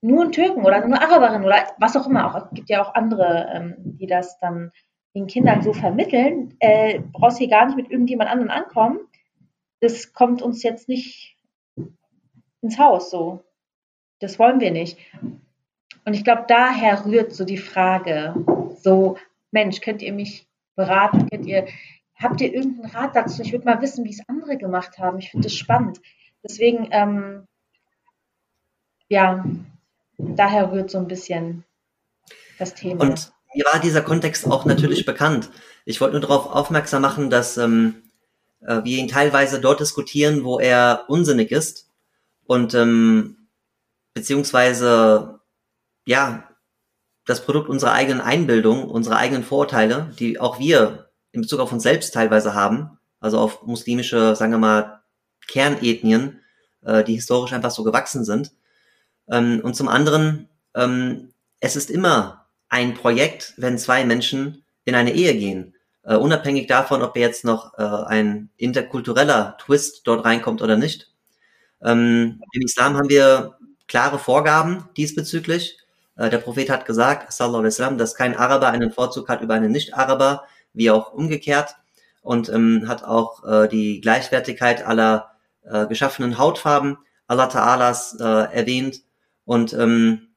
Nur 0.00 0.22
einen 0.22 0.32
Türken 0.32 0.64
oder 0.64 0.86
nur 0.86 1.00
Araberin 1.00 1.44
oder 1.44 1.66
was 1.78 1.96
auch 1.96 2.06
immer. 2.06 2.26
Auch, 2.26 2.46
es 2.46 2.54
gibt 2.54 2.68
ja 2.68 2.82
auch 2.82 2.94
andere, 2.94 3.48
ähm, 3.52 3.74
die 3.78 4.06
das 4.06 4.38
dann 4.40 4.70
den 5.14 5.26
Kindern 5.26 5.62
so 5.62 5.72
vermitteln. 5.72 6.54
Äh, 6.60 7.00
brauchst 7.12 7.38
hier 7.38 7.48
gar 7.48 7.66
nicht 7.66 7.76
mit 7.76 7.90
irgendjemand 7.90 8.30
anderen 8.30 8.50
ankommen 8.50 9.00
das 9.86 10.12
kommt 10.12 10.42
uns 10.42 10.62
jetzt 10.62 10.88
nicht 10.88 11.36
ins 12.60 12.78
Haus 12.78 13.10
so. 13.10 13.44
Das 14.18 14.38
wollen 14.38 14.60
wir 14.60 14.70
nicht. 14.70 14.98
Und 16.04 16.14
ich 16.14 16.24
glaube, 16.24 16.44
daher 16.48 17.04
rührt 17.04 17.34
so 17.34 17.44
die 17.44 17.58
Frage, 17.58 18.34
so, 18.82 19.16
Mensch, 19.50 19.80
könnt 19.80 20.02
ihr 20.02 20.12
mich 20.12 20.46
beraten? 20.74 21.28
Könnt 21.28 21.46
ihr, 21.46 21.66
habt 22.14 22.40
ihr 22.40 22.52
irgendeinen 22.52 22.90
Rat 22.90 23.14
dazu? 23.14 23.42
Ich 23.42 23.52
würde 23.52 23.64
mal 23.64 23.80
wissen, 23.82 24.04
wie 24.04 24.10
es 24.10 24.28
andere 24.28 24.56
gemacht 24.56 24.98
haben. 24.98 25.18
Ich 25.18 25.30
finde 25.30 25.46
das 25.46 25.54
spannend. 25.54 26.00
Deswegen, 26.42 26.88
ähm, 26.92 27.46
ja, 29.08 29.44
daher 30.18 30.72
rührt 30.72 30.90
so 30.90 30.98
ein 30.98 31.08
bisschen 31.08 31.64
das 32.58 32.74
Thema. 32.74 33.02
Und 33.02 33.32
mir 33.54 33.64
war 33.64 33.80
dieser 33.80 34.02
Kontext 34.02 34.46
auch 34.46 34.64
natürlich 34.64 35.04
bekannt. 35.04 35.50
Ich 35.84 36.00
wollte 36.00 36.12
nur 36.14 36.22
darauf 36.22 36.46
aufmerksam 36.46 37.02
machen, 37.02 37.30
dass 37.30 37.56
ähm, 37.58 38.02
äh, 38.66 38.84
wir 38.84 38.98
ihn 38.98 39.08
teilweise 39.08 39.60
dort 39.60 39.80
diskutieren, 39.80 40.44
wo 40.44 40.58
er 40.58 41.04
unsinnig 41.08 41.52
ist 41.52 41.88
und 42.44 42.74
ähm, 42.74 43.48
beziehungsweise 44.14 45.40
ja 46.04 46.48
das 47.24 47.44
Produkt 47.44 47.68
unserer 47.68 47.92
eigenen 47.92 48.20
Einbildung, 48.20 48.88
unserer 48.88 49.16
eigenen 49.16 49.44
Vorurteile, 49.44 50.12
die 50.18 50.38
auch 50.38 50.58
wir 50.58 51.10
in 51.32 51.42
Bezug 51.42 51.60
auf 51.60 51.72
uns 51.72 51.82
selbst 51.82 52.14
teilweise 52.14 52.54
haben, 52.54 52.98
also 53.20 53.38
auf 53.38 53.62
muslimische, 53.62 54.36
sagen 54.36 54.52
wir 54.52 54.58
mal, 54.58 55.02
Kernethnien, 55.48 56.40
äh, 56.84 57.04
die 57.04 57.14
historisch 57.14 57.52
einfach 57.52 57.70
so 57.70 57.84
gewachsen 57.84 58.24
sind. 58.24 58.52
Ähm, 59.28 59.60
und 59.62 59.74
zum 59.74 59.88
anderen, 59.88 60.48
ähm, 60.74 61.32
es 61.60 61.76
ist 61.76 61.90
immer 61.90 62.46
ein 62.68 62.94
Projekt, 62.94 63.54
wenn 63.56 63.78
zwei 63.78 64.04
Menschen 64.04 64.64
in 64.84 64.94
eine 64.94 65.12
Ehe 65.12 65.34
gehen 65.34 65.75
äh, 66.06 66.16
unabhängig 66.16 66.68
davon, 66.68 67.02
ob 67.02 67.16
jetzt 67.16 67.44
noch 67.44 67.76
äh, 67.78 67.82
ein 67.82 68.50
interkultureller 68.56 69.56
Twist 69.58 70.02
dort 70.04 70.24
reinkommt 70.24 70.62
oder 70.62 70.76
nicht. 70.76 71.12
Ähm, 71.82 72.40
Im 72.52 72.62
Islam 72.62 72.96
haben 72.96 73.08
wir 73.08 73.58
klare 73.88 74.18
Vorgaben 74.18 74.88
diesbezüglich. 74.96 75.78
Äh, 76.16 76.30
der 76.30 76.38
Prophet 76.38 76.70
hat 76.70 76.86
gesagt, 76.86 77.32
sallallahu 77.32 77.58
alaihi 77.60 77.72
wasallam, 77.72 77.98
dass 77.98 78.14
kein 78.14 78.36
Araber 78.36 78.68
einen 78.68 78.92
Vorzug 78.92 79.28
hat 79.28 79.42
über 79.42 79.54
einen 79.54 79.72
Nicht-Araber, 79.72 80.44
wie 80.72 80.90
auch 80.90 81.12
umgekehrt, 81.12 81.76
und 82.22 82.48
ähm, 82.48 82.88
hat 82.88 83.04
auch 83.04 83.44
äh, 83.44 83.68
die 83.68 84.00
Gleichwertigkeit 84.00 84.84
aller 84.86 85.32
äh, 85.64 85.86
geschaffenen 85.86 86.38
Hautfarben 86.38 86.98
Allah 87.28 87.48
Ta'alas 87.48 88.16
äh, 88.20 88.54
erwähnt. 88.54 89.02
Und 89.44 89.72
ähm, 89.72 90.28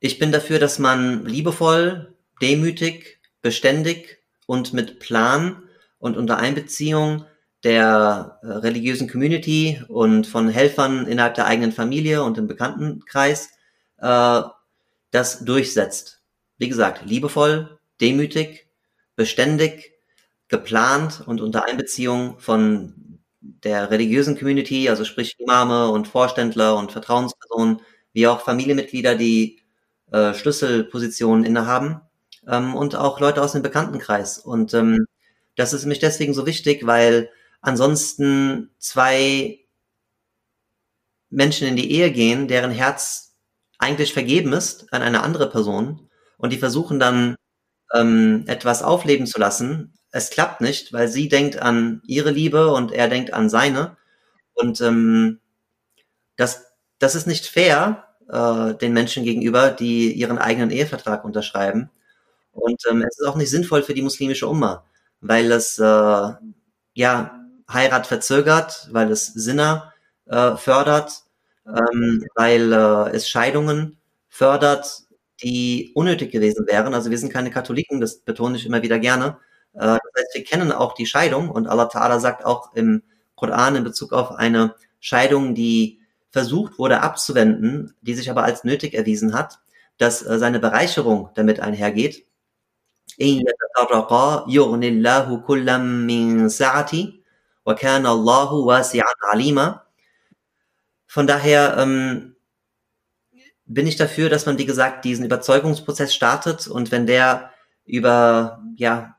ich 0.00 0.18
bin 0.18 0.32
dafür, 0.32 0.58
dass 0.58 0.78
man 0.78 1.24
liebevoll 1.26 2.14
demütig, 2.40 3.20
beständig 3.42 4.18
und 4.46 4.72
mit 4.72 5.00
Plan 5.00 5.62
und 5.98 6.16
unter 6.16 6.38
Einbeziehung 6.38 7.26
der 7.64 8.40
äh, 8.42 8.46
religiösen 8.46 9.08
Community 9.08 9.82
und 9.88 10.26
von 10.26 10.48
Helfern 10.48 11.06
innerhalb 11.06 11.34
der 11.34 11.46
eigenen 11.46 11.72
Familie 11.72 12.22
und 12.22 12.38
im 12.38 12.48
Bekanntenkreis 12.48 13.50
äh, 13.98 14.42
das 15.10 15.44
durchsetzt. 15.44 16.22
Wie 16.58 16.68
gesagt, 16.68 17.04
liebevoll, 17.04 17.78
demütig, 18.00 18.66
beständig, 19.14 19.92
geplant 20.48 21.22
und 21.24 21.40
unter 21.40 21.66
Einbeziehung 21.66 22.38
von 22.38 23.20
der 23.40 23.90
religiösen 23.90 24.38
Community, 24.38 24.88
also 24.88 25.04
sprich 25.04 25.36
Imame 25.38 25.88
und 25.88 26.08
Vorständler 26.08 26.76
und 26.76 26.92
Vertrauenspersonen, 26.92 27.80
wie 28.12 28.26
auch 28.26 28.40
Familienmitglieder, 28.40 29.14
die 29.14 29.60
äh, 30.10 30.34
Schlüsselpositionen 30.34 31.44
innehaben 31.44 32.00
ähm, 32.46 32.74
und 32.74 32.96
auch 32.96 33.20
Leute 33.20 33.42
aus 33.42 33.52
dem 33.52 33.62
Bekanntenkreis. 33.62 34.38
Und 34.38 34.74
ähm, 34.74 35.06
das 35.56 35.72
ist 35.72 35.82
nämlich 35.82 35.98
deswegen 36.00 36.34
so 36.34 36.46
wichtig, 36.46 36.86
weil 36.86 37.30
ansonsten 37.60 38.70
zwei 38.78 39.60
Menschen 41.30 41.66
in 41.66 41.76
die 41.76 41.90
Ehe 41.90 42.10
gehen, 42.10 42.48
deren 42.48 42.70
Herz 42.70 43.34
eigentlich 43.78 44.12
vergeben 44.12 44.52
ist 44.52 44.92
an 44.92 45.02
eine 45.02 45.22
andere 45.22 45.48
Person 45.50 46.08
und 46.36 46.52
die 46.52 46.58
versuchen 46.58 47.00
dann 47.00 47.36
ähm, 47.94 48.44
etwas 48.46 48.82
aufleben 48.82 49.26
zu 49.26 49.38
lassen. 49.38 49.94
Es 50.10 50.30
klappt 50.30 50.60
nicht, 50.60 50.92
weil 50.92 51.08
sie 51.08 51.28
denkt 51.28 51.60
an 51.60 52.02
ihre 52.06 52.30
Liebe 52.30 52.72
und 52.72 52.92
er 52.92 53.08
denkt 53.08 53.32
an 53.32 53.48
seine. 53.48 53.96
Und 54.54 54.80
ähm, 54.80 55.40
das, 56.36 56.66
das 56.98 57.14
ist 57.14 57.26
nicht 57.26 57.46
fair 57.46 58.04
äh, 58.28 58.74
den 58.74 58.92
Menschen 58.92 59.24
gegenüber, 59.24 59.70
die 59.70 60.12
ihren 60.12 60.38
eigenen 60.38 60.70
Ehevertrag 60.70 61.24
unterschreiben. 61.24 61.90
Und 62.52 62.82
ähm, 62.90 63.02
es 63.02 63.18
ist 63.18 63.26
auch 63.26 63.36
nicht 63.36 63.50
sinnvoll 63.50 63.82
für 63.82 63.94
die 63.94 64.02
muslimische 64.02 64.46
Umma, 64.46 64.84
weil 65.20 65.50
es 65.52 65.78
äh, 65.78 66.32
ja 66.94 67.40
Heirat 67.72 68.06
verzögert, 68.06 68.88
weil 68.92 69.10
es 69.10 69.26
Sinner 69.26 69.92
äh, 70.26 70.56
fördert, 70.56 71.24
ähm, 71.66 72.24
weil 72.34 72.72
äh, 72.72 73.10
es 73.16 73.28
Scheidungen 73.28 73.98
fördert, 74.28 75.02
die 75.42 75.92
unnötig 75.94 76.30
gewesen 76.32 76.66
wären. 76.66 76.94
Also 76.94 77.10
wir 77.10 77.18
sind 77.18 77.32
keine 77.32 77.50
Katholiken, 77.50 78.00
das 78.00 78.18
betone 78.20 78.56
ich 78.56 78.66
immer 78.66 78.82
wieder 78.82 78.98
gerne. 78.98 79.38
Äh, 79.74 79.78
das 79.78 80.00
heißt, 80.18 80.34
wir 80.34 80.44
kennen 80.44 80.72
auch 80.72 80.94
die 80.94 81.06
Scheidung 81.06 81.50
und 81.50 81.68
Allah 81.68 81.88
Ta'ala 81.88 82.20
sagt 82.20 82.44
auch 82.44 82.74
im 82.74 83.02
Koran 83.34 83.76
in 83.76 83.84
Bezug 83.84 84.12
auf 84.12 84.32
eine 84.32 84.74
Scheidung, 85.00 85.54
die 85.54 86.00
versucht 86.30 86.78
wurde 86.78 87.00
abzuwenden, 87.02 87.94
die 88.00 88.14
sich 88.14 88.30
aber 88.30 88.44
als 88.44 88.64
nötig 88.64 88.94
erwiesen 88.94 89.34
hat, 89.34 89.58
dass 89.98 90.22
äh, 90.22 90.38
seine 90.38 90.60
Bereicherung 90.60 91.30
damit 91.34 91.60
einhergeht. 91.60 92.24
Von 101.06 101.26
daher 101.26 101.76
ähm, 101.78 102.34
bin 103.64 103.86
ich 103.86 103.96
dafür, 103.96 104.28
dass 104.28 104.46
man, 104.46 104.58
wie 104.58 104.66
gesagt, 104.66 105.04
diesen 105.04 105.24
Überzeugungsprozess 105.24 106.14
startet 106.14 106.66
und 106.66 106.90
wenn 106.90 107.06
der 107.06 107.50
über 107.84 108.62
ja 108.76 109.16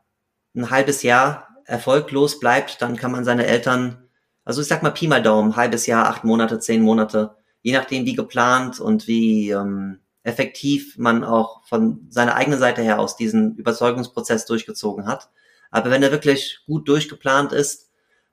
ein 0.56 0.70
halbes 0.70 1.04
Jahr 1.04 1.48
erfolglos 1.66 2.40
bleibt, 2.40 2.82
dann 2.82 2.98
kann 2.98 3.12
man 3.12 3.24
seine 3.24 3.46
Eltern, 3.46 4.10
also 4.44 4.62
ich 4.62 4.68
sag 4.68 4.84
mal 4.84 4.92
Pi 4.92 5.08
mal 5.08 5.24
Daumen, 5.24 5.56
halbes 5.56 5.86
Jahr, 5.86 6.08
acht 6.08 6.24
Monate, 6.24 6.60
zehn 6.60 6.82
Monate, 6.82 7.36
je 7.62 7.74
nachdem 7.74 8.06
wie 8.06 8.16
geplant 8.16 8.80
und 8.80 9.08
wie 9.08 9.52
ähm, 9.52 10.00
effektiv 10.24 10.98
man 10.98 11.24
auch 11.24 11.64
von 11.66 12.08
seiner 12.10 12.36
eigenen 12.36 12.60
Seite 12.60 12.82
her 12.82 13.00
aus 13.00 13.16
diesen 13.16 13.56
Überzeugungsprozess 13.56 14.46
durchgezogen 14.46 15.06
hat. 15.06 15.30
Aber 15.70 15.92
wenn 15.92 16.04
er 16.04 16.12
wirklich 16.12 16.60
gut 16.66 16.88
durchgeplant 16.88 17.52
ist, 17.52 17.90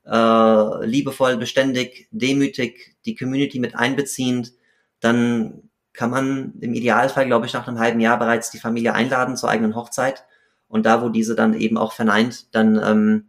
äh, 0.06 0.86
liebevoll, 0.86 1.36
beständig, 1.36 2.08
demütig, 2.10 2.96
die 3.04 3.14
Community 3.14 3.58
mit 3.58 3.74
einbeziehend, 3.74 4.52
dann 5.00 5.70
kann 5.92 6.10
man 6.10 6.54
im 6.60 6.74
Idealfall, 6.74 7.26
glaube 7.26 7.46
ich, 7.46 7.52
nach 7.52 7.66
einem 7.66 7.78
halben 7.78 8.00
Jahr 8.00 8.18
bereits 8.18 8.50
die 8.50 8.58
Familie 8.58 8.94
einladen 8.94 9.36
zur 9.36 9.50
eigenen 9.50 9.74
Hochzeit. 9.74 10.24
Und 10.68 10.86
da, 10.86 11.02
wo 11.02 11.08
diese 11.08 11.34
dann 11.34 11.54
eben 11.54 11.76
auch 11.76 11.92
verneint, 11.92 12.54
dann, 12.54 12.80
ähm, 12.82 13.28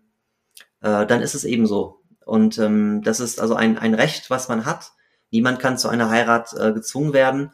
äh, 0.81 1.05
dann 1.07 1.21
ist 1.21 1.33
es 1.33 1.43
eben 1.43 1.65
so. 1.65 2.01
Und 2.25 2.59
ähm, 2.59 3.01
das 3.03 3.19
ist 3.19 3.41
also 3.41 3.55
ein, 3.55 3.77
ein 3.79 3.95
Recht, 3.95 4.29
was 4.29 4.47
man 4.47 4.65
hat. 4.65 4.91
Niemand 5.31 5.59
kann 5.59 5.77
zu 5.77 5.89
einer 5.89 6.09
Heirat 6.09 6.53
äh, 6.53 6.71
gezwungen 6.71 7.13
werden. 7.13 7.51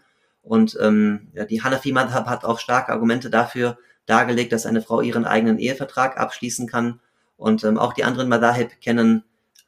Und 0.47 0.77
ähm, 0.81 1.27
ja, 1.33 1.45
die 1.45 1.61
Hanafi 1.61 1.91
Madhab 1.91 2.25
hat 2.27 2.45
auch 2.45 2.59
starke 2.59 2.93
Argumente 2.93 3.29
dafür 3.29 3.77
dargelegt, 4.05 4.53
dass 4.53 4.65
eine 4.65 4.81
Frau 4.81 5.01
ihren 5.01 5.25
eigenen 5.25 5.59
Ehevertrag 5.59 6.17
abschließen 6.17 6.67
kann. 6.67 7.01
Und 7.35 7.63
ähm, 7.65 7.77
auch 7.77 7.93
die 7.93 8.05
anderen 8.05 8.29
Madahib 8.29 8.79
kennen 8.79 9.23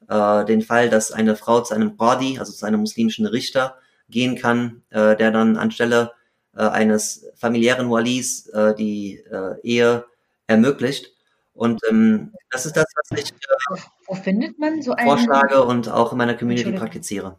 äh, 0.08 0.44
den 0.46 0.62
Fall, 0.62 0.88
dass 0.88 1.12
eine 1.12 1.36
Frau 1.36 1.60
zu 1.60 1.74
einem 1.74 1.98
Qadi, 1.98 2.38
also 2.38 2.52
zu 2.52 2.64
einem 2.64 2.80
muslimischen 2.80 3.26
Richter, 3.26 3.76
gehen 4.08 4.36
kann, 4.36 4.82
äh, 4.90 5.16
der 5.16 5.30
dann 5.30 5.56
anstelle 5.56 6.12
äh, 6.56 6.62
eines 6.62 7.26
familiären 7.36 7.90
Walis 7.90 8.46
äh, 8.48 8.74
die 8.74 9.18
äh, 9.30 9.60
Ehe 9.62 10.06
ermöglicht. 10.46 11.12
Und 11.52 11.82
ähm, 11.90 12.32
das 12.50 12.64
ist 12.64 12.76
das, 12.76 12.86
was 12.96 13.18
ich 13.20 13.32
äh, 13.32 13.80
wo 14.06 14.14
findet 14.14 14.58
man 14.58 14.80
so 14.80 14.92
einen 14.92 15.06
vorschlage 15.06 15.62
und 15.62 15.90
auch 15.90 16.12
in 16.12 16.18
meiner 16.18 16.34
Community 16.34 16.72
praktiziere. 16.72 17.38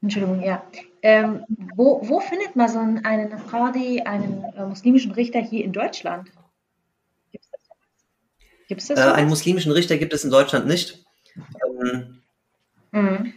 Entschuldigung, 0.00 0.42
ja. 0.42 0.62
Ähm, 1.02 1.44
wo, 1.74 2.00
wo 2.08 2.20
findet 2.20 2.54
man 2.56 2.68
so 2.68 2.78
einen 2.78 3.02
Qadi, 3.50 4.02
einen 4.02 4.44
äh, 4.56 4.64
muslimischen 4.64 5.12
Richter 5.12 5.40
hier 5.40 5.64
in 5.64 5.72
Deutschland? 5.72 6.30
Gibt 7.32 7.44
es 7.44 7.50
das? 7.50 7.60
Gibt's 8.68 8.86
das 8.88 8.98
äh, 8.98 9.12
einen 9.12 9.28
muslimischen 9.28 9.72
Richter 9.72 9.96
gibt 9.96 10.12
es 10.12 10.24
in 10.24 10.30
Deutschland 10.30 10.66
nicht. 10.66 11.04
Ähm, 11.82 12.22
mhm. 12.92 13.32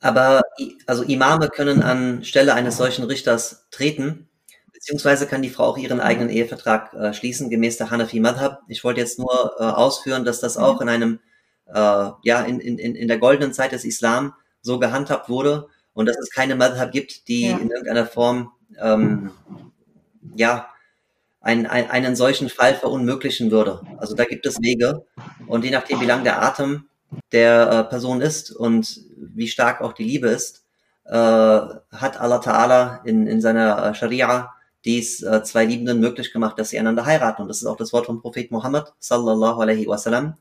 Aber 0.00 0.42
also 0.86 1.02
Imame 1.04 1.48
können 1.48 1.82
an 1.82 2.24
Stelle 2.24 2.54
eines 2.54 2.76
solchen 2.76 3.04
Richters 3.04 3.66
treten, 3.70 4.28
beziehungsweise 4.72 5.26
kann 5.26 5.42
die 5.42 5.50
Frau 5.50 5.64
auch 5.64 5.78
ihren 5.78 6.00
eigenen 6.00 6.28
Ehevertrag 6.28 6.92
äh, 6.94 7.14
schließen, 7.14 7.50
gemäß 7.50 7.76
der 7.76 7.90
Hanafi 7.90 8.20
Madhab. 8.20 8.62
Ich 8.68 8.84
wollte 8.84 9.00
jetzt 9.00 9.18
nur 9.18 9.56
äh, 9.58 9.64
ausführen, 9.64 10.24
dass 10.24 10.40
das 10.40 10.56
auch 10.56 10.76
mhm. 10.76 10.82
in 10.82 10.88
einem, 10.88 11.20
äh, 11.66 12.10
ja, 12.22 12.42
in, 12.42 12.60
in, 12.60 12.78
in 12.78 13.08
der 13.08 13.18
goldenen 13.18 13.52
Zeit 13.52 13.72
des 13.72 13.84
Islam 13.84 14.34
so 14.62 14.78
gehandhabt 14.78 15.28
wurde 15.28 15.68
und 15.94 16.06
dass 16.06 16.18
es 16.18 16.30
keine 16.30 16.56
Madhab 16.56 16.92
gibt, 16.92 17.28
die 17.28 17.48
ja. 17.48 17.56
in 17.56 17.70
irgendeiner 17.70 18.06
Form 18.06 18.52
ähm, 18.78 19.30
ja 20.34 20.68
ein, 21.40 21.66
ein, 21.66 21.88
einen 21.90 22.16
solchen 22.16 22.48
Fall 22.48 22.74
verunmöglichen 22.74 23.50
würde. 23.50 23.80
Also 23.98 24.14
da 24.14 24.24
gibt 24.24 24.46
es 24.46 24.60
Wege 24.60 25.04
und 25.46 25.64
je 25.64 25.70
nachdem, 25.70 26.00
wie 26.00 26.06
lang 26.06 26.24
der 26.24 26.42
Atem 26.42 26.86
der 27.32 27.70
äh, 27.70 27.84
Person 27.84 28.20
ist 28.20 28.50
und 28.50 29.00
wie 29.16 29.48
stark 29.48 29.80
auch 29.80 29.92
die 29.92 30.04
Liebe 30.04 30.28
ist, 30.28 30.64
äh, 31.04 31.12
hat 31.12 32.20
Allah 32.20 32.40
Ta'ala 32.40 33.04
in, 33.04 33.26
in 33.26 33.40
seiner 33.40 33.86
äh, 33.86 33.94
Scharia 33.94 34.52
dies 34.84 35.22
äh, 35.22 35.42
zwei 35.42 35.64
Liebenden 35.64 36.00
möglich 36.00 36.32
gemacht, 36.32 36.58
dass 36.58 36.70
sie 36.70 36.78
einander 36.78 37.06
heiraten. 37.06 37.42
Und 37.42 37.48
das 37.48 37.58
ist 37.58 37.66
auch 37.66 37.76
das 37.76 37.92
Wort 37.92 38.06
vom 38.06 38.20
Prophet 38.20 38.50
Muhammad 38.50 38.92
sallallahu 38.98 39.60
alaihi 39.60 39.86
wasallam. 39.86 40.34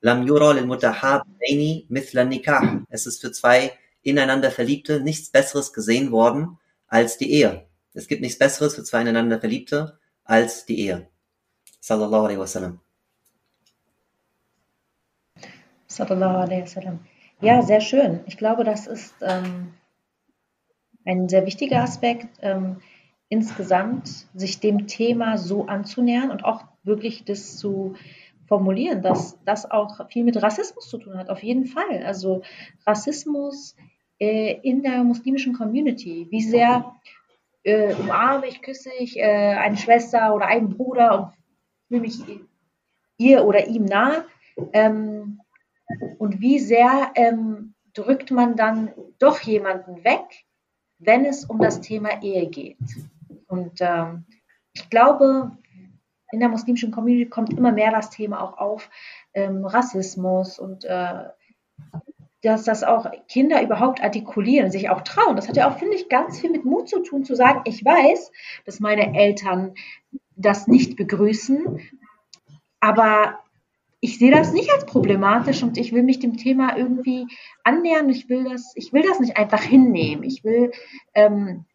Lam 0.00 0.24
nikah. 2.28 2.84
Es 2.88 3.06
ist 3.06 3.20
für 3.20 3.32
zwei 3.32 3.72
ineinander 4.02 4.50
Verliebte 4.50 5.00
nichts 5.00 5.30
Besseres 5.30 5.72
gesehen 5.72 6.10
worden 6.10 6.58
als 6.86 7.18
die 7.18 7.30
Ehe. 7.30 7.66
Es 7.92 8.08
gibt 8.08 8.22
nichts 8.22 8.38
Besseres 8.38 8.74
für 8.76 8.84
zwei 8.84 9.02
ineinander 9.02 9.38
Verliebte 9.40 9.98
als 10.24 10.64
die 10.64 10.78
Ehe. 10.80 11.08
Sallallahu 11.80 12.24
alaihi 12.24 12.38
wasallam. 12.38 12.80
Sallallahu 15.86 16.36
alaihi 16.36 16.62
wasallam. 16.62 17.00
Ja, 17.40 17.62
sehr 17.62 17.80
schön. 17.80 18.20
Ich 18.26 18.36
glaube, 18.36 18.64
das 18.64 18.86
ist 18.86 19.14
ähm, 19.22 19.74
ein 21.04 21.28
sehr 21.28 21.46
wichtiger 21.46 21.82
Aspekt, 21.82 22.28
ähm, 22.42 22.80
insgesamt 23.28 24.26
sich 24.34 24.60
dem 24.60 24.86
Thema 24.86 25.38
so 25.38 25.66
anzunähern 25.66 26.30
und 26.30 26.44
auch 26.44 26.64
wirklich 26.84 27.24
das 27.24 27.56
zu 27.56 27.96
formulieren, 28.50 29.00
dass 29.00 29.38
das 29.44 29.70
auch 29.70 30.10
viel 30.10 30.24
mit 30.24 30.42
Rassismus 30.42 30.90
zu 30.90 30.98
tun 30.98 31.16
hat, 31.16 31.30
auf 31.30 31.40
jeden 31.40 31.66
Fall. 31.66 32.02
Also 32.04 32.42
Rassismus 32.84 33.76
äh, 34.18 34.58
in 34.62 34.82
der 34.82 35.04
muslimischen 35.04 35.52
Community. 35.52 36.26
Wie 36.30 36.42
sehr 36.42 36.96
äh, 37.62 37.94
umarme 37.94 38.48
ich, 38.48 38.60
küsse 38.60 38.90
ich 38.98 39.16
äh, 39.16 39.54
eine 39.54 39.76
Schwester 39.76 40.34
oder 40.34 40.46
einen 40.46 40.76
Bruder 40.76 41.20
und 41.20 41.32
fühle 41.86 42.00
mich 42.00 42.18
ihr 43.18 43.44
oder 43.44 43.68
ihm 43.68 43.84
nah. 43.84 44.24
Ähm, 44.72 45.40
und 46.18 46.40
wie 46.40 46.58
sehr 46.58 47.12
ähm, 47.14 47.74
drückt 47.94 48.32
man 48.32 48.56
dann 48.56 48.90
doch 49.20 49.38
jemanden 49.42 50.02
weg, 50.02 50.44
wenn 50.98 51.24
es 51.24 51.44
um 51.44 51.60
das 51.60 51.80
Thema 51.80 52.20
Ehe 52.20 52.48
geht. 52.48 52.78
Und 53.46 53.78
ähm, 53.78 54.24
ich 54.72 54.90
glaube, 54.90 55.52
in 56.32 56.40
der 56.40 56.48
muslimischen 56.48 56.90
Community 56.90 57.28
kommt 57.28 57.52
immer 57.52 57.72
mehr 57.72 57.90
das 57.90 58.10
Thema 58.10 58.42
auch 58.42 58.58
auf, 58.58 58.90
ähm, 59.34 59.64
Rassismus 59.64 60.58
und 60.58 60.84
äh, 60.84 61.24
dass 62.42 62.64
das 62.64 62.82
auch 62.84 63.06
Kinder 63.28 63.62
überhaupt 63.62 64.02
artikulieren, 64.02 64.70
sich 64.70 64.88
auch 64.88 65.02
trauen. 65.02 65.36
Das 65.36 65.48
hat 65.48 65.56
ja 65.56 65.70
auch, 65.70 65.78
finde 65.78 65.96
ich, 65.96 66.08
ganz 66.08 66.40
viel 66.40 66.50
mit 66.50 66.64
Mut 66.64 66.88
zu 66.88 67.00
tun, 67.00 67.24
zu 67.24 67.34
sagen, 67.34 67.60
ich 67.64 67.84
weiß, 67.84 68.32
dass 68.64 68.80
meine 68.80 69.14
Eltern 69.14 69.74
das 70.36 70.66
nicht 70.66 70.96
begrüßen, 70.96 71.80
aber 72.80 73.38
ich 74.00 74.18
sehe 74.18 74.30
das 74.30 74.52
nicht 74.52 74.72
als 74.72 74.86
problematisch 74.86 75.62
und 75.62 75.76
ich 75.76 75.92
will 75.92 76.02
mich 76.02 76.18
dem 76.18 76.38
Thema 76.38 76.76
irgendwie 76.76 77.26
annähern. 77.64 78.08
Ich 78.08 78.30
will 78.30 78.44
das, 78.44 78.72
ich 78.74 78.94
will 78.94 79.02
das 79.02 79.20
nicht 79.20 79.36
einfach 79.36 79.62
hinnehmen. 79.62 80.24
Ich 80.24 80.42
will 80.42 80.72
ähm, 81.12 81.66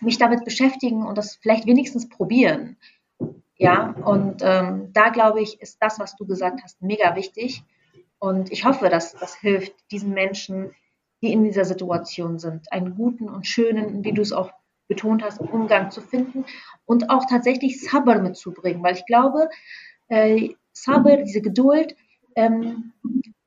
mich 0.00 0.16
damit 0.16 0.44
beschäftigen 0.46 1.04
und 1.04 1.18
das 1.18 1.36
vielleicht 1.36 1.66
wenigstens 1.66 2.08
probieren. 2.08 2.78
Ja, 3.58 3.94
und 4.04 4.42
ähm, 4.42 4.92
da 4.92 5.08
glaube 5.08 5.40
ich, 5.40 5.60
ist 5.60 5.78
das, 5.80 5.98
was 5.98 6.16
du 6.16 6.26
gesagt 6.26 6.60
hast, 6.62 6.82
mega 6.82 7.14
wichtig. 7.16 7.62
Und 8.18 8.52
ich 8.52 8.64
hoffe, 8.64 8.88
dass 8.88 9.14
das 9.14 9.34
hilft 9.36 9.72
diesen 9.90 10.12
Menschen, 10.12 10.72
die 11.22 11.32
in 11.32 11.44
dieser 11.44 11.64
Situation 11.64 12.38
sind, 12.38 12.70
einen 12.72 12.94
guten 12.94 13.28
und 13.28 13.46
schönen, 13.46 14.04
wie 14.04 14.12
du 14.12 14.22
es 14.22 14.32
auch 14.32 14.52
betont 14.88 15.22
hast, 15.24 15.40
Umgang 15.40 15.90
zu 15.90 16.00
finden 16.00 16.44
und 16.84 17.10
auch 17.10 17.24
tatsächlich 17.28 17.82
Sabr 17.82 18.20
mitzubringen, 18.20 18.82
weil 18.82 18.94
ich 18.94 19.06
glaube, 19.06 19.48
äh, 20.08 20.50
Sabr, 20.72 21.16
diese 21.22 21.40
Geduld, 21.40 21.96
ähm, 22.36 22.92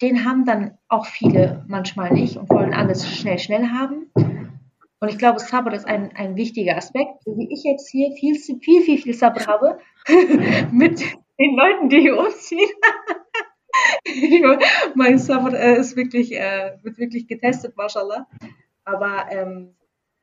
den 0.02 0.26
haben 0.26 0.46
dann 0.46 0.78
auch 0.88 1.06
viele 1.06 1.64
manchmal 1.68 2.12
nicht 2.12 2.38
und 2.38 2.50
wollen 2.50 2.74
alles 2.74 3.08
schnell, 3.08 3.38
schnell 3.38 3.70
haben. 3.70 4.10
Und 5.02 5.10
ich 5.10 5.18
glaube, 5.18 5.40
Sabr 5.40 5.74
ist 5.74 5.86
ein, 5.86 6.12
ein 6.16 6.36
wichtiger 6.36 6.76
Aspekt, 6.76 7.24
so 7.24 7.38
wie 7.38 7.52
ich 7.54 7.64
jetzt 7.64 7.90
hier 7.90 8.12
viel, 8.20 8.36
viel, 8.36 8.82
viel, 8.82 8.98
viel 8.98 9.14
Sabr 9.14 9.48
habe 9.48 9.80
mit 10.72 11.02
den 11.40 11.56
Leuten, 11.56 11.90
die 11.90 12.02
hier 12.02 12.20
umziehen. 12.20 12.70
mein 14.96 15.18
Sabr 15.18 15.54
äh, 15.54 15.78
ist 15.78 15.96
wirklich, 15.96 16.34
äh, 16.34 16.78
wird 16.84 16.98
wirklich 16.98 17.28
getestet, 17.28 17.78
mashallah. 17.78 18.28
Aber 18.84 19.26
ähm, 19.32 19.76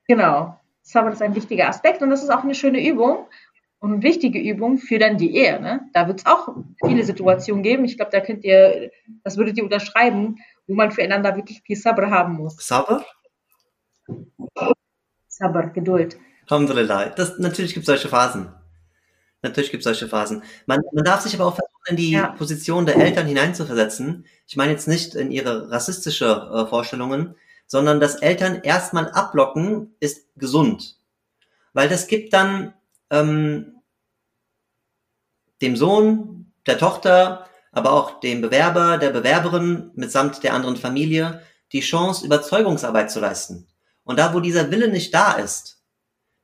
genau, 0.07 0.61
Sabr 0.83 1.13
ist 1.13 1.23
ein 1.23 1.35
wichtiger 1.35 1.69
Aspekt 1.69 2.03
und 2.03 2.11
das 2.11 2.23
ist 2.23 2.31
auch 2.31 2.45
eine 2.45 2.55
schöne 2.55 2.87
Übung 2.87 3.27
und 3.79 3.93
eine 3.93 4.03
wichtige 4.03 4.39
Übung 4.39 4.77
für 4.77 4.99
dann 4.99 5.17
die 5.17 5.37
Ehe. 5.37 5.59
Ne? 5.59 5.89
Da 5.95 6.07
wird 6.07 6.21
es 6.21 6.27
auch 6.27 6.55
viele 6.85 7.03
Situationen 7.03 7.63
geben. 7.63 7.85
Ich 7.87 7.97
glaube, 7.97 8.11
da 8.11 8.21
könnt 8.21 8.45
ihr, 8.45 8.91
das 9.25 9.39
würdet 9.39 9.57
ihr 9.57 9.65
unterschreiben, 9.65 10.37
wo 10.67 10.75
man 10.75 10.91
füreinander 10.91 11.35
wirklich 11.37 11.63
viel 11.63 11.77
Sabr 11.77 12.11
haben 12.11 12.35
muss. 12.35 12.57
Sabr? 12.59 13.05
Sabr, 15.39 15.69
Geduld. 15.75 16.17
Alhamdulillah. 16.49 17.11
Das, 17.11 17.39
natürlich 17.39 17.75
gibt 17.75 17.83
es 17.83 17.87
solche 17.87 18.09
Phasen. 18.09 18.49
Natürlich 19.43 19.71
gibt 19.71 19.83
es 19.83 19.85
solche 19.85 20.09
Phasen. 20.09 20.43
Man, 20.65 20.81
man 20.93 21.05
darf 21.05 21.21
sich 21.21 21.35
aber 21.35 21.47
auch 21.47 21.57
versuchen, 21.57 21.73
in 21.89 21.97
die 21.97 22.13
ja. 22.13 22.29
Position 22.29 22.87
der 22.87 22.97
Eltern 22.97 23.27
hineinzuversetzen. 23.27 24.25
Ich 24.47 24.57
meine 24.57 24.73
jetzt 24.73 24.89
nicht 24.89 25.15
in 25.15 25.31
ihre 25.31 25.71
rassistische 25.71 26.27
äh, 26.27 26.67
Vorstellungen, 26.67 27.35
sondern 27.67 28.01
dass 28.01 28.17
Eltern 28.17 28.63
erstmal 28.63 29.11
abblocken, 29.11 29.95
ist 30.01 30.27
gesund. 30.37 30.97
Weil 31.75 31.91
das 31.91 32.07
gibt 32.07 32.33
dann 32.33 32.73
ähm, 33.11 33.83
dem 35.61 35.77
Sohn, 35.77 36.53
der 36.67 36.79
Tochter, 36.79 37.47
aber 37.73 37.93
auch 37.93 38.21
dem 38.21 38.41
Bewerber, 38.41 38.97
der 38.97 39.11
Bewerberin 39.11 39.91
mitsamt 39.95 40.43
der 40.43 40.55
anderen 40.55 40.77
Familie 40.77 41.43
die 41.73 41.81
Chance, 41.81 42.25
Überzeugungsarbeit 42.25 43.11
zu 43.11 43.21
leisten. 43.21 43.67
Und 44.07 44.21
da, 44.21 44.33
wo 44.33 44.41
dieser 44.41 44.71
Wille 44.71 44.89
nicht 44.89 45.13
da 45.13 45.33
ist, 45.33 45.83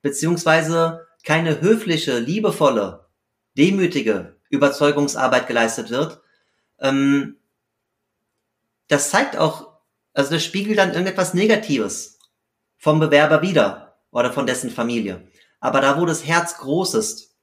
beziehungsweise 0.01 1.07
keine 1.23 1.61
höfliche, 1.61 2.19
liebevolle, 2.19 3.05
demütige 3.57 4.35
Überzeugungsarbeit 4.49 5.47
geleistet 5.47 5.89
wird, 5.89 6.21
ähm, 6.79 7.37
das 8.89 9.09
zeigt 9.09 9.37
auch, 9.37 9.77
also 10.13 10.31
das 10.31 10.43
spiegelt 10.43 10.77
dann 10.77 10.89
irgendetwas 10.89 11.33
Negatives 11.33 12.19
vom 12.77 12.99
Bewerber 12.99 13.41
wieder 13.41 13.95
oder 14.11 14.33
von 14.33 14.45
dessen 14.45 14.69
Familie. 14.69 15.25
Aber 15.61 15.79
da, 15.79 15.99
wo 15.99 16.05
das 16.05 16.27
Herz 16.27 16.57
groß 16.57 16.95
ist 16.95 17.33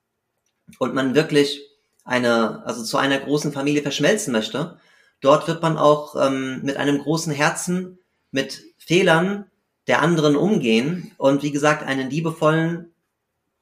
und 0.78 0.94
man 0.94 1.14
wirklich 1.14 1.62
eine, 2.04 2.62
also 2.66 2.84
zu 2.84 2.98
einer 2.98 3.18
großen 3.18 3.54
Familie 3.54 3.80
verschmelzen 3.80 4.32
möchte, 4.32 4.78
dort 5.22 5.48
wird 5.48 5.62
man 5.62 5.78
auch 5.78 6.14
ähm, 6.14 6.60
mit 6.62 6.76
einem 6.76 6.98
großen 6.98 7.32
Herzen, 7.32 7.98
mit 8.30 8.62
Fehlern 8.76 9.49
der 9.90 10.02
anderen 10.02 10.36
umgehen 10.36 11.10
und 11.16 11.42
wie 11.42 11.50
gesagt 11.50 11.84
einen 11.84 12.10
liebevollen, 12.10 12.92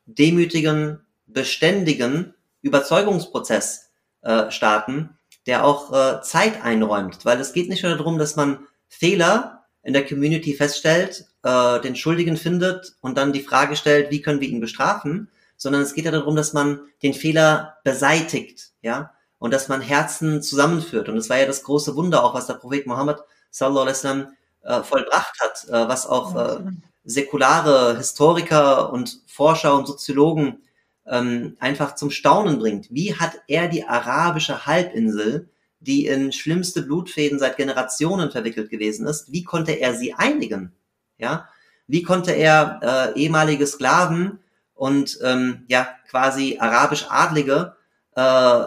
demütigen, 0.04 1.00
beständigen 1.26 2.34
Überzeugungsprozess 2.60 3.88
äh, 4.20 4.50
starten, 4.50 5.16
der 5.46 5.64
auch 5.64 5.90
äh, 5.90 6.20
Zeit 6.20 6.62
einräumt, 6.62 7.24
weil 7.24 7.40
es 7.40 7.54
geht 7.54 7.70
nicht 7.70 7.82
nur 7.82 7.96
darum, 7.96 8.18
dass 8.18 8.36
man 8.36 8.66
Fehler 8.88 9.64
in 9.82 9.94
der 9.94 10.06
Community 10.06 10.52
feststellt, 10.52 11.24
äh, 11.44 11.80
den 11.80 11.96
Schuldigen 11.96 12.36
findet 12.36 12.96
und 13.00 13.16
dann 13.16 13.32
die 13.32 13.40
Frage 13.40 13.74
stellt, 13.74 14.10
wie 14.10 14.20
können 14.20 14.42
wir 14.42 14.48
ihn 14.50 14.60
bestrafen, 14.60 15.30
sondern 15.56 15.80
es 15.80 15.94
geht 15.94 16.04
ja 16.04 16.10
darum, 16.10 16.36
dass 16.36 16.52
man 16.52 16.80
den 17.02 17.14
Fehler 17.14 17.78
beseitigt, 17.84 18.72
ja, 18.82 19.14
und 19.38 19.54
dass 19.54 19.68
man 19.68 19.80
Herzen 19.80 20.42
zusammenführt. 20.42 21.08
Und 21.08 21.16
das 21.16 21.30
war 21.30 21.38
ja 21.38 21.46
das 21.46 21.62
große 21.62 21.96
Wunder 21.96 22.22
auch, 22.22 22.34
was 22.34 22.46
der 22.46 22.54
Prophet 22.54 22.86
Mohammed 22.86 23.16
sallallahu 23.50 23.84
alaihi 23.84 23.96
wasallam 23.96 24.26
äh, 24.62 24.82
vollbracht 24.82 25.38
hat, 25.40 25.68
äh, 25.68 25.88
was 25.88 26.06
auch 26.06 26.34
äh, 26.36 26.60
säkulare 27.04 27.96
Historiker 27.96 28.92
und 28.92 29.22
Forscher 29.26 29.76
und 29.76 29.86
Soziologen 29.86 30.62
ähm, 31.06 31.56
einfach 31.58 31.94
zum 31.94 32.10
Staunen 32.10 32.58
bringt. 32.58 32.88
Wie 32.90 33.14
hat 33.14 33.40
er 33.48 33.68
die 33.68 33.84
arabische 33.84 34.66
Halbinsel, 34.66 35.48
die 35.80 36.06
in 36.06 36.32
schlimmste 36.32 36.82
Blutfäden 36.82 37.38
seit 37.38 37.56
Generationen 37.56 38.30
verwickelt 38.30 38.70
gewesen 38.70 39.06
ist, 39.06 39.32
wie 39.32 39.44
konnte 39.44 39.72
er 39.72 39.94
sie 39.94 40.12
einigen? 40.14 40.72
Ja, 41.18 41.48
wie 41.86 42.02
konnte 42.02 42.32
er 42.32 43.14
äh, 43.16 43.18
ehemalige 43.20 43.66
Sklaven 43.66 44.40
und 44.74 45.18
ähm, 45.22 45.64
ja 45.68 45.88
quasi 46.10 46.58
arabisch 46.60 47.06
Adlige 47.08 47.74
äh, 48.14 48.64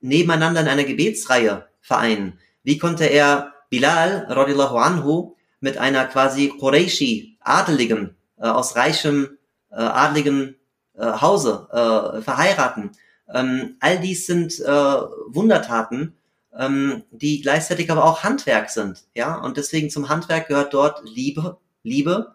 nebeneinander 0.00 0.62
in 0.62 0.68
einer 0.68 0.84
Gebetsreihe 0.84 1.66
vereinen? 1.80 2.38
Wie 2.64 2.78
konnte 2.78 3.04
er 3.04 3.54
Bilal 3.70 4.26
radiallahu 4.28 4.76
anhu 4.76 5.34
mit 5.60 5.78
einer 5.78 6.06
quasi 6.06 6.52
Qurayshi 6.58 7.36
Adeligen 7.40 8.16
äh, 8.38 8.46
aus 8.46 8.76
reichem 8.76 9.38
äh, 9.70 9.76
adligen 9.76 10.56
äh, 10.94 11.04
Hause 11.20 11.68
äh, 11.72 12.22
verheiraten? 12.22 12.92
Ähm, 13.32 13.76
all 13.80 13.98
dies 13.98 14.26
sind 14.26 14.58
äh, 14.60 14.64
Wundertaten, 14.64 16.14
ähm, 16.56 17.02
die 17.10 17.40
gleichzeitig 17.40 17.90
aber 17.90 18.04
auch 18.04 18.22
Handwerk 18.24 18.70
sind. 18.70 19.04
Ja, 19.14 19.36
und 19.36 19.56
deswegen 19.56 19.90
zum 19.90 20.08
Handwerk 20.08 20.48
gehört 20.48 20.72
dort 20.72 21.02
Liebe, 21.04 21.58
Liebe, 21.82 22.34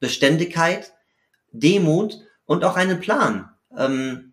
Beständigkeit, 0.00 0.92
Demut 1.52 2.18
und 2.44 2.64
auch 2.64 2.76
einen 2.76 3.00
Plan. 3.00 3.50
Ähm, 3.76 4.32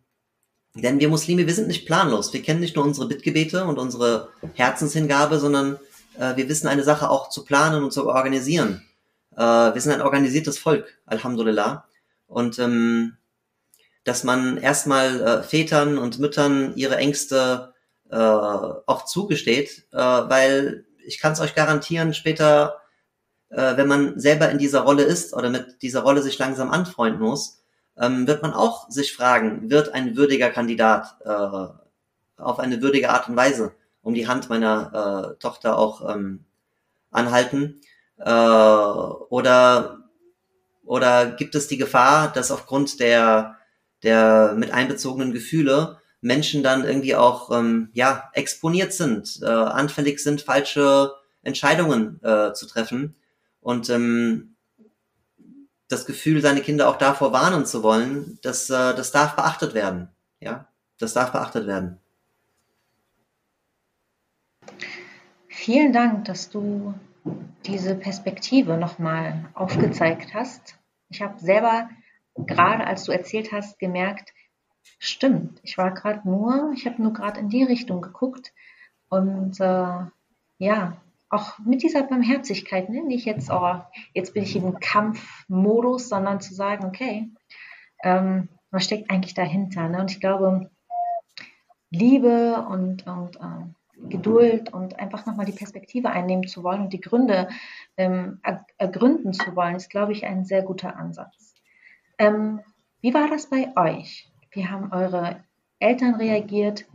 denn 0.75 0.99
wir 0.99 1.09
Muslime, 1.09 1.47
wir 1.47 1.53
sind 1.53 1.67
nicht 1.67 1.85
planlos. 1.85 2.33
Wir 2.33 2.41
kennen 2.41 2.59
nicht 2.59 2.75
nur 2.75 2.85
unsere 2.85 3.07
Bittgebete 3.07 3.65
und 3.65 3.77
unsere 3.77 4.29
Herzenshingabe, 4.53 5.39
sondern 5.39 5.79
äh, 6.19 6.35
wir 6.35 6.49
wissen 6.49 6.67
eine 6.67 6.83
Sache 6.83 7.09
auch 7.09 7.29
zu 7.29 7.45
planen 7.45 7.83
und 7.83 7.93
zu 7.93 8.07
organisieren. 8.07 8.85
Äh, 9.35 9.41
wir 9.41 9.81
sind 9.81 9.93
ein 9.93 10.01
organisiertes 10.01 10.59
Volk, 10.59 10.99
Alhamdulillah. 11.05 11.85
Und 12.27 12.59
ähm, 12.59 13.17
dass 14.03 14.23
man 14.23 14.57
erstmal 14.57 15.21
äh, 15.21 15.43
Vätern 15.43 15.97
und 15.97 16.19
Müttern 16.19 16.73
ihre 16.75 16.97
Ängste 16.97 17.73
äh, 18.11 18.15
auch 18.15 19.05
zugesteht, 19.05 19.87
äh, 19.91 19.97
weil 19.97 20.85
ich 21.05 21.19
kann 21.19 21.33
es 21.33 21.39
euch 21.39 21.55
garantieren, 21.55 22.13
später 22.13 22.81
äh, 23.49 23.77
wenn 23.77 23.87
man 23.87 24.19
selber 24.19 24.49
in 24.49 24.57
dieser 24.57 24.81
Rolle 24.81 25.03
ist 25.03 25.33
oder 25.33 25.49
mit 25.49 25.81
dieser 25.81 26.01
Rolle 26.01 26.21
sich 26.21 26.37
langsam 26.37 26.71
anfreunden 26.71 27.21
muss, 27.21 27.63
ähm, 27.97 28.27
wird 28.27 28.41
man 28.41 28.53
auch 28.53 28.89
sich 28.89 29.13
fragen, 29.13 29.69
wird 29.69 29.93
ein 29.93 30.15
würdiger 30.15 30.49
Kandidat 30.49 31.17
äh, 31.23 32.41
auf 32.41 32.59
eine 32.59 32.81
würdige 32.81 33.09
Art 33.09 33.27
und 33.27 33.35
Weise 33.35 33.73
um 34.01 34.13
die 34.13 34.27
Hand 34.27 34.49
meiner 34.49 35.35
äh, 35.35 35.39
Tochter 35.39 35.77
auch 35.77 36.13
ähm, 36.13 36.45
anhalten? 37.11 37.81
Äh, 38.17 38.29
oder, 38.29 40.09
oder 40.85 41.25
gibt 41.31 41.55
es 41.55 41.67
die 41.67 41.77
Gefahr, 41.77 42.31
dass 42.31 42.51
aufgrund 42.51 42.99
der, 42.99 43.57
der 44.03 44.53
mit 44.57 44.71
einbezogenen 44.71 45.31
Gefühle 45.31 45.99
Menschen 46.21 46.63
dann 46.63 46.83
irgendwie 46.83 47.15
auch 47.15 47.51
ähm, 47.51 47.89
ja, 47.93 48.29
exponiert 48.33 48.93
sind, 48.93 49.39
äh, 49.41 49.45
anfällig 49.45 50.19
sind, 50.19 50.41
falsche 50.41 51.13
Entscheidungen 51.43 52.21
äh, 52.23 52.53
zu 52.53 52.65
treffen 52.67 53.15
und 53.61 53.89
ähm, 53.89 54.55
das 55.87 56.05
Gefühl, 56.05 56.41
seine 56.41 56.61
Kinder 56.61 56.87
auch 56.87 56.97
davor 56.97 57.33
warnen 57.33 57.65
zu 57.65 57.83
wollen, 57.83 58.37
das, 58.41 58.69
äh, 58.69 58.93
das 58.93 59.11
darf 59.11 59.35
beachtet 59.35 59.73
werden. 59.73 60.09
Ja, 60.39 60.67
das 60.99 61.13
darf 61.13 61.31
beachtet 61.31 61.67
werden. 61.67 61.99
Vielen 65.61 65.91
Dank, 65.91 66.23
dass 66.23 66.49
du 66.49 66.93
diese 67.65 67.93
Perspektive 67.93 68.77
nochmal 68.77 69.43
aufgezeigt 69.55 70.33
hast. 70.33 70.79
Ich 71.09 71.21
habe 71.21 71.37
selber 71.37 71.89
gerade, 72.33 72.87
als 72.87 73.03
du 73.03 73.11
erzählt 73.11 73.51
hast, 73.51 73.77
gemerkt, 73.77 74.33
stimmt, 74.99 75.59
ich 75.63 75.77
war 75.77 75.93
gerade 75.93 76.21
nur, 76.23 76.71
ich 76.73 76.85
habe 76.85 77.01
nur 77.01 77.11
gerade 77.11 77.41
in 77.41 77.49
die 77.49 77.65
Richtung 77.65 77.99
geguckt 77.99 78.53
und 79.09 79.59
äh, 79.59 80.05
ja, 80.59 80.97
auch 81.27 81.59
mit 81.59 81.83
dieser 81.83 82.03
Barmherzigkeit, 82.03 82.89
ne? 82.89 83.03
nicht 83.03 83.25
jetzt, 83.25 83.51
oh, 83.51 83.81
jetzt 84.13 84.33
bin 84.33 84.43
ich 84.43 84.55
im 84.55 84.79
Kampfmodus, 84.79 86.07
sondern 86.07 86.39
zu 86.39 86.53
sagen, 86.53 86.85
okay, 86.85 87.29
ähm, 88.01 88.47
was 88.71 88.85
steckt 88.85 89.11
eigentlich 89.11 89.33
dahinter? 89.33 89.89
Ne? 89.89 89.99
Und 89.99 90.09
ich 90.09 90.21
glaube, 90.21 90.71
Liebe 91.89 92.65
und, 92.69 93.05
und 93.05 93.35
äh, 93.35 93.73
Geduld 94.07 94.73
und 94.73 94.99
einfach 94.99 95.25
nochmal 95.25 95.45
die 95.45 95.51
Perspektive 95.51 96.09
einnehmen 96.09 96.47
zu 96.47 96.63
wollen 96.63 96.81
und 96.81 96.93
die 96.93 97.01
Gründe 97.01 97.49
ähm, 97.97 98.41
ergründen 98.77 99.33
zu 99.33 99.55
wollen, 99.55 99.75
ist, 99.75 99.89
glaube 99.89 100.13
ich, 100.13 100.25
ein 100.25 100.45
sehr 100.45 100.61
guter 100.61 100.95
Ansatz. 100.95 101.53
Ähm, 102.17 102.61
wie 103.01 103.13
war 103.13 103.27
das 103.27 103.49
bei 103.49 103.71
euch? 103.75 104.31
Wie 104.51 104.67
haben 104.67 104.91
eure 104.91 105.43
Eltern 105.79 106.15
reagiert 106.15 106.85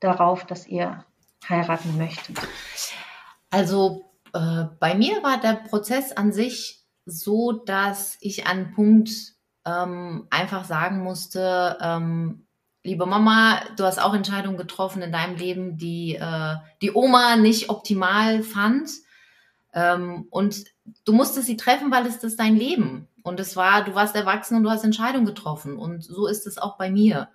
darauf, 0.00 0.44
dass 0.44 0.66
ihr 0.66 1.04
heiraten 1.48 1.96
möchtet? 1.98 2.38
Also 3.50 4.04
äh, 4.32 4.64
bei 4.80 4.94
mir 4.94 5.22
war 5.22 5.40
der 5.40 5.54
Prozess 5.68 6.12
an 6.12 6.32
sich 6.32 6.84
so, 7.06 7.52
dass 7.52 8.16
ich 8.20 8.46
an 8.46 8.72
Punkt 8.74 9.10
ähm, 9.66 10.26
einfach 10.30 10.64
sagen 10.64 11.02
musste, 11.02 11.78
ähm, 11.80 12.43
liebe 12.84 13.06
Mama, 13.06 13.60
du 13.76 13.84
hast 13.84 13.98
auch 14.00 14.14
Entscheidungen 14.14 14.58
getroffen 14.58 15.02
in 15.02 15.10
deinem 15.10 15.36
Leben, 15.36 15.78
die 15.78 16.16
äh, 16.16 16.54
die 16.82 16.92
Oma 16.94 17.36
nicht 17.36 17.70
optimal 17.70 18.42
fand. 18.42 18.90
Ähm, 19.72 20.26
und 20.30 20.64
du 21.04 21.12
musstest 21.12 21.46
sie 21.46 21.56
treffen, 21.56 21.90
weil 21.90 22.06
es 22.06 22.22
ist 22.22 22.38
dein 22.38 22.54
Leben. 22.54 23.08
Und 23.22 23.40
es 23.40 23.56
war, 23.56 23.84
du 23.84 23.94
warst 23.94 24.14
erwachsen 24.14 24.56
und 24.56 24.62
du 24.64 24.70
hast 24.70 24.84
Entscheidungen 24.84 25.24
getroffen. 25.24 25.78
Und 25.78 26.04
so 26.04 26.26
ist 26.26 26.46
es 26.46 26.58
auch 26.58 26.76
bei 26.76 26.90
mir. 26.90 27.30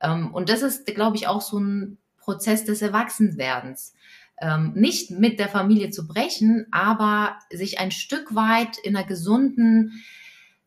Ähm, 0.00 0.32
und 0.32 0.48
das 0.48 0.62
ist, 0.62 0.86
glaube 0.86 1.16
ich, 1.16 1.26
auch 1.26 1.42
so 1.42 1.58
ein 1.58 1.98
Prozess 2.16 2.64
des 2.64 2.80
Erwachsenwerdens. 2.80 3.94
Ähm, 4.40 4.72
nicht 4.74 5.10
mit 5.10 5.40
der 5.40 5.48
Familie 5.48 5.90
zu 5.90 6.06
brechen, 6.06 6.66
aber 6.70 7.36
sich 7.50 7.80
ein 7.80 7.90
Stück 7.90 8.34
weit 8.34 8.78
in 8.78 8.96
einer 8.96 9.06
gesunden 9.06 10.04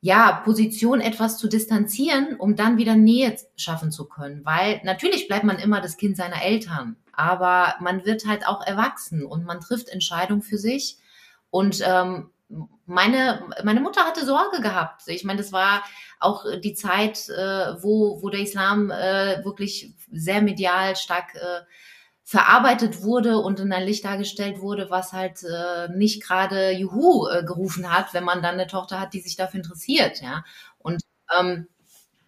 ja, 0.07 0.41
Position 0.45 1.01
etwas 1.01 1.37
zu 1.37 1.49
distanzieren, 1.49 2.37
um 2.37 2.55
dann 2.55 2.77
wieder 2.77 2.95
Nähe 2.95 3.35
schaffen 3.57 3.91
zu 3.91 4.07
können. 4.07 4.45
Weil 4.45 4.79
natürlich 4.85 5.27
bleibt 5.27 5.43
man 5.43 5.59
immer 5.59 5.81
das 5.81 5.97
Kind 5.97 6.15
seiner 6.15 6.41
Eltern, 6.41 6.95
aber 7.11 7.75
man 7.81 8.05
wird 8.05 8.25
halt 8.25 8.47
auch 8.47 8.65
erwachsen 8.65 9.25
und 9.25 9.43
man 9.43 9.59
trifft 9.59 9.89
Entscheidungen 9.89 10.41
für 10.41 10.57
sich. 10.57 10.95
Und 11.49 11.83
ähm, 11.85 12.29
meine, 12.85 13.49
meine 13.65 13.81
Mutter 13.81 14.05
hatte 14.05 14.25
Sorge 14.25 14.61
gehabt. 14.61 15.01
Ich 15.07 15.25
meine, 15.25 15.39
das 15.39 15.51
war 15.51 15.83
auch 16.21 16.45
die 16.63 16.73
Zeit, 16.73 17.27
äh, 17.27 17.75
wo, 17.83 18.21
wo 18.21 18.29
der 18.29 18.39
Islam 18.39 18.89
äh, 18.89 19.43
wirklich 19.43 19.93
sehr 20.09 20.41
medial 20.41 20.95
stark 20.95 21.35
äh, 21.35 21.63
verarbeitet 22.28 23.03
wurde 23.03 23.38
und 23.38 23.61
in 23.61 23.71
ein 23.71 23.86
Licht 23.86 24.03
dargestellt 24.03 24.59
wurde, 24.59 24.89
was 24.89 25.13
halt 25.13 25.43
äh, 25.43 25.88
nicht 25.95 26.21
gerade 26.21 26.71
Juhu 26.71 27.25
äh, 27.25 27.45
gerufen 27.45 27.89
hat, 27.89 28.13
wenn 28.13 28.25
man 28.25 28.41
dann 28.41 28.55
eine 28.55 28.67
Tochter 28.67 28.99
hat, 28.99 29.13
die 29.13 29.21
sich 29.21 29.38
dafür 29.38 29.61
interessiert, 29.61 30.21
ja. 30.21 30.43
Und 30.78 31.01
ähm, 31.39 31.67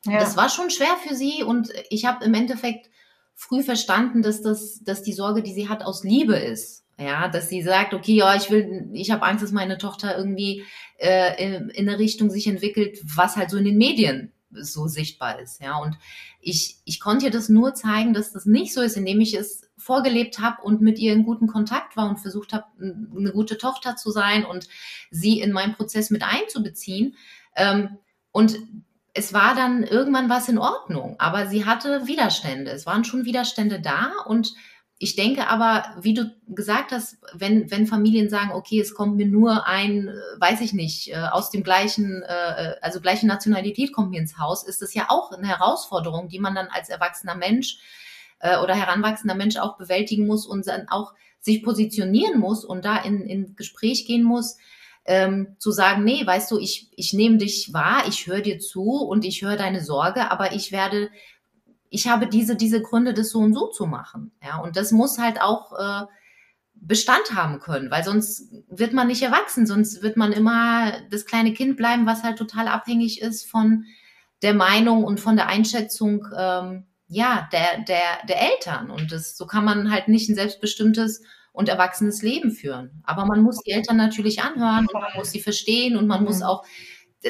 ja. 0.06 0.18
das 0.20 0.38
war 0.38 0.47
schon 0.47 0.70
schwer 0.70 0.95
für 1.06 1.16
sie 1.16 1.43
und 1.43 1.74
ich 1.89 2.06
habe 2.06 2.24
im 2.24 2.34
Endeffekt 2.34 2.89
früh 3.36 3.62
verstanden, 3.62 4.22
dass 4.22 4.41
das, 4.41 4.82
dass 4.86 5.04
die 5.04 5.12
Sorge, 5.12 5.43
die 5.43 5.54
sie 5.54 5.68
hat, 5.68 5.84
aus 5.84 6.06
Liebe 6.06 6.38
ist. 6.38 6.86
Ja, 6.97 7.28
dass 7.28 7.50
sie 7.50 7.62
sagt, 7.62 7.93
okay, 7.93 8.16
ja, 8.16 8.36
ich 8.36 8.50
will, 8.50 8.89
ich 8.93 9.12
habe 9.12 9.24
Angst, 9.24 9.43
dass 9.43 9.52
meine 9.52 9.78
Tochter 9.78 10.18
irgendwie 10.18 10.64
äh, 10.97 11.43
in, 11.43 11.70
in 11.72 11.89
eine 11.89 12.00
Richtung 12.00 12.30
sich 12.30 12.47
entwickelt, 12.47 13.00
was 13.04 13.36
halt 13.36 13.50
so 13.50 13.58
in 13.58 13.66
den 13.66 13.78
Medien 13.78 14.32
so 14.52 14.88
sichtbar 14.88 15.39
ist. 15.39 15.62
Ja, 15.62 15.78
und 15.78 15.97
ich, 16.41 16.78
ich 16.86 17.00
konnte 17.00 17.26
ihr 17.26 17.32
das 17.32 17.50
nur 17.50 17.74
zeigen, 17.74 18.14
dass 18.14 18.32
das 18.32 18.45
nicht 18.45 18.74
so 18.74 18.82
ist, 18.82 18.97
indem 18.97 19.22
ich 19.22 19.34
es 19.34 19.70
vorgelebt 19.78 20.39
habe 20.39 20.62
und 20.62 20.82
mit 20.82 21.00
ihr 21.00 21.14
in 21.14 21.24
guten 21.24 21.47
Kontakt 21.47 21.95
war 21.95 22.10
und 22.10 22.20
versucht 22.20 22.54
habe, 22.54 22.66
eine 22.80 23.32
gute 23.32 23.58
Tochter 23.58 23.95
zu 23.95 24.12
sein 24.12 24.45
und 24.45 24.68
sie 25.12 25.39
in 25.39 25.52
meinen 25.52 25.74
Prozess 25.74 26.10
mit 26.10 26.24
einzubeziehen. 26.24 27.16
Ähm, 27.56 27.97
und 28.32 28.60
es 29.14 29.34
war 29.34 29.56
dann 29.56 29.84
irgendwann 29.84 30.30
was 30.30 30.50
in 30.50 30.58
Ordnung, 30.58 31.16
aber 31.20 31.47
sie 31.47 31.66
hatte 31.66 32.08
Widerstände. 32.08 32.72
Es 32.72 32.86
waren 32.86 33.04
schon 33.04 33.26
Widerstände 33.26 33.82
da 33.82 34.12
und 34.26 34.54
ich 35.02 35.16
denke 35.16 35.47
aber, 35.47 35.95
wie 36.02 36.14
du 36.14 36.30
gesagt 36.50 36.91
hast, 36.91 37.18
wenn, 37.34 37.72
wenn 37.72 37.88
Familien 37.88 38.30
sagen, 38.30 38.52
okay, 38.52 38.82
es 38.82 38.93
kommt 38.93 39.16
mir 39.16 39.28
nur 39.28 39.66
ein, 39.66 40.10
weiß 40.39 40.60
ich 40.60 40.74
nicht, 40.74 41.14
äh, 41.14 41.16
aus 41.32 41.52
dem 41.52 41.64
gleichen, 41.64 42.22
äh, 42.22 42.76
also 42.82 43.00
gleiche 43.00 43.26
Nationalität 43.26 43.93
kommt 43.93 44.10
mir 44.10 44.20
ins 44.20 44.38
Haus, 44.38 44.68
ist 44.68 44.82
das 44.82 44.93
ja 44.93 45.06
auch 45.08 45.32
eine 45.32 45.47
Herausforderung, 45.47 46.28
die 46.28 46.39
man 46.39 46.54
dann 46.54 46.68
als 46.68 46.89
erwachsener 46.89 47.36
Mensch 47.36 47.78
äh, 48.39 48.58
oder 48.58 48.76
heranwachsender 48.76 49.36
Mensch 49.36 49.56
auch 49.56 49.78
bewältigen 49.78 50.28
muss 50.28 50.45
und 50.45 50.68
dann 50.68 50.89
auch 50.89 51.14
sich 51.39 51.64
positionieren 51.64 52.38
muss 52.38 52.66
und 52.66 52.84
da 52.84 52.97
in, 52.97 53.22
in 53.22 53.56
Gespräch 53.56 54.06
gehen 54.06 54.24
muss, 54.24 54.58
ähm, 55.06 55.56
zu 55.60 55.72
sagen, 55.72 56.04
nee, 56.04 56.26
weißt 56.26 56.52
du, 56.52 56.60
ich, 56.60 56.89
ich 56.95 57.14
nehme 57.14 57.38
dich 57.38 57.72
wahr, 57.72 58.04
ich 58.10 58.28
höre 58.28 58.41
dir 58.41 58.60
zu 58.60 58.84
und 58.84 59.24
ich 59.24 59.43
höre 59.43 59.56
deine 59.56 59.82
Sorge, 59.82 60.30
aber 60.30 60.52
ich 60.52 60.74
werde, 60.74 61.10
ich 61.90 62.08
habe 62.08 62.28
diese, 62.28 62.56
diese 62.56 62.82
Gründe, 62.82 63.14
das 63.14 63.30
so 63.30 63.40
und 63.40 63.54
so 63.54 63.68
zu 63.68 63.86
machen. 63.86 64.32
Ja, 64.44 64.58
und 64.60 64.76
das 64.76 64.92
muss 64.92 65.18
halt 65.18 65.42
auch 65.42 65.74
äh, 65.78 66.06
Bestand 66.76 67.34
haben 67.34 67.60
können, 67.60 67.92
weil 67.92 68.04
sonst 68.04 68.52
wird 68.70 68.94
man 68.94 69.08
nicht 69.08 69.22
erwachsen, 69.22 69.66
sonst 69.66 70.02
wird 70.02 70.16
man 70.16 70.32
immer 70.32 70.94
das 71.10 71.26
kleine 71.26 71.54
Kind 71.54 71.78
bleiben, 71.78 72.06
was 72.06 72.24
halt 72.24 72.38
total 72.38 72.68
abhängig 72.68 73.22
ist 73.22 73.50
von 73.50 73.86
der 74.42 74.54
Meinung 74.54 75.04
und 75.04 75.20
von 75.20 75.36
der 75.36 75.48
Einschätzung 75.48 76.26
ähm, 76.38 76.86
ja, 77.10 77.50
der, 77.52 77.84
der, 77.84 78.26
der 78.28 78.42
Eltern. 78.54 78.92
Und 78.92 79.12
das, 79.12 79.36
so 79.36 79.46
kann 79.46 79.66
man 79.66 79.92
halt 79.92 80.08
nicht 80.08 80.30
ein 80.30 80.36
selbstbestimmtes 80.36 81.24
und 81.52 81.68
erwachsenes 81.68 82.22
Leben 82.22 82.52
führen. 82.52 83.02
Aber 83.04 83.26
man 83.26 83.42
muss 83.42 83.62
die 83.64 83.72
Eltern 83.72 83.98
natürlich 83.98 84.42
anhören 84.42 84.88
und 84.88 85.02
man 85.02 85.12
muss 85.16 85.32
sie 85.32 85.42
verstehen 85.42 85.98
und 85.98 86.08
man 86.08 86.24
muss 86.24 86.38
mhm. 86.38 86.44
auch, 86.44 86.64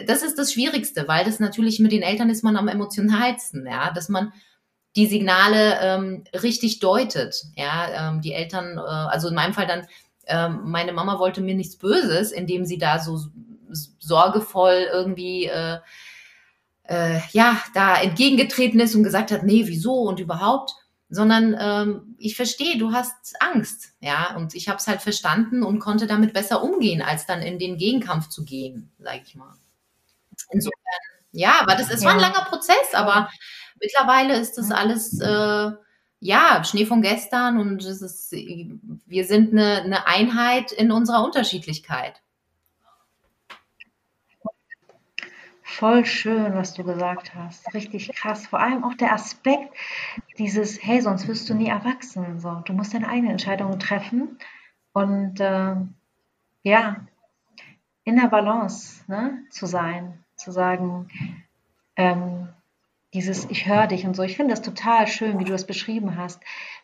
das 0.06 0.22
ist 0.22 0.38
das 0.38 0.54
Schwierigste, 0.54 1.08
weil 1.08 1.26
das 1.26 1.40
natürlich 1.40 1.80
mit 1.80 1.94
den 1.94 2.04
Eltern 2.04 2.30
ist 2.30 2.44
man 2.44 2.58
am 2.58 2.68
emotionalsten, 2.68 3.66
ja, 3.66 3.92
dass 3.92 4.10
man 4.10 4.34
die 4.96 5.08
Signale 5.08 5.80
ähm, 5.82 6.24
richtig 6.34 6.80
deutet, 6.80 7.46
ja, 7.56 8.10
ähm, 8.10 8.22
die 8.22 8.34
Eltern, 8.34 8.78
äh, 8.78 8.82
also 8.82 9.28
in 9.28 9.36
meinem 9.36 9.54
Fall 9.54 9.68
dann, 9.68 9.88
ähm, 10.28 10.62
meine 10.66 10.94
Mama 10.94 11.20
wollte 11.20 11.42
mir 11.42 11.56
nichts 11.56 11.78
Böses, 11.78 12.32
indem 12.32 12.66
sie 12.66 12.78
da 12.78 13.00
so 13.00 13.20
sorgevoll 14.00 14.88
irgendwie 14.92 15.46
äh, 15.46 15.78
äh, 16.90 17.20
ja, 17.32 17.62
da 17.74 18.02
entgegengetreten 18.02 18.80
ist 18.80 18.96
und 18.96 19.04
gesagt 19.04 19.32
hat, 19.32 19.44
nee, 19.44 19.68
wieso 19.68 19.94
und 19.94 20.20
überhaupt, 20.20 20.74
sondern 21.10 21.56
ähm, 21.60 22.16
ich 22.18 22.36
verstehe, 22.36 22.78
du 22.78 22.92
hast 22.94 23.40
Angst, 23.40 23.94
ja, 24.00 24.36
und 24.36 24.56
ich 24.56 24.70
habe 24.70 24.80
es 24.80 24.88
halt 24.88 25.02
verstanden 25.02 25.64
und 25.64 25.80
konnte 25.80 26.08
damit 26.08 26.34
besser 26.34 26.64
umgehen, 26.64 27.02
als 27.02 27.28
dann 27.28 27.42
in 27.42 27.60
den 27.60 27.78
Gegenkampf 27.78 28.30
zu 28.30 28.44
gehen, 28.44 28.92
sage 29.00 29.22
ich 29.24 29.36
mal. 29.36 29.54
Insofern, 30.52 30.80
ja, 31.32 31.60
aber 31.62 31.76
das, 31.76 31.92
es 31.92 32.04
war 32.04 32.14
ein 32.14 32.20
langer 32.20 32.46
Prozess, 32.46 32.94
aber 32.94 33.30
mittlerweile 33.82 34.38
ist 34.38 34.58
das 34.58 34.72
alles 34.72 35.20
äh, 35.20 35.72
ja 36.20 36.64
Schnee 36.64 36.86
von 36.86 37.02
gestern 37.02 37.60
und 37.60 37.84
es 37.84 38.02
ist, 38.02 38.32
wir 38.32 39.26
sind 39.26 39.52
eine, 39.52 39.82
eine 39.82 40.08
Einheit 40.08 40.72
in 40.72 40.92
unserer 40.92 41.24
Unterschiedlichkeit. 41.24 42.22
Voll 45.64 46.04
schön, 46.04 46.56
was 46.56 46.74
du 46.74 46.84
gesagt 46.84 47.36
hast. 47.36 47.74
Richtig 47.74 48.12
krass. 48.14 48.48
Vor 48.48 48.60
allem 48.60 48.84
auch 48.84 48.96
der 48.96 49.14
Aspekt 49.14 49.74
dieses, 50.38 50.84
hey, 50.84 51.00
sonst 51.00 51.28
wirst 51.28 51.50
du 51.50 51.54
nie 51.54 51.70
erwachsen. 51.70 52.40
So, 52.40 52.62
du 52.66 52.74
musst 52.74 52.94
deine 52.94 53.08
eigenen 53.08 53.32
Entscheidungen 53.32 53.80
treffen 53.80 54.40
und 54.92 55.40
äh, 55.40 55.76
ja, 56.64 56.96
in 58.04 58.16
der 58.16 58.28
Balance 58.28 59.04
ne, 59.08 59.44
zu 59.52 59.68
sein, 59.68 60.26
zu 60.36 60.52
sagen, 60.52 61.08
ähm, 61.96 62.50
dieses 63.14 63.46
Ich 63.50 63.68
höre 63.68 63.88
dich 63.88 64.06
und 64.06 64.16
so. 64.16 64.24
Ich 64.24 64.36
finde 64.36 64.54
das 64.54 64.62
total 64.62 65.08
schön, 65.08 65.40
wie 65.40 65.46
du 65.46 65.52
das 65.52 65.66
beschrieben 65.66 66.16
hast. 66.18 66.42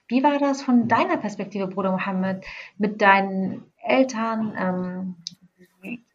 Wie 0.08 0.24
war 0.24 0.40
das 0.40 0.62
von 0.62 0.88
deiner 0.88 1.18
Perspektive, 1.18 1.68
Bruder 1.68 1.92
Mohammed, 1.92 2.44
mit 2.78 3.02
deinen 3.02 3.64
Eltern? 3.84 4.54
Ähm, 4.58 5.16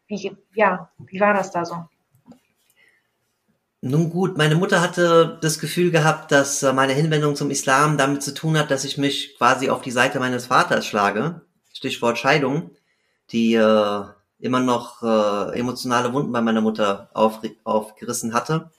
wie, 0.07 0.35
ja, 0.53 0.89
wie 0.97 1.19
war 1.19 1.33
das 1.33 1.51
da 1.51 1.65
so? 1.65 1.85
Nun 3.83 4.11
gut, 4.11 4.37
meine 4.37 4.55
Mutter 4.55 4.79
hatte 4.79 5.39
das 5.41 5.57
Gefühl 5.57 5.89
gehabt, 5.89 6.31
dass 6.31 6.61
meine 6.61 6.93
Hinwendung 6.93 7.35
zum 7.35 7.49
Islam 7.49 7.97
damit 7.97 8.21
zu 8.21 8.33
tun 8.33 8.57
hat, 8.57 8.69
dass 8.69 8.83
ich 8.83 8.99
mich 8.99 9.35
quasi 9.37 9.69
auf 9.69 9.81
die 9.81 9.89
Seite 9.89 10.19
meines 10.19 10.45
Vaters 10.45 10.85
schlage. 10.85 11.41
Stichwort 11.73 12.19
Scheidung, 12.19 12.71
die 13.31 13.55
äh, 13.55 14.03
immer 14.39 14.59
noch 14.59 15.01
äh, 15.01 15.57
emotionale 15.57 16.13
Wunden 16.13 16.31
bei 16.31 16.41
meiner 16.41 16.61
Mutter 16.61 17.09
auf, 17.13 17.39
aufgerissen 17.63 18.35
hatte. 18.35 18.69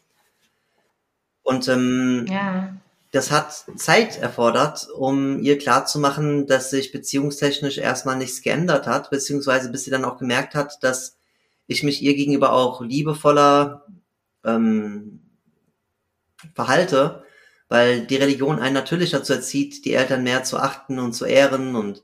Und 1.43 1.68
ähm, 1.68 2.26
ja. 2.28 2.74
das 3.11 3.30
hat 3.30 3.64
Zeit 3.76 4.18
erfordert, 4.18 4.88
um 4.97 5.40
ihr 5.40 5.59
klarzumachen, 5.59 6.47
dass 6.47 6.70
sich 6.70 6.93
beziehungstechnisch 6.93 7.78
erstmal 7.78 8.16
nichts 8.16 8.43
geändert 8.43 8.86
hat, 8.86 9.11
beziehungsweise 9.11 9.70
bis 9.70 9.84
sie 9.84 9.90
dann 9.90 10.05
auch 10.05 10.18
gemerkt 10.18 10.55
hat, 10.55 10.82
dass 10.82 11.16
ich 11.66 11.82
mich 11.82 12.03
ihr 12.03 12.14
gegenüber 12.14 12.53
auch 12.53 12.80
liebevoller 12.80 13.86
ähm, 14.45 15.20
verhalte, 16.55 17.24
weil 17.68 18.07
die 18.07 18.16
Religion 18.16 18.59
einen 18.59 18.74
natürlich 18.74 19.11
dazu 19.11 19.32
erzieht, 19.32 19.84
die 19.84 19.95
Eltern 19.95 20.22
mehr 20.22 20.45
zu 20.45 20.59
achten 20.59 20.99
und 20.99 21.12
zu 21.12 21.24
ehren 21.24 21.74
und 21.74 22.03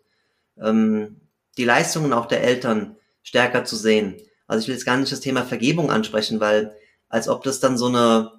ähm, 0.61 1.21
die 1.57 1.65
Leistungen 1.65 2.13
auch 2.13 2.27
der 2.27 2.43
Eltern 2.43 2.97
stärker 3.23 3.65
zu 3.65 3.77
sehen. 3.77 4.17
Also 4.47 4.63
ich 4.63 4.69
will 4.69 4.75
jetzt 4.75 4.87
gar 4.87 4.97
nicht 4.97 5.13
das 5.13 5.21
Thema 5.21 5.45
Vergebung 5.45 5.91
ansprechen, 5.91 6.41
weil 6.41 6.75
als 7.09 7.29
ob 7.29 7.43
das 7.43 7.61
dann 7.61 7.77
so 7.77 7.87
eine 7.87 8.38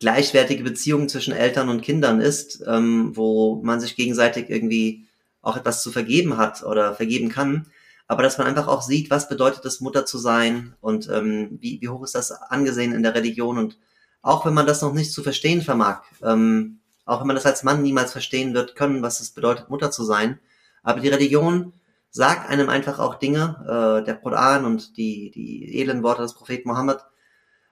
gleichwertige 0.00 0.62
Beziehung 0.62 1.08
zwischen 1.08 1.32
Eltern 1.32 1.68
und 1.68 1.82
Kindern 1.82 2.20
ist, 2.20 2.62
ähm, 2.66 3.16
wo 3.16 3.60
man 3.62 3.80
sich 3.80 3.96
gegenseitig 3.96 4.48
irgendwie 4.48 5.06
auch 5.42 5.56
etwas 5.56 5.82
zu 5.82 5.90
vergeben 5.90 6.36
hat 6.36 6.62
oder 6.62 6.94
vergeben 6.94 7.28
kann. 7.28 7.66
Aber 8.06 8.22
dass 8.22 8.38
man 8.38 8.46
einfach 8.46 8.68
auch 8.68 8.82
sieht, 8.82 9.10
was 9.10 9.28
bedeutet 9.28 9.64
es, 9.64 9.80
Mutter 9.80 10.06
zu 10.06 10.18
sein 10.18 10.74
und 10.80 11.08
ähm, 11.10 11.58
wie, 11.60 11.80
wie 11.80 11.88
hoch 11.88 12.02
ist 12.02 12.14
das 12.14 12.32
angesehen 12.32 12.92
in 12.92 13.02
der 13.02 13.14
Religion. 13.14 13.58
Und 13.58 13.78
auch 14.22 14.46
wenn 14.46 14.54
man 14.54 14.66
das 14.66 14.82
noch 14.82 14.94
nicht 14.94 15.12
zu 15.12 15.22
verstehen 15.22 15.62
vermag, 15.62 16.02
ähm, 16.22 16.80
auch 17.04 17.20
wenn 17.20 17.26
man 17.26 17.36
das 17.36 17.46
als 17.46 17.64
Mann 17.64 17.82
niemals 17.82 18.12
verstehen 18.12 18.54
wird 18.54 18.76
können, 18.76 19.02
was 19.02 19.20
es 19.20 19.30
bedeutet, 19.30 19.68
Mutter 19.68 19.90
zu 19.90 20.04
sein. 20.04 20.38
Aber 20.82 21.00
die 21.00 21.08
Religion 21.08 21.72
sagt 22.10 22.48
einem 22.48 22.68
einfach 22.68 22.98
auch 22.98 23.16
Dinge, 23.16 24.00
äh, 24.00 24.04
der 24.04 24.16
Koran 24.16 24.64
und 24.64 24.96
die, 24.96 25.30
die 25.30 25.78
edlen 25.78 26.02
Worte 26.02 26.22
des 26.22 26.34
Propheten 26.34 26.68
Mohammed, 26.68 26.98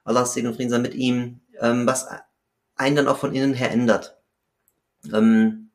Allahs 0.05 0.35
Segen 0.35 0.49
und 0.49 0.55
Frieden 0.55 0.70
sei 0.70 0.79
mit 0.79 0.95
ihm, 0.95 1.41
ähm, 1.61 1.86
was 1.86 2.07
einen 2.76 2.96
dann 2.96 3.09
auch 3.09 3.18
von 3.18 3.34
innen 3.34 3.54
her 3.54 3.70
ändert. 3.70 4.16
Ähm, 5.12 5.70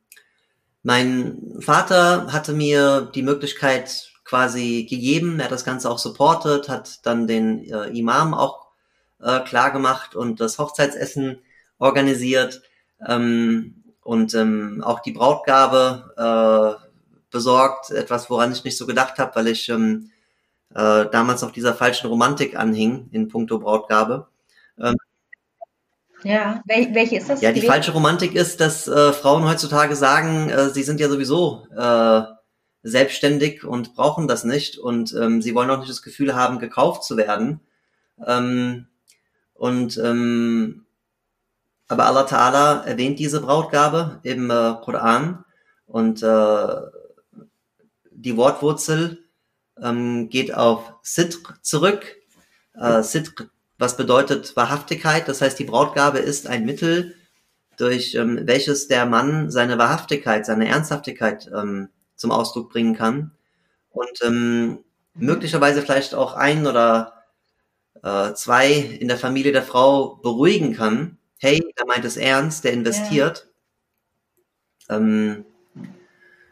mein 0.84 1.58
Vater 1.60 2.32
hatte 2.34 2.54
mir 2.54 3.12
die 3.14 3.24
Möglichkeit 3.24 4.12
quasi 4.24 4.88
gegeben, 4.90 5.40
er 5.40 5.46
hat 5.46 5.52
das 5.52 5.66
Ganze 5.66 5.90
auch 5.90 6.00
supportet, 6.00 6.70
hat 6.70 7.06
dann 7.06 7.28
den 7.28 7.66
äh, 7.66 7.88
Imam 7.88 8.34
auch 8.34 8.68
äh, 9.20 9.42
klar 9.42 9.72
gemacht 9.72 10.16
und 10.16 10.40
das 10.40 10.58
Hochzeitsessen 10.58 11.40
organisiert 11.78 12.62
ähm, 13.08 13.84
und 14.04 14.34
ähm, 14.34 14.84
auch 14.84 15.00
die 15.02 15.12
Brautgabe 15.12 16.80
äh, 16.82 16.88
besorgt, 17.32 17.92
etwas, 17.92 18.30
woran 18.30 18.52
ich 18.52 18.64
nicht 18.64 18.78
so 18.78 18.86
gedacht 18.86 19.20
habe, 19.20 19.36
weil 19.36 19.48
ich 19.48 19.70
ähm, 19.70 20.12
äh, 20.74 21.06
damals 21.12 21.42
noch 21.42 21.52
dieser 21.52 21.74
falschen 21.74 22.08
Romantik 22.08 22.58
anhing 22.58 23.10
in 23.12 23.28
puncto 23.28 23.60
Brautgabe. 23.60 24.28
Ähm, 24.80 24.96
ja, 26.24 26.62
Wel 26.66 26.94
welche 26.94 27.18
ist 27.18 27.30
das? 27.30 27.42
Ja, 27.42 27.52
die 27.52 27.62
falsche 27.62 27.92
Romantik 27.92 28.36
ist, 28.36 28.60
dass 28.60 28.88
äh, 28.88 29.14
Frauen 29.14 29.48
heutzutage 29.48 29.96
sagen, 29.96 30.50
äh, 30.50 30.70
sie 30.70 30.84
sind 30.84 31.00
ja 31.00 31.10
sowieso 31.10 31.68
äh, 31.76 32.22
selbstständig 32.84 33.64
und 33.64 33.96
brauchen 33.96 34.28
das 34.28 34.44
nicht 34.44 34.78
und 34.78 35.14
ähm, 35.14 35.42
sie 35.42 35.54
wollen 35.56 35.70
auch 35.70 35.80
nicht 35.80 35.90
das 35.90 36.02
Gefühl 36.02 36.36
haben, 36.36 36.60
gekauft 36.60 37.04
zu 37.04 37.18
werden. 37.18 37.60
Ähm, 38.26 38.88
und 39.54 39.98
ähm, 39.98 40.86
aber 41.88 42.06
Allah 42.06 42.26
Ta'ala 42.26 42.86
erwähnt 42.86 43.20
diese 43.20 43.42
Brautgabe 43.42 44.22
im 44.24 44.50
äh, 44.50 44.76
Koran 44.82 45.44
und 45.86 46.24
äh, 46.24 46.76
die 48.12 48.38
Wortwurzel 48.38 49.26
ähm, 49.82 50.30
geht 50.30 50.54
auf 50.54 50.94
Sidq 51.02 51.60
zurück. 51.62 52.16
Äh, 52.76 53.04
Sidq 53.04 53.50
was 53.82 53.98
bedeutet 53.98 54.56
Wahrhaftigkeit. 54.56 55.28
Das 55.28 55.42
heißt, 55.42 55.58
die 55.58 55.66
Brautgabe 55.66 56.20
ist 56.20 56.48
ein 56.48 56.66
Mittel, 56.66 57.16
durch 57.78 58.14
ähm, 58.14 58.42
welches 58.44 58.88
der 58.88 59.08
Mann 59.08 59.50
seine 59.50 59.80
Wahrhaftigkeit, 59.80 60.46
seine 60.46 60.68
Ernsthaftigkeit 60.68 61.50
ähm, 61.54 61.90
zum 62.16 62.32
Ausdruck 62.32 62.70
bringen 62.70 62.96
kann 62.96 63.32
und 63.90 64.20
ähm, 64.24 64.80
möglicherweise 65.16 65.82
vielleicht 65.82 66.14
auch 66.14 66.36
ein 66.36 66.68
oder 66.68 67.24
äh, 68.04 68.34
zwei 68.34 68.72
in 68.72 69.08
der 69.08 69.18
Familie 69.18 69.52
der 69.52 69.64
Frau 69.64 70.18
beruhigen 70.18 70.76
kann. 70.76 71.18
Hey, 71.40 71.60
der 71.78 71.88
meint 71.88 72.06
es 72.06 72.18
ernst, 72.18 72.64
der 72.64 72.74
investiert. 72.74 73.50
Ja. 74.88 74.98
Ähm, 74.98 75.46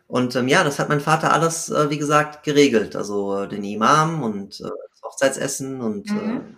und 0.07 0.35
ähm, 0.35 0.47
ja, 0.47 0.63
das 0.63 0.79
hat 0.79 0.89
mein 0.89 1.01
Vater 1.01 1.31
alles, 1.31 1.69
äh, 1.69 1.91
wie 1.91 1.99
gesagt, 1.99 2.43
geregelt. 2.43 2.95
Also 2.95 3.43
äh, 3.43 3.47
den 3.47 3.63
Imam 3.63 4.23
und 4.23 4.59
äh, 4.59 4.63
das 4.63 5.01
Hochzeitsessen 5.03 5.81
und 5.81 6.09
mhm. 6.09 6.57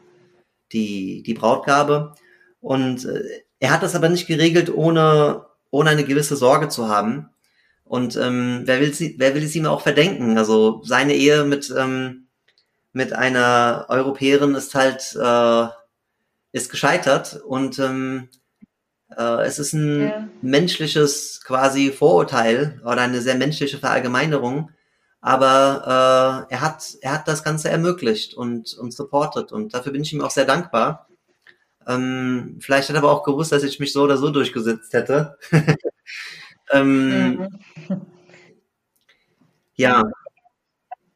Die, 0.74 1.24
die 1.24 1.34
Brautgabe. 1.34 2.15
Und 2.59 3.05
äh, 3.05 3.43
er 3.59 3.72
hat 3.72 3.84
das 3.84 3.95
aber 3.95 4.09
nicht 4.09 4.28
geregelt, 4.28 4.74
ohne, 4.74 5.45
ohne 5.69 5.89
eine 5.91 6.03
gewisse 6.03 6.36
Sorge 6.36 6.69
zu 6.69 6.88
haben. 6.89 7.30
Und 7.84 8.15
ähm, 8.15 8.61
wer, 8.65 8.80
will 8.80 8.93
sie, 8.93 9.15
wer 9.17 9.36
will 9.36 9.43
es 9.43 9.55
ihm 9.55 9.65
auch 9.65 9.82
verdenken? 9.82 10.38
Also 10.38 10.82
seine 10.84 11.13
Ehe 11.13 11.43
mit, 11.43 11.74
ähm, 11.78 12.28
mit 12.93 13.13
einer 13.13 13.86
Europäerin 13.89 14.55
ist 14.55 14.76
halt 14.76 15.15
äh, 15.22 15.67
ist 16.51 16.69
gescheitert 16.69 17.41
und 17.45 17.80
ähm, 17.80 18.30
äh, 19.15 19.43
es 19.43 19.59
ist 19.59 19.74
ein 19.74 20.01
ja. 20.01 20.28
menschliches 20.41 21.41
quasi 21.43 21.91
Vorurteil 21.91 22.82
oder 22.84 23.01
eine 23.01 23.22
sehr 23.22 23.36
menschliche 23.36 23.78
Verallgemeinerung, 23.78 24.72
aber 25.22 26.47
äh, 26.49 26.53
er 26.53 26.61
hat 26.61 26.97
er 27.01 27.13
hat 27.13 27.28
das 27.28 27.43
Ganze 27.43 27.69
ermöglicht 27.69 28.34
und 28.34 28.74
und 28.74 28.91
supportet 28.91 29.51
und 29.51 29.74
dafür 29.74 29.91
bin 29.91 30.01
ich 30.01 30.11
ihm 30.13 30.22
auch 30.22 30.32
sehr 30.32 30.45
dankbar. 30.45 31.07
Ähm, 31.88 32.57
vielleicht 32.59 32.89
hat 32.89 32.95
er 32.95 33.03
aber 33.03 33.11
auch 33.11 33.24
gewusst, 33.24 33.51
dass 33.51 33.63
ich 33.63 33.80
mich 33.80 33.93
so 33.93 34.03
oder 34.03 34.17
so 34.17 34.30
durchgesetzt 34.30 34.93
hätte. 34.93 35.38
ähm, 36.72 37.38
mhm. 37.38 37.49
Ja. 39.76 40.03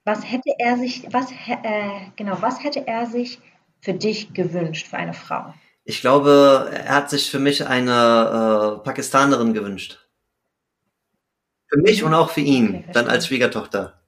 Was 0.05 0.23
hätte 0.31 0.51
er 0.59 0.77
sich, 0.77 1.07
was 1.11 1.31
äh, 1.31 1.89
genau, 2.15 2.37
was 2.41 2.63
hätte 2.63 2.87
er 2.87 3.07
sich 3.07 3.39
für 3.81 3.93
dich 3.93 4.33
gewünscht, 4.33 4.87
für 4.87 4.97
eine 4.97 5.13
Frau? 5.13 5.53
Ich 5.83 6.01
glaube, 6.01 6.71
er 6.73 6.95
hat 6.95 7.09
sich 7.09 7.29
für 7.29 7.39
mich 7.39 7.67
eine 7.67 8.79
äh, 8.79 8.83
Pakistanerin 8.83 9.53
gewünscht. 9.53 10.04
Für 11.67 11.79
mich 11.79 12.03
und 12.03 12.13
auch 12.13 12.29
für 12.29 12.41
ihn, 12.41 12.75
okay, 12.75 12.89
dann 12.93 13.07
als 13.07 13.27
Schwiegertochter. 13.27 13.99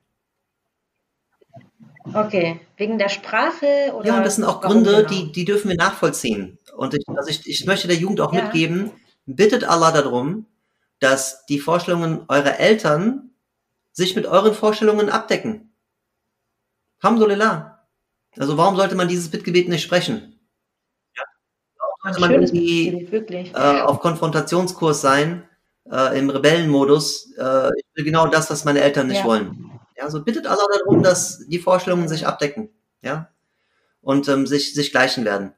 Okay, 2.14 2.62
wegen 2.78 2.98
der 2.98 3.10
Sprache 3.10 3.92
oder? 3.94 4.08
Ja, 4.08 4.18
und 4.18 4.24
das 4.24 4.36
sind 4.36 4.46
auch 4.46 4.62
Gründe, 4.62 4.98
genau? 4.98 5.10
die, 5.10 5.32
die 5.32 5.46
dürfen 5.46 5.70
wir 5.70 5.76
nachvollziehen. 5.76 6.58
Und 6.76 6.94
ich, 6.94 7.04
also 7.08 7.30
ich, 7.30 7.48
ich 7.48 7.66
möchte 7.66 7.88
der 7.88 7.98
Jugend 7.98 8.22
auch 8.22 8.34
ja. 8.34 8.44
mitgeben, 8.44 8.92
bittet 9.26 9.64
Allah 9.64 9.92
darum, 9.92 10.46
dass 11.00 11.46
die 11.46 11.60
Vorstellungen 11.60 12.26
eurer 12.28 12.60
Eltern 12.60 13.32
sich 13.92 14.16
mit 14.16 14.26
euren 14.26 14.54
Vorstellungen 14.54 15.10
abdecken. 15.10 15.72
Alhamdulillah. 17.02 17.86
Also 18.38 18.58
warum 18.58 18.76
sollte 18.76 18.96
man 18.96 19.08
dieses 19.08 19.30
Bittgebet 19.30 19.70
nicht 19.70 19.84
sprechen? 19.84 20.40
Ja. 21.16 21.24
Warum 21.78 22.14
sollte 22.14 22.20
man 22.22 22.32
irgendwie 22.32 23.06
äh, 23.54 23.82
auf 23.82 24.00
Konfrontationskurs 24.00 25.02
sein? 25.02 25.44
Äh, 25.92 26.18
im 26.18 26.30
Rebellenmodus, 26.30 27.34
äh, 27.38 27.70
ich 27.78 27.86
will 27.96 28.06
genau 28.06 28.28
das, 28.28 28.50
was 28.50 28.66
meine 28.66 28.82
Eltern 28.82 29.08
nicht 29.08 29.20
ja. 29.20 29.26
wollen. 29.26 29.80
Ja, 29.98 30.10
so 30.10 30.24
bittet 30.24 30.46
Allah 30.46 30.66
darum, 30.80 31.02
dass 31.02 31.48
die 31.48 31.60
Vorstellungen 31.60 32.08
sich 32.08 32.28
abdecken, 32.28 32.70
ja, 33.02 33.30
und 34.02 34.28
ähm, 34.28 34.46
sich, 34.46 34.74
sich 34.74 34.92
gleichen 34.92 35.26
werden. 35.26 35.54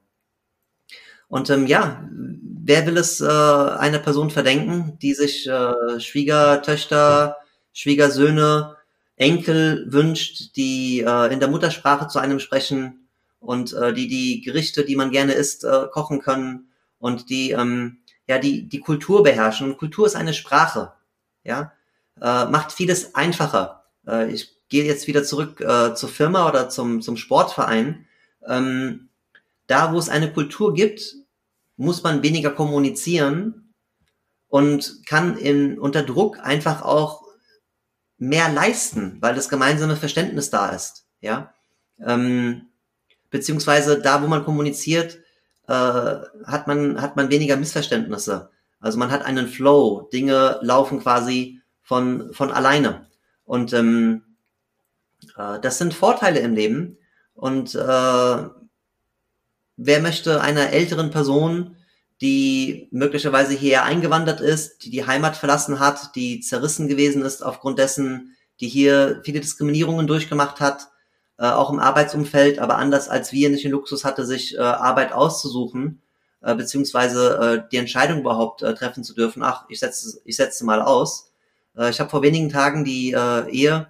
Und 1.28 1.50
ähm, 1.50 1.68
ja, 1.68 2.04
wer 2.12 2.86
will 2.88 2.98
es 2.98 3.22
äh, 3.22 3.26
einer 3.26 4.00
Person 4.00 4.32
verdenken, 4.32 4.98
die 5.02 5.14
sich 5.14 5.48
äh, 5.48 6.00
Schwiegertöchter, 6.00 7.38
Schwiegersöhne, 7.74 8.76
Enkel 9.16 9.86
wünscht, 9.90 10.56
die 10.56 11.02
äh, 11.02 11.34
in 11.34 11.40
der 11.40 11.50
Muttersprache 11.50 12.08
zu 12.08 12.20
einem 12.20 12.40
sprechen 12.40 13.10
und 13.40 13.74
äh, 13.74 13.94
die 13.94 14.08
die 14.08 14.42
Gerichte, 14.42 14.86
die 14.86 14.96
man 14.96 15.12
gerne 15.12 15.34
isst, 15.34 15.66
äh, 15.66 15.88
kochen 15.92 16.22
können 16.22 16.70
und 17.00 17.30
die 17.30 17.52
ähm, 17.52 17.98
ja, 18.30 18.38
die, 18.38 18.70
die 18.70 18.80
Kultur 18.80 19.24
beherrschen. 19.24 19.68
Und 19.68 19.78
Kultur 19.80 20.06
ist 20.06 20.16
eine 20.16 20.36
Sprache, 20.36 20.94
ja, 21.44 21.74
äh, 22.22 22.46
macht 22.46 22.72
vieles 22.72 23.16
einfacher. 23.16 23.86
Äh, 24.08 24.32
ich 24.32 24.56
gehe 24.70 24.86
jetzt 24.86 25.08
wieder 25.08 25.24
zurück 25.24 25.60
äh, 25.62 25.96
zur 25.96 26.10
Firma 26.10 26.48
oder 26.48 26.70
zum, 26.70 27.02
zum 27.02 27.18
Sportverein. 27.18 28.06
Ähm, 28.46 29.10
da, 29.66 29.94
wo 29.94 29.98
es 29.98 30.10
eine 30.10 30.32
Kultur 30.32 30.76
gibt, 30.76 31.16
muss 31.76 32.04
man 32.04 32.22
weniger 32.22 32.52
kommunizieren 32.52 33.74
und 34.48 35.02
kann 35.08 35.36
in, 35.36 35.80
unter 35.80 36.04
Druck 36.04 36.38
einfach 36.40 36.84
auch 36.84 37.24
mehr 38.20 38.52
leisten, 38.52 39.18
weil 39.22 39.34
das 39.34 39.50
gemeinsame 39.50 39.96
Verständnis 39.96 40.52
da 40.52 40.70
ist, 40.70 41.08
ja. 41.20 41.52
Ähm, 42.06 42.68
beziehungsweise 43.32 44.00
da, 44.00 44.22
wo 44.22 44.28
man 44.28 44.46
kommuniziert, 44.46 45.18
äh, 45.70 46.46
hat 46.46 46.68
man 46.68 47.02
hat 47.02 47.16
man 47.16 47.30
weniger 47.30 47.56
Missverständnisse. 47.56 48.50
Also 48.80 48.98
man 48.98 49.12
hat 49.12 49.24
einen 49.24 49.48
Flow, 49.48 50.10
Dinge 50.12 50.60
laufen 50.62 51.00
quasi 51.02 51.62
von 51.84 52.34
von 52.34 52.52
alleine. 52.52 53.08
Und 53.46 53.74
ähm, 53.74 54.24
äh, 55.38 55.60
das 55.60 55.78
sind 55.78 55.94
Vorteile 55.94 56.40
im 56.40 56.54
Leben. 56.54 56.98
Und 57.34 57.76
äh, 57.76 57.78
wer 59.78 60.02
möchte 60.02 60.42
einer 60.42 60.72
älteren 60.72 61.12
Person 61.12 61.76
die 62.22 62.90
möglicherweise 62.92 63.54
hier 63.54 63.84
eingewandert 63.84 64.42
ist, 64.42 64.84
die 64.84 64.90
die 64.90 65.08
Heimat 65.08 65.38
verlassen 65.38 65.80
hat, 65.80 66.16
die 66.16 66.42
zerrissen 66.42 66.88
gewesen 66.88 67.22
ist 67.22 67.44
aufgrund 67.44 67.80
dessen, 67.80 68.36
die 68.60 68.68
hier 68.68 69.22
viele 69.24 69.40
Diskriminierungen 69.40 70.06
durchgemacht 70.06 70.60
hat, 70.60 70.90
äh, 71.40 71.46
auch 71.48 71.72
im 71.72 71.80
Arbeitsumfeld, 71.80 72.60
aber 72.60 72.78
anders 72.78 73.10
als 73.10 73.32
wir 73.32 73.50
nicht 73.50 73.64
den 73.64 73.72
Luxus 73.72 74.04
hatte, 74.04 74.26
sich 74.26 74.56
äh, 74.56 74.60
Arbeit 74.60 75.14
auszusuchen, 75.14 76.02
äh, 76.42 76.54
beziehungsweise 76.54 77.64
äh, 77.66 77.70
die 77.72 77.78
Entscheidung 77.78 78.20
überhaupt 78.20 78.62
äh, 78.62 78.74
treffen 78.76 79.04
zu 79.04 79.14
dürfen, 79.14 79.42
ach, 79.44 79.66
ich 79.70 79.80
setze, 79.80 80.22
ich 80.26 80.36
setze 80.36 80.66
mal 80.66 80.82
aus. 80.82 81.32
Äh, 81.78 81.90
ich 81.90 82.00
habe 82.00 82.10
vor 82.10 82.22
wenigen 82.22 82.50
Tagen 82.50 82.84
die 82.84 83.14
äh, 83.14 83.50
Ehe 83.50 83.88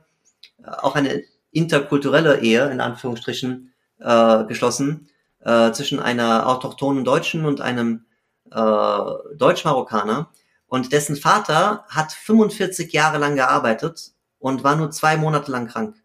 auch 0.64 0.96
eine 0.96 1.24
interkulturelle 1.52 2.40
Ehe, 2.42 2.70
in 2.70 2.82
Anführungsstrichen, 2.82 3.74
äh, 4.00 4.44
geschlossen, 4.46 5.10
äh, 5.42 5.72
zwischen 5.72 6.00
einer 6.00 6.48
autochthonen 6.48 7.04
Deutschen 7.04 7.46
und 7.46 7.62
einem 7.62 8.06
äh, 8.52 9.36
Deutsch-Marokkaner. 9.36 10.30
Und 10.68 10.94
dessen 10.94 11.16
Vater 11.16 11.86
hat 11.90 12.12
45 12.12 12.94
Jahre 12.94 13.18
lang 13.18 13.36
gearbeitet 13.36 14.12
und 14.38 14.64
war 14.64 14.76
nur 14.76 14.92
zwei 14.92 15.18
Monate 15.18 15.52
lang 15.52 15.68
krank. 15.68 15.96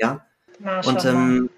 Ja. 0.00 0.26
Und 0.84 1.04
ähm, 1.04 1.50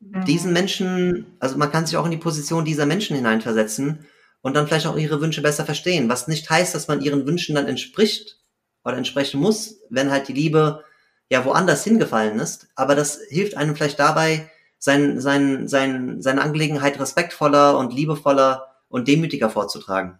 mhm. 0.00 0.24
diesen 0.24 0.52
Menschen, 0.52 1.26
also 1.38 1.56
man 1.56 1.70
kann 1.70 1.86
sich 1.86 1.96
auch 1.96 2.04
in 2.04 2.10
die 2.10 2.16
Position 2.16 2.64
dieser 2.64 2.86
Menschen 2.86 3.16
hineinversetzen 3.16 4.06
und 4.42 4.56
dann 4.56 4.66
vielleicht 4.66 4.86
auch 4.86 4.96
ihre 4.96 5.20
Wünsche 5.20 5.42
besser 5.42 5.64
verstehen. 5.64 6.08
Was 6.08 6.28
nicht 6.28 6.48
heißt, 6.48 6.74
dass 6.74 6.88
man 6.88 7.00
ihren 7.00 7.26
Wünschen 7.26 7.54
dann 7.54 7.66
entspricht 7.66 8.38
oder 8.84 8.96
entsprechen 8.96 9.40
muss, 9.40 9.80
wenn 9.90 10.10
halt 10.10 10.28
die 10.28 10.32
Liebe 10.32 10.84
ja 11.28 11.44
woanders 11.44 11.84
hingefallen 11.84 12.38
ist. 12.38 12.68
Aber 12.74 12.94
das 12.94 13.20
hilft 13.28 13.56
einem 13.56 13.76
vielleicht 13.76 13.98
dabei, 13.98 14.50
sein, 14.78 15.20
sein, 15.20 15.68
sein, 15.68 16.22
seine 16.22 16.42
Angelegenheit 16.42 16.98
respektvoller 16.98 17.76
und 17.78 17.92
liebevoller 17.92 18.66
und 18.88 19.08
demütiger 19.08 19.50
vorzutragen. 19.50 20.18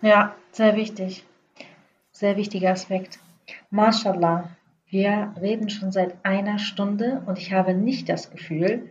Ja, 0.00 0.34
sehr 0.52 0.76
wichtig. 0.76 1.24
Sehr 2.12 2.36
wichtiger 2.36 2.70
Aspekt. 2.70 3.18
Mashallah, 3.70 4.50
wir 4.88 5.34
reden 5.40 5.68
schon 5.68 5.92
seit 5.92 6.24
einer 6.24 6.58
Stunde 6.58 7.22
und 7.26 7.38
ich 7.38 7.52
habe 7.52 7.74
nicht 7.74 8.08
das 8.08 8.30
Gefühl, 8.30 8.90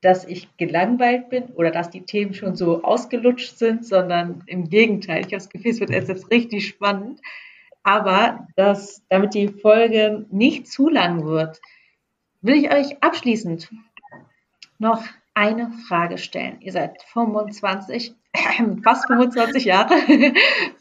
dass 0.00 0.24
ich 0.24 0.56
gelangweilt 0.56 1.30
bin 1.30 1.44
oder 1.54 1.70
dass 1.70 1.88
die 1.88 2.02
Themen 2.02 2.34
schon 2.34 2.56
so 2.56 2.82
ausgelutscht 2.82 3.56
sind, 3.56 3.86
sondern 3.86 4.42
im 4.46 4.68
Gegenteil. 4.68 5.20
Ich 5.20 5.26
habe 5.26 5.36
das 5.36 5.48
Gefühl, 5.48 5.70
es 5.70 5.80
wird 5.80 5.90
jetzt 5.90 6.30
richtig 6.30 6.66
spannend. 6.66 7.20
Aber 7.84 8.46
dass, 8.56 9.02
damit 9.08 9.34
die 9.34 9.48
Folge 9.48 10.26
nicht 10.30 10.66
zu 10.66 10.88
lang 10.88 11.24
wird, 11.24 11.60
will 12.40 12.56
ich 12.56 12.72
euch 12.72 13.02
abschließend 13.02 13.70
noch 14.78 15.04
eine 15.34 15.72
Frage 15.88 16.18
stellen. 16.18 16.60
Ihr 16.60 16.72
seid 16.72 17.00
25, 17.12 18.14
fast 18.84 19.06
25 19.06 19.64
Jahre 19.64 19.94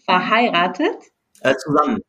verheiratet. 0.06 0.98
Äh, 1.42 1.56
zusammen. 1.56 2.02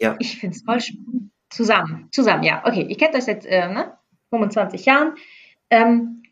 Ja. 0.00 0.16
Ich 0.18 0.38
finde 0.38 0.56
es 0.56 0.62
voll 0.62 0.80
spannend. 0.80 1.30
Zusammen, 1.50 2.08
zusammen, 2.10 2.42
ja. 2.42 2.62
Okay, 2.66 2.82
ihr 2.82 2.96
kennt 2.96 3.14
euch 3.14 3.24
seit 3.24 3.46
äh, 3.46 3.68
ne? 3.68 3.96
25 4.30 4.86
Jahren. 4.86 5.14
Ähm, 5.70 6.24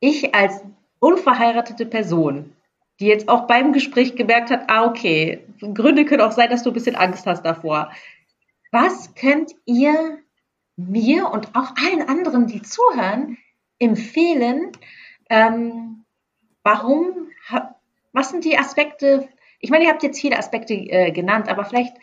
ich 0.00 0.34
als 0.34 0.60
unverheiratete 0.98 1.86
Person, 1.86 2.52
die 3.00 3.06
jetzt 3.06 3.28
auch 3.28 3.46
beim 3.46 3.72
Gespräch 3.72 4.14
gemerkt 4.14 4.50
hat, 4.50 4.64
ah, 4.68 4.84
okay, 4.84 5.46
Gründe 5.60 6.04
können 6.04 6.22
auch 6.22 6.32
sein, 6.32 6.50
dass 6.50 6.62
du 6.62 6.70
ein 6.70 6.74
bisschen 6.74 6.96
Angst 6.96 7.26
hast 7.26 7.42
davor. 7.42 7.90
Was 8.70 9.14
könnt 9.14 9.54
ihr 9.64 10.18
mir 10.76 11.30
und 11.30 11.54
auch 11.56 11.74
allen 11.76 12.06
anderen, 12.06 12.46
die 12.46 12.60
zuhören, 12.60 13.38
empfehlen? 13.78 14.72
Ähm, 15.30 16.04
warum, 16.62 17.28
was 18.12 18.30
sind 18.30 18.44
die 18.44 18.58
Aspekte? 18.58 19.28
Ich 19.60 19.70
meine, 19.70 19.84
ihr 19.84 19.90
habt 19.90 20.02
jetzt 20.02 20.20
viele 20.20 20.38
Aspekte 20.38 20.74
äh, 20.74 21.12
genannt, 21.12 21.48
aber 21.48 21.64
vielleicht 21.64 21.96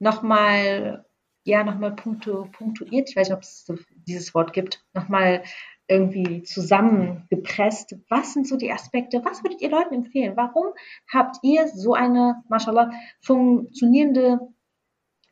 nochmal, 0.00 1.04
ja, 1.44 1.62
nochmal 1.62 1.94
punktu, 1.94 2.46
punktuiert, 2.50 3.10
ich 3.10 3.16
weiß 3.16 3.28
nicht, 3.28 3.36
ob 3.36 3.42
es 3.42 3.66
dieses 4.06 4.34
Wort 4.34 4.52
gibt, 4.52 4.84
nochmal 4.92 5.42
irgendwie 5.90 6.42
zusammengepresst. 6.42 7.96
Was 8.08 8.32
sind 8.32 8.46
so 8.46 8.56
die 8.56 8.72
Aspekte? 8.72 9.24
Was 9.24 9.42
würdet 9.42 9.60
ihr 9.60 9.70
Leuten 9.70 9.94
empfehlen? 9.94 10.36
Warum 10.36 10.68
habt 11.12 11.38
ihr 11.42 11.66
so 11.68 11.94
eine, 11.94 12.42
mashallah, 12.48 12.92
funktionierende, 13.20 14.40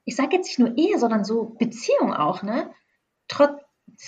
ich 0.05 0.17
sage 0.17 0.37
jetzt 0.37 0.47
nicht 0.47 0.59
nur 0.59 0.77
Ehe, 0.77 0.99
sondern 0.99 1.25
so 1.25 1.45
Beziehung 1.59 2.13
auch, 2.13 2.43
ne? 2.43 2.71
Trotz, 3.29 3.61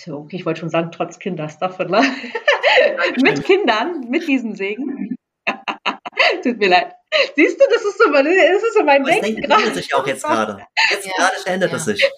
okay, 0.08 0.36
ich 0.36 0.46
wollte 0.46 0.60
schon 0.60 0.70
sagen, 0.70 0.90
trotz 0.90 1.18
Kinder, 1.18 1.48
Staffeller. 1.48 2.02
mit 3.22 3.44
Kindern, 3.44 4.08
mit 4.08 4.26
diesem 4.26 4.54
Segen. 4.54 5.16
Tut 6.42 6.58
mir 6.58 6.68
leid. 6.68 6.94
Siehst 7.36 7.60
du, 7.60 7.64
das 7.70 7.82
ist 7.82 7.98
so, 7.98 8.12
das 8.12 8.62
ist 8.62 8.74
so 8.74 8.84
mein 8.84 9.04
Denken. 9.04 9.48
Das 9.48 9.62
denkt 9.62 9.74
sich 9.76 9.94
auch 9.94 10.06
jetzt 10.06 10.24
gerade. 10.24 10.64
Jetzt 10.90 11.06
ja. 11.06 11.12
gerade 11.16 11.36
verändert 11.36 11.70
ja. 11.72 11.76
es 11.76 11.84
sich. 11.84 12.10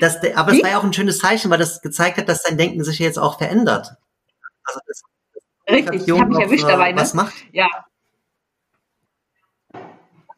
Das, 0.00 0.16
aber 0.34 0.52
es 0.52 0.62
war 0.62 0.70
ja 0.70 0.78
auch 0.78 0.84
ein 0.84 0.92
schönes 0.92 1.18
Zeichen, 1.18 1.50
weil 1.50 1.58
das 1.58 1.80
gezeigt 1.80 2.18
hat, 2.18 2.28
dass 2.28 2.42
sein 2.42 2.58
Denken 2.58 2.84
sich 2.84 2.98
jetzt 2.98 3.18
auch 3.18 3.38
verändert. 3.38 3.96
Also 4.64 4.80
das, 4.86 5.02
Richtig, 5.70 6.06
ich 6.06 6.20
habe 6.20 6.30
mich 6.30 6.38
erwischt 6.38 6.68
dabei. 6.68 6.92
Ne? 6.92 7.00
Was 7.00 7.14
macht? 7.14 7.34
Ja. 7.52 7.68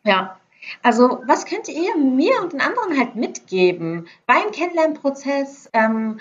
Ja. 0.05 0.39
Also, 0.83 1.23
was 1.27 1.47
könnt 1.47 1.69
ihr 1.69 1.97
mir 1.97 2.41
und 2.41 2.53
den 2.53 2.61
anderen 2.61 2.97
halt 2.99 3.17
mitgeben 3.17 4.07
beim 4.27 4.53
Kennenlernprozess? 4.53 5.69
Ähm, 5.73 6.21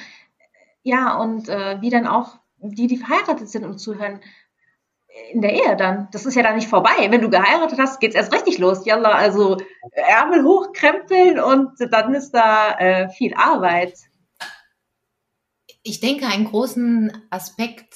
ja, 0.83 1.15
und 1.17 1.47
äh, 1.47 1.79
wie 1.81 1.91
dann 1.91 2.07
auch 2.07 2.39
die, 2.57 2.87
die 2.87 2.97
verheiratet 2.97 3.49
sind 3.49 3.65
und 3.65 3.77
zuhören, 3.77 4.19
in 5.31 5.41
der 5.41 5.53
Ehe 5.53 5.75
dann. 5.75 6.07
Das 6.11 6.25
ist 6.25 6.35
ja 6.35 6.43
dann 6.43 6.55
nicht 6.55 6.67
vorbei. 6.67 7.09
Wenn 7.09 7.21
du 7.21 7.29
geheiratet 7.29 7.79
hast, 7.79 7.99
geht's 7.99 8.15
erst 8.15 8.33
richtig 8.33 8.57
los. 8.57 8.85
Yalla, 8.85 9.11
also 9.11 9.57
Ärmel 9.91 10.43
hochkrempeln 10.43 11.39
und 11.39 11.71
dann 11.91 12.13
ist 12.13 12.31
da 12.31 12.77
äh, 12.77 13.09
viel 13.09 13.33
Arbeit. 13.35 13.97
Ich 15.83 15.99
denke, 15.99 16.27
einen 16.27 16.45
großen 16.45 17.25
Aspekt, 17.29 17.95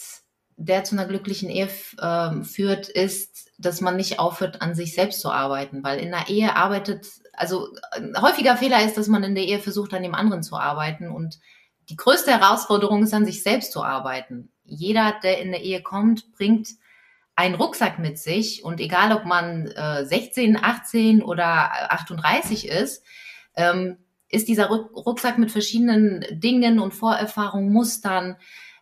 der 0.57 0.83
zu 0.83 0.95
einer 0.95 1.07
glücklichen 1.07 1.49
Ehe 1.49 1.69
äh, 1.99 2.43
führt, 2.43 2.89
ist, 2.89 3.51
dass 3.57 3.81
man 3.81 3.95
nicht 3.95 4.19
aufhört, 4.19 4.61
an 4.61 4.75
sich 4.75 4.93
selbst 4.93 5.21
zu 5.21 5.31
arbeiten. 5.31 5.83
Weil 5.83 5.99
in 5.99 6.11
der 6.11 6.27
Ehe 6.27 6.55
arbeitet, 6.55 7.07
also 7.33 7.67
ein 7.91 8.13
häufiger 8.21 8.57
Fehler 8.57 8.83
ist, 8.83 8.97
dass 8.97 9.07
man 9.07 9.23
in 9.23 9.35
der 9.35 9.45
Ehe 9.45 9.59
versucht, 9.59 9.93
an 9.93 10.03
dem 10.03 10.15
anderen 10.15 10.43
zu 10.43 10.57
arbeiten. 10.57 11.09
Und 11.09 11.39
die 11.89 11.95
größte 11.95 12.31
Herausforderung 12.31 13.03
ist, 13.03 13.13
an 13.13 13.25
sich 13.25 13.43
selbst 13.43 13.71
zu 13.71 13.83
arbeiten. 13.83 14.51
Jeder, 14.63 15.13
der 15.21 15.41
in 15.41 15.51
der 15.51 15.61
Ehe 15.61 15.83
kommt, 15.83 16.33
bringt 16.33 16.69
einen 17.35 17.55
Rucksack 17.55 17.99
mit 17.99 18.17
sich 18.17 18.63
und 18.63 18.79
egal 18.79 19.11
ob 19.11 19.25
man 19.25 19.67
äh, 19.67 20.05
16, 20.05 20.57
18 20.61 21.21
oder 21.21 21.91
38 21.91 22.67
ist, 22.67 23.03
ähm, 23.55 23.97
ist 24.29 24.47
dieser 24.47 24.67
Rucksack 24.67 25.37
mit 25.37 25.51
verschiedenen 25.51 26.25
Dingen 26.31 26.79
und 26.79 26.93
Vorerfahrungen, 26.93 27.71
Mustern 27.71 28.37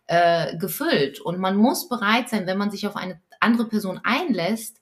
äh, 0.06 0.56
gefüllt. 0.56 1.20
Und 1.20 1.38
man 1.38 1.56
muss 1.56 1.88
bereit 1.88 2.28
sein, 2.28 2.46
wenn 2.46 2.58
man 2.58 2.70
sich 2.70 2.86
auf 2.86 2.96
eine 2.96 3.20
andere 3.40 3.68
Person 3.68 4.00
einlässt, 4.02 4.80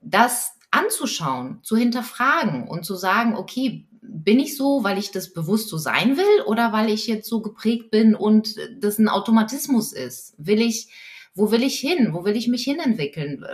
das 0.00 0.52
anzuschauen, 0.70 1.60
zu 1.62 1.76
hinterfragen 1.76 2.66
und 2.68 2.84
zu 2.84 2.96
sagen, 2.96 3.36
okay, 3.36 3.86
bin 4.02 4.40
ich 4.40 4.56
so, 4.56 4.82
weil 4.84 4.98
ich 4.98 5.12
das 5.12 5.32
bewusst 5.32 5.68
so 5.68 5.78
sein 5.78 6.16
will 6.16 6.42
oder 6.46 6.72
weil 6.72 6.90
ich 6.90 7.06
jetzt 7.06 7.28
so 7.28 7.40
geprägt 7.40 7.90
bin 7.90 8.14
und 8.14 8.56
das 8.78 8.98
ein 8.98 9.08
Automatismus 9.08 9.92
ist? 9.92 10.34
Will 10.36 10.60
ich 10.60 10.90
wo 11.34 11.50
will 11.50 11.62
ich 11.62 11.78
hin? 11.80 12.12
Wo 12.12 12.24
will 12.24 12.36
ich 12.36 12.48
mich 12.48 12.64
hinentwickeln? 12.64 13.44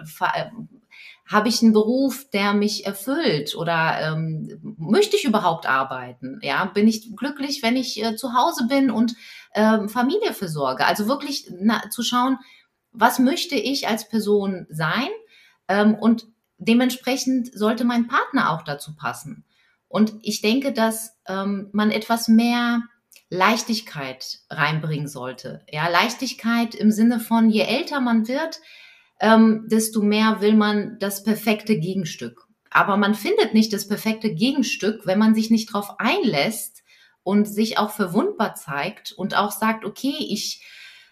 Habe 1.26 1.49
ich 1.49 1.62
einen 1.62 1.72
Beruf, 1.72 2.28
der 2.31 2.53
mich 2.53 2.87
erfüllt 2.87 3.55
oder 3.55 4.01
ähm, 4.03 4.76
möchte 4.78 5.16
ich 5.16 5.24
überhaupt 5.24 5.66
arbeiten? 5.66 6.39
Ja, 6.43 6.64
bin 6.66 6.89
ich 6.89 7.14
glücklich, 7.16 7.62
wenn 7.62 7.76
ich 7.76 8.03
äh, 8.05 8.16
zu 8.16 8.35
Hause 8.35 8.66
bin 8.68 8.91
und 8.91 9.14
ähm, 9.55 9.89
Familie 9.89 10.35
versorge? 10.35 10.87
Also 10.87 11.07
wirklich 11.09 11.51
na, 11.59 11.89
zu 11.91 12.03
schauen, 12.03 12.39
was 12.93 13.18
möchte 13.18 13.55
ich 13.55 13.89
als 13.89 14.09
Person 14.09 14.66
sein? 14.70 15.09
Ähm, 15.68 15.95
und 15.95 16.26
dementsprechend 16.59 17.57
sollte 17.57 17.85
mein 17.85 18.09
Partner 18.09 18.51
auch 18.51 18.62
dazu 18.62 18.95
passen. 18.97 19.45
Und 19.89 20.14
ich 20.22 20.41
denke, 20.41 20.72
dass 20.72 21.16
ähm, 21.26 21.68
man 21.72 21.91
etwas 21.91 22.28
mehr 22.28 22.83
Leichtigkeit 23.31 24.41
reinbringen 24.51 25.09
sollte. 25.09 25.64
Ja, 25.70 25.89
Leichtigkeit 25.89 26.74
im 26.74 26.91
Sinne 26.91 27.20
von, 27.20 27.49
je 27.49 27.62
älter 27.62 28.01
man 28.01 28.26
wird, 28.26 28.61
ähm, 29.20 29.66
desto 29.68 30.03
mehr 30.03 30.41
will 30.41 30.55
man 30.55 30.99
das 30.99 31.22
perfekte 31.22 31.78
Gegenstück. 31.78 32.47
Aber 32.70 32.97
man 32.97 33.14
findet 33.14 33.55
nicht 33.55 33.72
das 33.72 33.87
perfekte 33.87 34.35
Gegenstück, 34.35 35.07
wenn 35.07 35.18
man 35.18 35.35
sich 35.35 35.51
nicht 35.51 35.72
darauf 35.72 35.99
einlässt 35.99 36.83
und 37.22 37.47
sich 37.47 37.78
auch 37.78 37.91
verwundbar 37.91 38.55
zeigt 38.57 39.12
und 39.12 39.37
auch 39.37 39.53
sagt, 39.53 39.85
okay, 39.85 40.14
ich 40.18 40.64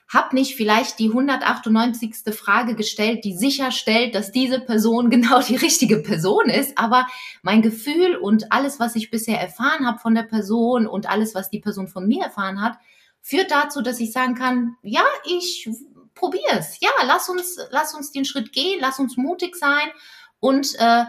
habe 0.08 0.34
nicht 0.34 0.56
vielleicht 0.56 0.98
die 0.98 1.08
198. 1.08 2.34
Frage 2.34 2.74
gestellt, 2.74 3.24
die 3.24 3.36
sicherstellt, 3.36 4.14
dass 4.14 4.32
diese 4.32 4.60
Person 4.60 5.10
genau 5.10 5.42
die 5.42 5.56
richtige 5.56 5.98
Person 5.98 6.48
ist, 6.48 6.78
aber 6.78 7.06
mein 7.42 7.62
Gefühl 7.62 8.16
und 8.16 8.50
alles, 8.52 8.80
was 8.80 8.96
ich 8.96 9.10
bisher 9.10 9.40
erfahren 9.40 9.86
habe 9.86 9.98
von 9.98 10.14
der 10.14 10.22
Person 10.22 10.86
und 10.86 11.08
alles, 11.08 11.34
was 11.34 11.50
die 11.50 11.60
Person 11.60 11.88
von 11.88 12.06
mir 12.06 12.24
erfahren 12.24 12.62
hat, 12.62 12.78
führt 13.20 13.50
dazu, 13.50 13.82
dass 13.82 14.00
ich 14.00 14.12
sagen 14.12 14.34
kann, 14.34 14.76
ja, 14.82 15.04
ich 15.24 15.68
probiere 16.14 16.58
es. 16.58 16.80
Ja, 16.80 16.90
lass 17.06 17.28
uns, 17.28 17.58
lass 17.70 17.94
uns 17.94 18.10
den 18.10 18.24
Schritt 18.24 18.52
gehen, 18.52 18.78
lass 18.80 18.98
uns 18.98 19.16
mutig 19.16 19.56
sein 19.56 19.88
und 20.40 20.74
äh, 20.78 21.04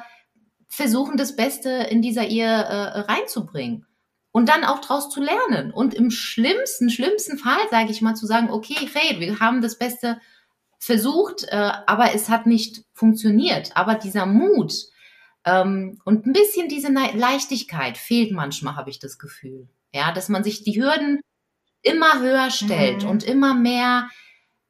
versuchen, 0.68 1.18
das 1.18 1.36
Beste 1.36 1.70
in 1.70 2.02
dieser 2.02 2.28
Ehe 2.28 2.45
äh, 2.45 3.00
reinzubringen 3.00 3.86
und 4.32 4.49
dann 4.49 4.63
auch 4.63 4.80
daraus 4.80 5.09
zu 5.09 5.21
lernen 5.21 5.71
und 5.71 5.93
im 5.93 6.11
schlimmsten, 6.11 6.89
schlimmsten 6.89 7.38
Fall, 7.38 7.59
sage 7.71 7.91
ich 7.91 8.01
mal, 8.01 8.15
zu 8.15 8.25
sagen, 8.25 8.49
okay, 8.51 8.75
hey, 8.93 9.19
wir 9.19 9.39
haben 9.39 9.61
das 9.61 9.77
Beste 9.77 10.19
versucht, 10.80 11.45
äh, 11.49 11.71
aber 11.88 12.13
es 12.13 12.30
hat 12.30 12.45
nicht 12.45 12.84
funktioniert. 12.93 13.71
Aber 13.75 13.95
dieser 13.95 14.25
Mut 14.25 14.73
ähm, 15.45 15.99
und 16.05 16.25
ein 16.25 16.34
bisschen 16.34 16.69
diese 16.69 16.91
Ne- 16.91 17.11
Leichtigkeit 17.15 17.97
fehlt 17.97 18.32
manchmal, 18.32 18.75
habe 18.75 18.89
ich 18.89 18.99
das 18.99 19.17
Gefühl. 19.19 19.67
Ja, 19.93 20.11
dass 20.11 20.30
man 20.30 20.43
sich 20.43 20.63
die 20.63 20.80
Hürden 20.80 21.19
immer 21.82 22.19
höher 22.21 22.51
stellt 22.51 23.03
Mhm. 23.03 23.09
und 23.09 23.23
immer 23.23 23.53
mehr 23.55 24.09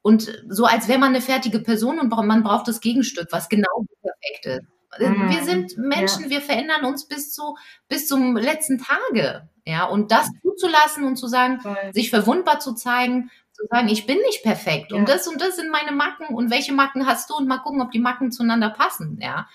und 0.02 0.32
so 0.48 0.64
als 0.64 0.88
wäre 0.88 0.98
man 0.98 1.10
eine 1.10 1.20
fertige 1.20 1.60
Person 1.60 1.98
und 2.00 2.08
man 2.08 2.42
braucht 2.42 2.66
das 2.68 2.80
Gegenstück, 2.80 3.28
was 3.32 3.48
genau 3.50 3.84
perfekt 4.00 4.46
ist. 4.46 5.06
Mhm. 5.06 5.28
Wir 5.30 5.44
sind 5.44 5.76
Menschen, 5.76 6.30
wir 6.30 6.40
verändern 6.40 6.84
uns 6.86 7.06
bis 7.06 7.32
zu 7.32 7.56
bis 7.88 8.08
zum 8.08 8.36
letzten 8.36 8.78
Tage, 8.78 9.48
ja 9.66 9.84
und 9.84 10.10
das 10.12 10.28
zuzulassen 10.42 11.04
und 11.04 11.16
zu 11.16 11.26
sagen, 11.26 11.60
Voll. 11.60 11.76
sich 11.92 12.10
verwundbar 12.10 12.60
zu 12.60 12.74
zeigen, 12.74 13.30
zu 13.52 13.66
sagen, 13.70 13.88
ich 13.88 14.06
bin 14.06 14.18
nicht 14.26 14.42
perfekt 14.42 14.92
und 14.92 15.00
Ja. 15.08 15.14
das 15.16 15.26
und 15.28 15.40
das 15.40 15.56
sind 15.56 15.70
meine 15.70 15.92
Macken 15.92 16.34
und 16.34 16.50
welche 16.50 16.72
Macken 16.72 17.06
hast 17.06 17.30
du 17.30 17.34
und 17.36 17.46
mal 17.48 17.58
gucken, 17.58 17.82
ob 17.82 17.90
die 17.90 17.98
Macken 17.98 18.32
zueinander 18.32 18.70
passen, 18.70 19.18
ja. 19.20 19.48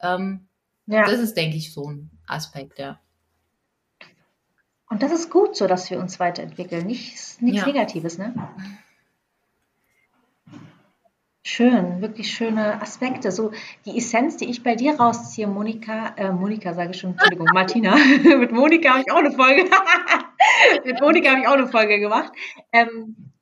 Ähm, 0.00 0.46
Ja. 0.86 1.04
Das 1.04 1.18
ist, 1.18 1.36
denke 1.36 1.56
ich, 1.56 1.72
so 1.72 1.90
ein 1.90 2.10
Aspekt, 2.28 2.78
ja. 2.78 3.00
Und 4.88 5.02
das 5.02 5.10
ist 5.10 5.30
gut 5.30 5.56
so, 5.56 5.66
dass 5.66 5.90
wir 5.90 5.98
uns 5.98 6.20
weiterentwickeln. 6.20 6.86
Nichts, 6.86 7.40
nichts 7.40 7.60
Ja. 7.62 7.66
Negatives, 7.66 8.18
ne? 8.18 8.32
Schön, 11.48 12.00
wirklich 12.00 12.32
schöne 12.34 12.82
Aspekte. 12.82 13.30
So 13.30 13.52
die 13.84 13.96
Essenz, 13.96 14.36
die 14.36 14.50
ich 14.50 14.64
bei 14.64 14.74
dir 14.74 14.98
rausziehe, 14.98 15.46
Monika, 15.46 16.08
äh, 16.16 16.32
Monika 16.32 16.74
sage 16.74 16.90
ich 16.90 16.98
schon, 16.98 17.10
Entschuldigung, 17.10 17.46
Martina. 17.54 17.94
Mit 18.24 18.50
Monika 18.50 18.94
habe 18.94 19.04
ich 19.06 19.12
auch 19.12 19.18
eine 19.18 19.30
Folge. 19.30 19.70
Mit 20.84 21.00
Monika 21.00 21.30
habe 21.30 21.42
ich 21.42 21.46
auch 21.46 21.52
eine 21.52 21.68
Folge 21.68 22.00
gemacht. 22.00 22.32
Ähm, 22.72 23.32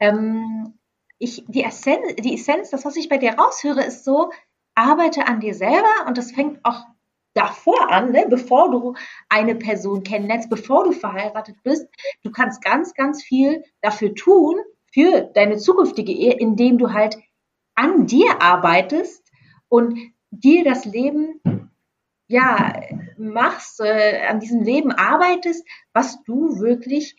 ähm, 0.00 0.78
ich, 1.18 1.44
die, 1.46 1.62
Essenz, 1.62 2.14
die 2.20 2.32
Essenz, 2.32 2.70
das, 2.70 2.86
was 2.86 2.96
ich 2.96 3.10
bei 3.10 3.18
dir 3.18 3.32
raushöre, 3.32 3.84
ist 3.84 4.06
so, 4.06 4.32
arbeite 4.74 5.26
an 5.26 5.40
dir 5.40 5.52
selber 5.52 6.06
und 6.06 6.16
das 6.16 6.32
fängt 6.32 6.64
auch 6.64 6.86
davor 7.34 7.90
an, 7.90 8.12
ne, 8.12 8.24
bevor 8.30 8.70
du 8.70 8.94
eine 9.28 9.56
Person 9.56 10.04
kennenlernst, 10.04 10.48
bevor 10.48 10.84
du 10.84 10.92
verheiratet 10.92 11.56
bist. 11.62 11.86
Du 12.22 12.30
kannst 12.30 12.64
ganz, 12.64 12.94
ganz 12.94 13.22
viel 13.22 13.62
dafür 13.82 14.14
tun, 14.14 14.56
für 14.92 15.22
deine 15.34 15.58
zukünftige 15.58 16.12
Ehe, 16.12 16.34
indem 16.34 16.78
du 16.78 16.92
halt 16.92 17.18
an 17.74 18.06
dir 18.06 18.42
arbeitest 18.42 19.22
und 19.68 19.98
dir 20.30 20.64
das 20.64 20.84
Leben 20.84 21.40
ja 22.26 22.80
machst, 23.16 23.80
äh, 23.80 24.26
an 24.28 24.40
diesem 24.40 24.62
Leben 24.62 24.92
arbeitest, 24.92 25.66
was 25.92 26.22
du 26.24 26.60
wirklich 26.60 27.16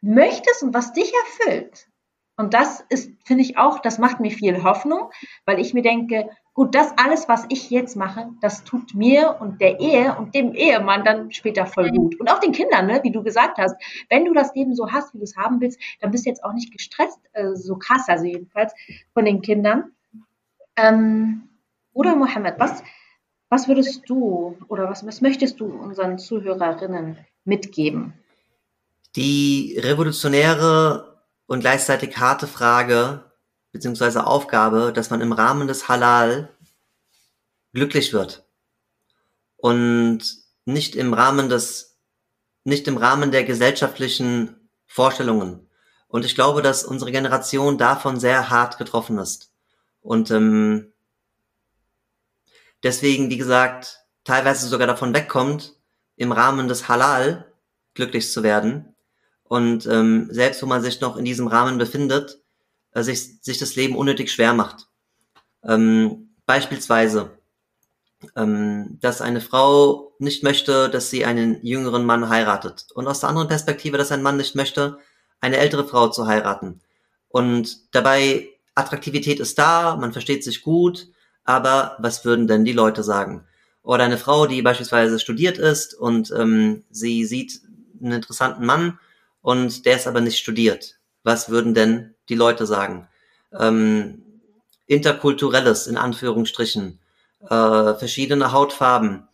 möchtest 0.00 0.62
und 0.62 0.74
was 0.74 0.92
dich 0.92 1.12
erfüllt. 1.14 1.88
Und 2.36 2.54
das 2.54 2.84
ist, 2.88 3.10
finde 3.24 3.42
ich 3.42 3.56
auch, 3.56 3.78
das 3.78 3.98
macht 3.98 4.20
mir 4.20 4.30
viel 4.30 4.62
Hoffnung, 4.62 5.10
weil 5.44 5.60
ich 5.60 5.74
mir 5.74 5.82
denke, 5.82 6.30
gut, 6.54 6.74
das 6.74 6.92
alles, 6.96 7.28
was 7.28 7.46
ich 7.48 7.70
jetzt 7.70 7.96
mache, 7.96 8.28
das 8.40 8.64
tut 8.64 8.94
mir 8.94 9.36
und 9.40 9.60
der 9.60 9.80
Ehe 9.80 10.16
und 10.16 10.34
dem 10.34 10.52
Ehemann 10.52 11.04
dann 11.04 11.32
später 11.32 11.66
voll 11.66 11.90
gut. 11.90 12.18
Und 12.20 12.30
auch 12.30 12.40
den 12.40 12.52
Kindern, 12.52 12.86
ne, 12.86 13.00
wie 13.02 13.10
du 13.10 13.22
gesagt 13.22 13.58
hast. 13.58 13.76
Wenn 14.10 14.24
du 14.24 14.34
das 14.34 14.54
Leben 14.54 14.74
so 14.74 14.90
hast, 14.90 15.14
wie 15.14 15.18
du 15.18 15.24
es 15.24 15.36
haben 15.36 15.60
willst, 15.60 15.80
dann 16.00 16.10
bist 16.10 16.26
du 16.26 16.30
jetzt 16.30 16.44
auch 16.44 16.52
nicht 16.52 16.72
gestresst, 16.72 17.18
äh, 17.32 17.54
so 17.54 17.76
krass, 17.76 18.04
also 18.08 18.24
jedenfalls 18.24 18.74
von 19.14 19.24
den 19.24 19.40
Kindern. 19.40 19.92
Ähm, 20.76 21.48
Bruder 21.92 22.16
Mohammed, 22.16 22.54
was, 22.58 22.82
was 23.48 23.68
würdest 23.68 24.08
du 24.08 24.56
oder 24.68 24.88
was, 24.88 25.06
was 25.06 25.20
möchtest 25.20 25.60
du 25.60 25.66
unseren 25.66 26.18
Zuhörerinnen 26.18 27.18
mitgeben? 27.44 28.14
Die 29.16 29.78
revolutionäre 29.78 31.22
und 31.46 31.60
gleichzeitig 31.60 32.16
harte 32.16 32.46
Frage 32.46 33.31
beziehungsweise 33.72 34.26
Aufgabe, 34.26 34.92
dass 34.92 35.10
man 35.10 35.20
im 35.20 35.32
Rahmen 35.32 35.66
des 35.66 35.88
Halal 35.88 36.54
glücklich 37.72 38.12
wird 38.12 38.44
und 39.56 40.20
nicht 40.64 40.94
im 40.94 41.14
Rahmen 41.14 41.48
des, 41.48 41.98
nicht 42.64 42.86
im 42.86 42.98
Rahmen 42.98 43.32
der 43.32 43.44
gesellschaftlichen 43.44 44.68
Vorstellungen. 44.86 45.68
Und 46.06 46.26
ich 46.26 46.34
glaube, 46.34 46.60
dass 46.60 46.84
unsere 46.84 47.10
Generation 47.10 47.78
davon 47.78 48.20
sehr 48.20 48.50
hart 48.50 48.76
getroffen 48.76 49.18
ist. 49.18 49.50
Und 50.02 50.30
ähm, 50.30 50.92
deswegen, 52.82 53.30
wie 53.30 53.38
gesagt, 53.38 54.04
teilweise 54.24 54.68
sogar 54.68 54.86
davon 54.86 55.14
wegkommt, 55.14 55.74
im 56.16 56.32
Rahmen 56.32 56.68
des 56.68 56.88
Halal 56.88 57.50
glücklich 57.94 58.30
zu 58.30 58.42
werden. 58.42 58.94
Und 59.44 59.86
ähm, 59.86 60.28
selbst 60.30 60.62
wo 60.62 60.66
man 60.66 60.82
sich 60.82 61.00
noch 61.00 61.16
in 61.16 61.24
diesem 61.24 61.46
Rahmen 61.46 61.78
befindet, 61.78 62.41
äh, 62.92 63.02
sich, 63.02 63.40
sich 63.42 63.58
das 63.58 63.76
Leben 63.76 63.96
unnötig 63.96 64.30
schwer 64.30 64.54
macht. 64.54 64.88
Ähm, 65.64 66.30
beispielsweise, 66.46 67.30
ähm, 68.36 68.98
dass 69.00 69.20
eine 69.20 69.40
Frau 69.40 70.12
nicht 70.18 70.42
möchte, 70.42 70.88
dass 70.88 71.10
sie 71.10 71.24
einen 71.24 71.64
jüngeren 71.64 72.04
Mann 72.04 72.28
heiratet. 72.28 72.86
Und 72.94 73.06
aus 73.06 73.20
der 73.20 73.28
anderen 73.28 73.48
Perspektive, 73.48 73.98
dass 73.98 74.12
ein 74.12 74.22
Mann 74.22 74.36
nicht 74.36 74.54
möchte, 74.54 74.98
eine 75.40 75.56
ältere 75.56 75.86
Frau 75.86 76.08
zu 76.08 76.26
heiraten. 76.26 76.80
Und 77.28 77.94
dabei, 77.94 78.48
Attraktivität 78.74 79.40
ist 79.40 79.58
da, 79.58 79.96
man 79.96 80.12
versteht 80.12 80.44
sich 80.44 80.62
gut, 80.62 81.08
aber 81.44 81.96
was 81.98 82.24
würden 82.24 82.46
denn 82.46 82.64
die 82.64 82.72
Leute 82.72 83.02
sagen? 83.02 83.44
Oder 83.82 84.04
eine 84.04 84.18
Frau, 84.18 84.46
die 84.46 84.62
beispielsweise 84.62 85.18
studiert 85.18 85.58
ist 85.58 85.94
und 85.94 86.30
ähm, 86.30 86.84
sie 86.90 87.24
sieht 87.24 87.60
einen 88.00 88.12
interessanten 88.12 88.64
Mann 88.64 88.98
und 89.40 89.84
der 89.86 89.96
ist 89.96 90.06
aber 90.06 90.20
nicht 90.20 90.38
studiert. 90.38 90.98
Was 91.24 91.48
würden 91.48 91.74
denn 91.74 92.14
die 92.32 92.38
Leute 92.38 92.66
sagen? 92.66 93.08
Ähm, 93.58 94.22
interkulturelles, 94.86 95.86
in 95.86 95.96
Anführungsstrichen, 95.96 96.98
äh, 97.42 97.94
verschiedene 97.94 98.52
Hautfarben, 98.52 99.28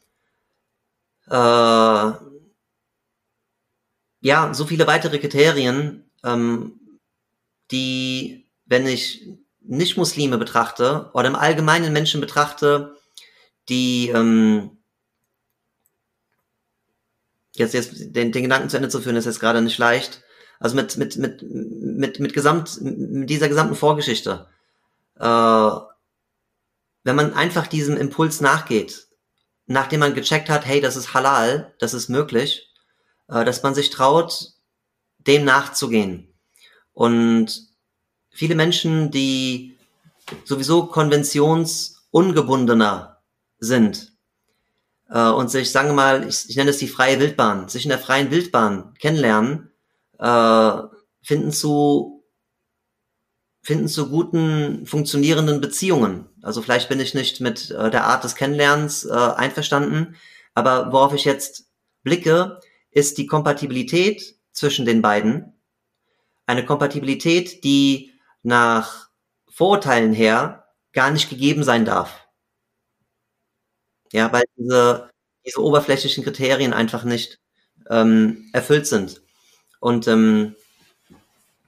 äh, 1.28 2.12
ja, 4.20 4.52
so 4.52 4.66
viele 4.66 4.86
weitere 4.86 5.18
Kriterien, 5.18 6.10
ähm, 6.24 6.80
die, 7.70 8.46
wenn 8.66 8.86
ich 8.86 9.28
nicht-Muslime 9.60 10.38
betrachte 10.38 11.10
oder 11.12 11.28
im 11.28 11.36
Allgemeinen 11.36 11.92
Menschen 11.92 12.20
betrachte, 12.20 12.96
die 13.68 14.08
ähm, 14.08 14.78
jetzt, 17.54 17.74
jetzt 17.74 17.92
den, 18.16 18.32
den 18.32 18.42
Gedanken 18.42 18.70
zu 18.70 18.76
Ende 18.76 18.88
zu 18.88 19.00
führen, 19.00 19.16
ist 19.16 19.26
jetzt 19.26 19.40
gerade 19.40 19.62
nicht 19.62 19.78
leicht. 19.78 20.22
Also 20.60 20.76
mit, 20.76 20.96
mit, 20.96 21.16
mit, 21.16 21.42
mit, 21.42 22.20
mit, 22.20 22.32
gesamt, 22.32 22.80
mit 22.80 23.30
dieser 23.30 23.48
gesamten 23.48 23.76
Vorgeschichte. 23.76 24.46
Äh, 25.18 25.70
wenn 27.04 27.16
man 27.16 27.34
einfach 27.34 27.66
diesem 27.66 27.96
Impuls 27.96 28.40
nachgeht, 28.40 29.08
nachdem 29.66 30.00
man 30.00 30.14
gecheckt 30.14 30.48
hat, 30.50 30.66
hey, 30.66 30.80
das 30.80 30.96
ist 30.96 31.14
halal, 31.14 31.74
das 31.78 31.94
ist 31.94 32.08
möglich, 32.08 32.68
äh, 33.28 33.44
dass 33.44 33.62
man 33.62 33.74
sich 33.74 33.90
traut, 33.90 34.54
dem 35.18 35.44
nachzugehen. 35.44 36.34
Und 36.92 37.68
viele 38.30 38.54
Menschen, 38.54 39.10
die 39.10 39.76
sowieso 40.44 40.86
konventionsungebundener 40.86 43.20
sind 43.58 44.12
äh, 45.10 45.28
und 45.28 45.50
sich, 45.50 45.70
sagen 45.70 45.88
wir 45.88 45.94
mal, 45.94 46.26
ich, 46.28 46.48
ich 46.48 46.56
nenne 46.56 46.70
es 46.70 46.78
die 46.78 46.88
freie 46.88 47.20
Wildbahn, 47.20 47.68
sich 47.68 47.84
in 47.84 47.90
der 47.90 47.98
freien 47.98 48.30
Wildbahn 48.30 48.94
kennenlernen, 48.94 49.70
äh, 50.18 50.82
finden 51.22 51.52
zu 51.52 52.24
finden 53.62 53.88
zu 53.88 54.08
guten 54.08 54.86
funktionierenden 54.86 55.60
Beziehungen. 55.60 56.26
Also 56.42 56.62
vielleicht 56.62 56.88
bin 56.88 57.00
ich 57.00 57.14
nicht 57.14 57.40
mit 57.40 57.70
äh, 57.70 57.90
der 57.90 58.04
Art 58.04 58.24
des 58.24 58.34
Kennenlernens 58.34 59.04
äh, 59.04 59.12
einverstanden, 59.12 60.16
aber 60.54 60.92
worauf 60.92 61.12
ich 61.12 61.24
jetzt 61.24 61.70
blicke, 62.02 62.60
ist 62.90 63.18
die 63.18 63.26
Kompatibilität 63.26 64.36
zwischen 64.52 64.86
den 64.86 65.02
beiden. 65.02 65.52
Eine 66.46 66.64
Kompatibilität, 66.64 67.62
die 67.64 68.14
nach 68.42 69.10
Vorurteilen 69.50 70.12
her 70.12 70.64
gar 70.92 71.10
nicht 71.10 71.28
gegeben 71.28 71.62
sein 71.62 71.84
darf. 71.84 72.26
Ja, 74.12 74.32
weil 74.32 74.44
diese, 74.56 75.10
diese 75.44 75.62
oberflächlichen 75.62 76.24
Kriterien 76.24 76.72
einfach 76.72 77.04
nicht 77.04 77.38
ähm, 77.90 78.48
erfüllt 78.52 78.86
sind. 78.86 79.20
Und 79.80 80.08
ähm, 80.08 80.54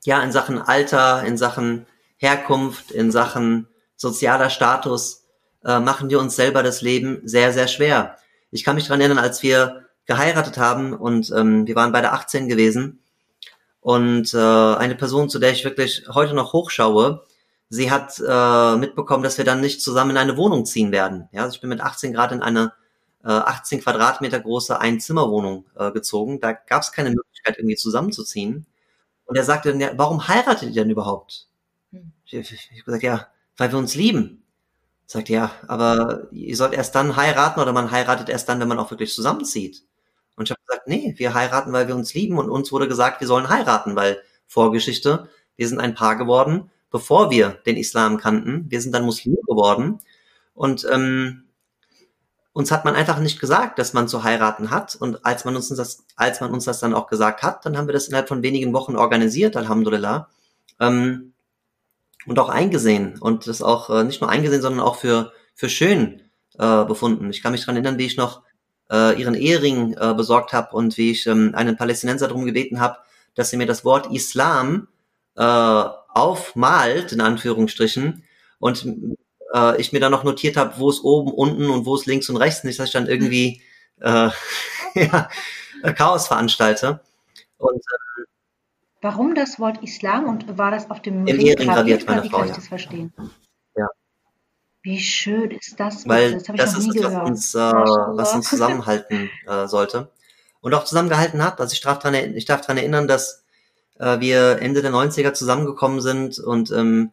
ja, 0.05 0.23
in 0.23 0.33
Sachen 0.33 0.59
Alter, 0.59 1.25
in 1.25 1.37
Sachen 1.37 1.87
Herkunft, 2.17 2.91
in 2.91 3.11
Sachen 3.11 3.69
sozialer 3.97 4.51
Status 4.51 5.25
äh, 5.65 5.79
machen 5.81 6.11
wir 6.11 6.21
uns 6.21 6.37
selber 6.37 6.63
das 6.63 6.83
Leben 6.83 7.21
sehr, 7.25 7.53
sehr 7.53 7.69
schwer. 7.69 8.17
Ich 8.51 8.65
kann 8.65 8.75
mich 8.75 8.85
daran 8.85 9.01
erinnern, 9.01 9.19
als 9.19 9.43
wir 9.43 9.87
geheiratet 10.07 10.59
haben 10.59 10.93
und 10.93 11.31
ähm, 11.31 11.67
wir 11.67 11.77
waren 11.77 11.93
beide 11.93 12.13
18 12.13 12.49
gewesen 12.49 13.01
und 13.81 14.35
äh, 14.35 14.39
eine 14.39 14.95
Person, 14.95 15.29
zu 15.31 15.39
der 15.39 15.53
ich 15.53 15.65
wirklich 15.65 16.05
heute 16.13 16.35
noch 16.35 16.53
hochschaue, 16.53 17.25
sie 17.69 17.91
hat 17.91 18.21
äh, 18.27 18.77
mitbekommen, 18.77 19.23
dass 19.23 19.39
wir 19.39 19.45
dann 19.45 19.61
nicht 19.61 19.83
zusammen 19.83 20.11
in 20.11 20.17
eine 20.17 20.37
Wohnung 20.37 20.67
ziehen 20.67 20.93
werden. 20.93 21.29
Ja, 21.33 21.43
also 21.43 21.55
ich 21.55 21.61
bin 21.61 21.71
mit 21.71 21.81
18 21.81 22.13
Grad 22.13 22.33
in 22.33 22.43
eine 22.43 22.73
äh, 23.25 23.29
18 23.29 23.81
Quadratmeter 23.81 24.41
große 24.41 24.79
Einzimmerwohnung 24.79 25.65
äh, 25.79 25.91
gezogen. 25.93 26.41
Da 26.41 26.53
gab 26.53 26.83
es 26.83 26.93
keine 26.93 27.11
Möglichkeit, 27.11 27.30
irgendwie 27.47 27.77
zusammenzuziehen. 27.77 28.67
Und 29.25 29.37
er 29.37 29.45
sagte, 29.45 29.73
ja, 29.77 29.93
warum 29.97 30.27
heiratet 30.27 30.71
ihr 30.71 30.83
denn 30.83 30.91
überhaupt? 30.91 31.47
Ich, 32.25 32.35
ich, 32.35 32.53
ich 32.53 32.71
habe 32.73 32.85
gesagt, 32.85 33.03
ja, 33.03 33.29
weil 33.57 33.71
wir 33.73 33.79
uns 33.79 33.95
lieben. 33.95 34.43
Sagt, 35.07 35.29
ja, 35.29 35.51
aber 35.67 36.29
ihr 36.31 36.57
sollt 36.57 36.73
erst 36.73 36.95
dann 36.95 37.17
heiraten 37.17 37.61
oder 37.61 37.73
man 37.73 37.91
heiratet 37.91 38.29
erst 38.29 38.49
dann, 38.49 38.61
wenn 38.61 38.69
man 38.69 38.79
auch 38.79 38.91
wirklich 38.91 39.13
zusammenzieht. 39.13 39.83
Und 40.37 40.45
ich 40.45 40.51
habe 40.53 40.61
gesagt, 40.67 40.87
nee, 40.87 41.15
wir 41.17 41.35
heiraten, 41.35 41.73
weil 41.73 41.89
wir 41.89 41.97
uns 41.97 42.15
lieben 42.15 42.39
und 42.39 42.49
uns 42.49 42.71
wurde 42.73 42.89
gesagt, 42.89 43.21
wir 43.21 43.27
sollen 43.27 43.49
heiraten, 43.49 43.97
weil 43.97 44.23
Vorgeschichte, 44.47 45.29
wir 45.57 45.69
sind 45.69 45.81
ein 45.81 45.95
Paar 45.95 46.17
geworden, 46.17 46.71
bevor 46.91 47.31
wir 47.31 47.51
den 47.67 47.77
Islam 47.77 48.19
kannten. 48.19 48.71
Wir 48.71 48.81
sind 48.81 48.93
dann 48.95 49.05
Muslime 49.05 49.39
geworden 49.47 49.99
und 50.55 50.87
ähm, 50.91 51.45
uns 52.53 52.73
hat 52.73 52.85
man 52.85 52.95
einfach 52.95 53.19
nicht 53.21 53.41
gesagt, 53.41 53.79
dass 53.79 53.93
man 53.93 54.09
zu 54.09 54.25
heiraten 54.25 54.71
hat. 54.71 54.97
Und 54.97 55.25
als 55.25 55.45
man 55.45 55.57
uns 55.57 55.69
das, 55.69 56.05
als 56.17 56.41
man 56.41 56.51
uns 56.51 56.65
das 56.65 56.81
dann 56.81 56.95
auch 56.95 57.07
gesagt 57.07 57.43
hat, 57.43 57.65
dann 57.65 57.77
haben 57.77 57.87
wir 57.87 57.93
das 57.93 58.09
innerhalb 58.09 58.29
von 58.29 58.43
wenigen 58.43 58.73
Wochen 58.73 58.97
organisiert, 58.97 59.57
Alhamdulillah. 59.57 60.29
Ähm, 60.81 61.33
und 62.27 62.39
auch 62.39 62.49
eingesehen 62.49 63.19
und 63.19 63.47
das 63.47 63.63
auch 63.63 63.89
äh, 63.91 64.05
nicht 64.05 64.21
nur 64.21 64.31
eingesehen, 64.31 64.63
sondern 64.63 64.81
auch 64.85 64.97
für, 64.97 65.33
für 65.55 65.69
schön 65.69 66.23
äh, 66.59 66.85
befunden. 66.85 67.31
Ich 67.31 67.43
kann 67.43 67.53
mich 67.53 67.63
daran 67.63 67.77
erinnern, 67.77 67.99
wie 67.99 68.07
ich 68.07 68.17
noch 68.17 68.43
äh, 68.91 69.19
ihren 69.19 69.35
Ehering 69.35 69.95
äh, 69.99 70.15
besorgt 70.15 70.53
habe 70.53 70.77
und 70.77 70.97
wie 70.99 71.13
ich 71.13 71.27
ähm, 71.27 71.53
einen 71.55 71.77
Palästinenser 71.77 72.29
darum 72.29 72.45
gebeten 72.45 72.81
habe, 72.81 72.99
dass 73.35 73.51
sie 73.51 73.57
mir 73.57 73.67
das 73.67 73.85
Wort 73.85 74.13
Islam 74.13 74.89
äh, 75.37 75.43
aufmalt, 75.43 77.13
in 77.13 77.21
Anführungsstrichen, 77.21 78.25
und 78.59 78.87
äh, 79.55 79.81
ich 79.81 79.93
mir 79.93 80.01
dann 80.01 80.13
noch 80.13 80.25
notiert 80.25 80.57
habe, 80.57 80.75
wo 80.79 80.91
es 80.91 81.01
oben, 81.01 81.33
unten 81.33 81.71
und 81.71 81.87
wo 81.87 81.95
es 81.95 82.07
links 82.07 82.29
und 82.29 82.37
rechts 82.37 82.65
nicht, 82.65 82.79
dass 82.79 82.87
ich 82.87 82.93
dann 82.93 83.07
irgendwie 83.07 83.63
äh, 84.01 84.31
ja, 84.95 85.29
Chaos 85.97 86.27
veranstalte. 86.27 87.01
Und, 87.59 87.77
äh, 87.77 88.25
Warum 89.03 89.35
das 89.35 89.59
Wort 89.59 89.83
Islam 89.83 90.27
und 90.27 90.59
war 90.59 90.71
das 90.71 90.91
auf 90.91 91.01
dem 91.01 91.27
Im 91.27 91.39
Ring 91.39 91.57
graviert, 91.57 92.07
meine 92.07 92.25
Frau, 92.25 92.45
ja. 92.45 92.55
das 92.55 92.69
verstehen? 92.69 93.13
Ja. 93.75 93.89
Wie 94.83 95.01
schön 95.01 95.51
ist 95.51 95.81
das? 95.81 96.07
Weil 96.07 96.33
das 96.33 96.43
das, 96.45 96.79
ist 96.79 96.97
es, 96.97 97.03
was 97.03 97.29
uns, 97.29 97.55
äh, 97.55 97.59
was 97.59 98.35
uns 98.35 98.49
zusammenhalten 98.51 99.31
äh, 99.47 99.67
sollte. 99.67 100.11
Und 100.61 100.75
auch 100.75 100.85
zusammengehalten 100.85 101.43
hat. 101.43 101.61
Also 101.61 101.73
ich 101.73 101.81
darf 101.81 101.99
daran, 102.01 102.37
ich 102.37 102.45
darf 102.45 102.61
daran 102.61 102.77
erinnern, 102.77 103.09
dass 103.09 103.43
äh, 103.99 104.21
wir 104.21 104.61
Ende 104.61 104.83
der 104.83 104.91
90er 104.91 105.33
zusammengekommen 105.33 106.03
sind 106.03 106.39
und 106.39 106.71
ähm, 106.71 107.13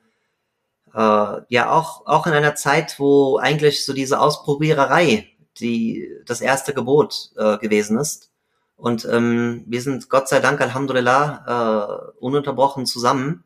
äh, 0.98 1.42
ja 1.48 1.72
auch, 1.72 2.06
auch 2.06 2.28
in 2.28 2.34
einer 2.34 2.56
Zeit, 2.56 3.00
wo 3.00 3.38
eigentlich 3.38 3.86
so 3.86 3.94
diese 3.94 4.20
Ausprobiererei 4.20 5.30
die 5.60 6.10
das 6.26 6.42
erste 6.42 6.74
Gebot 6.74 7.32
äh, 7.36 7.58
gewesen 7.58 7.98
ist. 7.98 8.32
Und 8.76 9.06
ähm, 9.06 9.64
wir 9.66 9.82
sind 9.82 10.10
Gott 10.10 10.30
sei 10.30 10.40
Dank, 10.40 10.62
Alhamdulillah, 10.62 12.12
äh, 12.14 12.20
ununterbrochen 12.20 12.86
zusammen. 12.86 13.44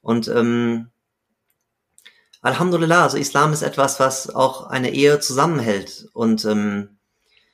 Und 0.00 0.28
ähm, 0.28 0.88
Alhamdulillah, 2.40 3.04
also 3.04 3.16
Islam 3.18 3.52
ist 3.52 3.62
etwas, 3.62 4.00
was 4.00 4.34
auch 4.34 4.68
eine 4.68 4.92
Ehe 4.92 5.20
zusammenhält. 5.20 6.08
Und 6.12 6.44
ähm, 6.44 6.96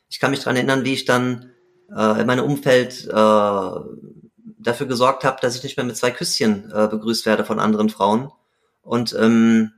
ich 0.08 0.20
kann 0.20 0.30
mich 0.30 0.40
dran 0.40 0.56
erinnern, 0.56 0.84
wie 0.84 0.94
ich 0.94 1.04
dann 1.04 1.50
äh, 1.94 2.20
in 2.20 2.26
meinem 2.26 2.44
Umfeld 2.44 3.06
äh, 3.06 3.10
dafür 3.10 4.86
gesorgt 4.86 5.24
habe, 5.24 5.38
dass 5.40 5.56
ich 5.56 5.62
nicht 5.62 5.76
mehr 5.76 5.86
mit 5.86 5.96
zwei 5.96 6.10
Küsschen 6.10 6.70
äh, 6.72 6.86
begrüßt 6.86 7.26
werde 7.26 7.44
von 7.44 7.58
anderen 7.58 7.90
Frauen. 7.90 8.30
Und 8.90 9.14
ähm, 9.16 9.70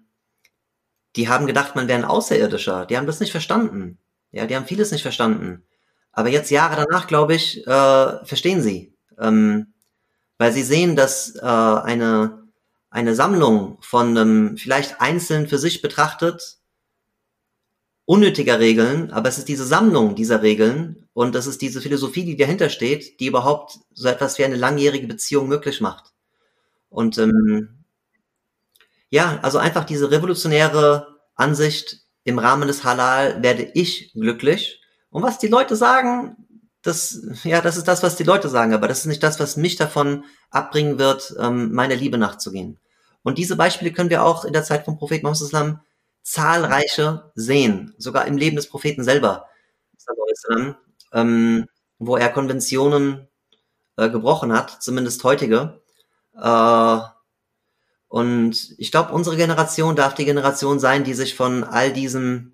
die 1.17 1.29
haben 1.29 1.47
gedacht, 1.47 1.77
man 1.77 1.87
wäre 1.87 1.99
ein 1.99 2.07
Außerirdischer. 2.07 2.87
Die 2.87 2.97
haben 2.97 3.07
das 3.07 3.21
nicht 3.21 3.31
verstanden. 3.31 3.99
Ja, 4.31 4.47
die 4.47 4.57
haben 4.57 4.65
vieles 4.65 4.91
nicht 4.91 5.03
verstanden. 5.03 5.65
Aber 6.13 6.31
jetzt 6.31 6.51
Jahre 6.51 6.77
danach, 6.77 7.09
glaube 7.09 7.35
ich, 7.35 7.59
äh, 7.67 8.25
verstehen 8.25 8.63
sie. 8.63 8.95
Ähm, 9.19 9.75
weil 10.39 10.55
sie 10.55 10.63
sehen, 10.63 10.97
dass 10.97 11.37
äh, 11.37 11.43
eine, 11.43 12.49
eine 12.89 13.15
Sammlung 13.15 13.77
von 13.83 14.17
ähm, 14.17 14.57
vielleicht 14.57 15.03
einzeln 15.03 15.47
für 15.47 15.59
sich 15.59 15.83
betrachtet 15.83 16.57
unnötiger 18.07 18.61
Regeln, 18.61 19.11
aber 19.11 19.29
es 19.29 19.37
ist 19.37 19.49
diese 19.49 19.67
Sammlung 19.67 20.15
dieser 20.15 20.41
Regeln 20.41 21.07
und 21.13 21.35
das 21.35 21.47
ist 21.47 21.61
diese 21.61 21.83
Philosophie, 21.83 22.25
die 22.25 22.37
dahinter 22.39 22.71
steht, 22.71 23.21
die 23.21 23.27
überhaupt 23.27 23.79
so 23.93 24.09
etwas 24.09 24.39
wie 24.39 24.45
eine 24.47 24.57
langjährige 24.57 25.07
Beziehung 25.07 25.49
möglich 25.49 25.83
macht. 25.83 26.15
Und 26.89 27.19
ähm, 27.19 27.82
ja, 29.13 29.39
also 29.43 29.59
einfach 29.59 29.85
diese 29.85 30.11
revolutionäre 30.11 31.19
Ansicht, 31.35 31.99
im 32.25 32.39
Rahmen 32.39 32.69
des 32.69 32.85
Halal 32.85 33.43
werde 33.43 33.63
ich 33.75 34.13
glücklich. 34.15 34.81
Und 35.11 35.23
was 35.23 35.39
die 35.39 35.49
Leute 35.49 35.77
sagen, 35.77 36.37
das, 36.83 37.21
ja, 37.45 37.61
das 37.61 37.77
ist 37.77 37.89
das, 37.89 38.03
was 38.03 38.17
die 38.17 38.25
Leute 38.25 38.49
sagen, 38.49 38.73
aber 38.73 38.89
das 38.89 39.01
ist 39.01 39.07
nicht 39.07 39.23
das, 39.23 39.39
was 39.39 39.57
mich 39.57 39.77
davon 39.77 40.25
abbringen 40.51 40.99
wird, 40.99 41.35
ähm, 41.39 41.73
meiner 41.73 41.95
Liebe 41.95 42.17
nachzugehen. 42.17 42.79
Und 43.23 43.39
diese 43.39 43.57
Beispiele 43.57 43.93
können 43.93 44.09
wir 44.09 44.25
auch 44.25 44.45
in 44.45 44.53
der 44.53 44.65
Zeit 44.65 44.85
vom 44.85 44.97
Propheten 44.97 45.27
Muhammad 45.27 45.39
sallam 45.39 45.81
zahlreiche 46.23 47.31
sehen, 47.35 47.95
sogar 47.99 48.27
im 48.27 48.39
Leben 48.39 48.57
des 48.57 48.69
Propheten 48.69 49.05
selber, 49.05 49.47
ähm, 51.13 51.67
wo 51.99 52.17
er 52.17 52.29
Konventionen 52.31 53.29
äh, 53.97 54.09
gebrochen 54.09 54.53
hat, 54.53 54.83
zumindest 54.83 55.23
heutige. 55.25 55.83
Äh, 56.35 57.01
und 58.13 58.75
ich 58.77 58.91
glaube, 58.91 59.15
unsere 59.15 59.39
Generation 59.39 59.97
darf 59.97 60.13
die 60.13 60.27
Generation 60.27 60.79
sein, 60.79 61.03
die 61.03 61.15
sich 61.15 61.35
von 61.35 61.65
all 61.65 61.95
diesem, 61.95 62.53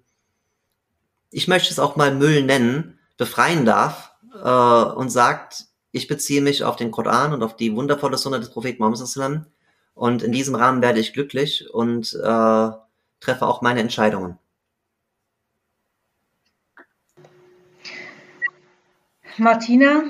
ich 1.32 1.48
möchte 1.48 1.72
es 1.72 1.80
auch 1.80 1.96
mal 1.96 2.14
Müll 2.14 2.44
nennen, 2.44 3.00
befreien 3.16 3.64
darf 3.64 4.12
äh, 4.32 4.48
und 4.48 5.10
sagt, 5.10 5.64
ich 5.90 6.06
beziehe 6.06 6.42
mich 6.42 6.62
auf 6.62 6.76
den 6.76 6.92
Koran 6.92 7.32
und 7.32 7.42
auf 7.42 7.56
die 7.56 7.74
wundervolle 7.74 8.18
Sunna 8.18 8.38
des 8.38 8.50
Propheten 8.50 8.80
Muhammad 8.84 9.46
und 9.94 10.22
in 10.22 10.30
diesem 10.30 10.54
Rahmen 10.54 10.80
werde 10.80 11.00
ich 11.00 11.12
glücklich 11.12 11.68
und 11.74 12.14
äh, 12.14 12.70
treffe 13.18 13.44
auch 13.44 13.60
meine 13.60 13.80
Entscheidungen. 13.80 14.38
Martina 19.38 20.04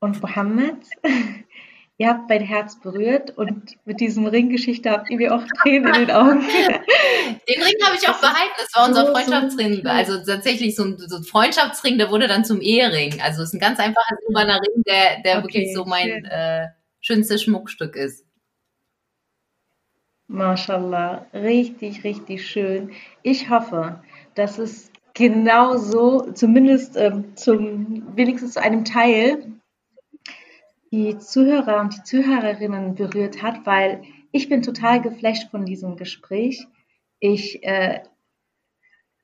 und 0.00 0.20
Mohammed, 0.20 0.78
ihr 1.98 2.08
habt 2.08 2.28
mein 2.28 2.42
Herz 2.42 2.80
berührt 2.80 3.36
und 3.36 3.76
mit 3.84 4.00
diesem 4.00 4.26
Ringgeschichte 4.26 4.90
habt 4.90 5.10
ihr 5.10 5.16
mir 5.16 5.34
auch 5.34 5.44
Tränen 5.62 5.94
in 5.94 6.06
den 6.06 6.10
Augen. 6.10 6.40
Den 6.40 7.62
Ring 7.62 7.74
habe 7.84 7.96
ich 8.00 8.08
auch 8.08 8.20
behalten. 8.20 8.54
Das 8.58 8.74
war 8.74 8.88
unser 8.88 9.12
Freundschaftsring. 9.12 9.86
Also 9.86 10.24
tatsächlich 10.24 10.74
so 10.74 10.84
ein, 10.84 10.98
so 10.98 11.16
ein 11.16 11.24
Freundschaftsring, 11.24 11.98
der 11.98 12.10
wurde 12.10 12.26
dann 12.26 12.44
zum 12.44 12.60
Ehering. 12.60 13.20
Also 13.22 13.42
es 13.42 13.50
ist 13.50 13.54
ein 13.54 13.60
ganz 13.60 13.78
einfacher 13.78 14.16
silberner 14.26 14.60
Ring, 14.60 14.82
der, 14.86 15.22
der 15.22 15.38
Okay, 15.38 15.44
wirklich 15.44 15.74
so 15.74 15.84
mein 15.84 16.24
äh, 16.24 16.68
schönstes 17.00 17.42
Schmuckstück 17.42 17.96
ist. 17.96 18.24
Mashallah, 20.26 21.26
richtig, 21.34 22.02
richtig 22.02 22.48
schön. 22.48 22.92
Ich 23.22 23.50
hoffe, 23.50 24.02
dass 24.34 24.58
es 24.58 24.90
genau 25.12 25.76
so, 25.76 26.32
zumindest 26.32 26.96
ähm, 26.96 27.36
zum 27.36 28.16
wenigstens 28.16 28.54
zu 28.54 28.62
einem 28.62 28.84
Teil, 28.84 29.46
die 30.94 31.18
Zuhörer 31.18 31.80
und 31.80 31.96
die 31.96 32.04
Zuhörerinnen 32.04 32.94
berührt 32.94 33.42
hat, 33.42 33.66
weil 33.66 34.04
ich 34.30 34.48
bin 34.48 34.62
total 34.62 35.02
geflasht 35.02 35.50
von 35.50 35.64
diesem 35.66 35.96
Gespräch. 35.96 36.68
Ich 37.18 37.64
äh, 37.64 38.04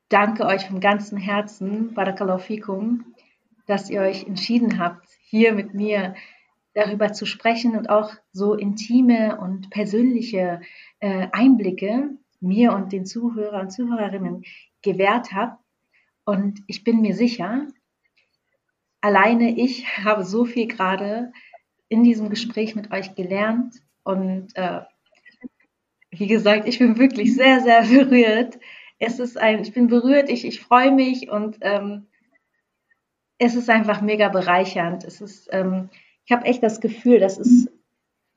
danke 0.09 0.45
euch 0.45 0.65
vom 0.65 0.81
ganzen 0.81 1.17
Herzen, 1.17 1.93
Barakallahu 1.93 2.99
dass 3.67 3.89
ihr 3.89 4.01
euch 4.01 4.27
entschieden 4.27 4.79
habt, 4.79 5.07
hier 5.21 5.53
mit 5.53 5.73
mir 5.73 6.13
darüber 6.73 7.13
zu 7.13 7.25
sprechen 7.25 7.77
und 7.77 7.89
auch 7.89 8.11
so 8.33 8.53
intime 8.53 9.39
und 9.39 9.69
persönliche 9.69 10.59
äh, 10.99 11.27
Einblicke 11.31 12.09
mir 12.41 12.73
und 12.73 12.91
den 12.91 13.05
Zuhörer 13.05 13.61
und 13.61 13.71
Zuhörerinnen 13.71 14.43
gewährt 14.81 15.31
habt. 15.31 15.63
Und 16.25 16.59
ich 16.67 16.83
bin 16.83 16.99
mir 16.99 17.15
sicher, 17.15 17.65
alleine 18.99 19.57
ich 19.57 19.87
habe 20.03 20.25
so 20.25 20.43
viel 20.43 20.67
gerade 20.67 21.31
in 21.91 22.03
diesem 22.03 22.29
Gespräch 22.29 22.73
mit 22.73 22.91
euch 22.91 23.15
gelernt. 23.15 23.83
Und 24.03 24.55
äh, 24.55 24.79
wie 26.09 26.27
gesagt, 26.27 26.65
ich 26.65 26.79
bin 26.79 26.97
wirklich 26.97 27.35
sehr, 27.35 27.59
sehr 27.59 27.81
berührt. 28.05 28.57
Es 28.97 29.19
ist 29.19 29.37
ein, 29.37 29.61
ich 29.61 29.73
bin 29.73 29.87
berührt, 29.87 30.29
ich, 30.29 30.45
ich 30.45 30.61
freue 30.61 30.91
mich 30.91 31.29
und 31.29 31.57
ähm, 31.61 32.07
es 33.37 33.55
ist 33.55 33.69
einfach 33.69 34.01
mega 34.01 34.29
bereichernd. 34.29 35.03
Es 35.03 35.19
ist, 35.19 35.49
ähm, 35.51 35.89
ich 36.25 36.31
habe 36.31 36.45
echt 36.45 36.63
das 36.63 36.79
Gefühl, 36.79 37.19
das 37.19 37.37
ist 37.37 37.69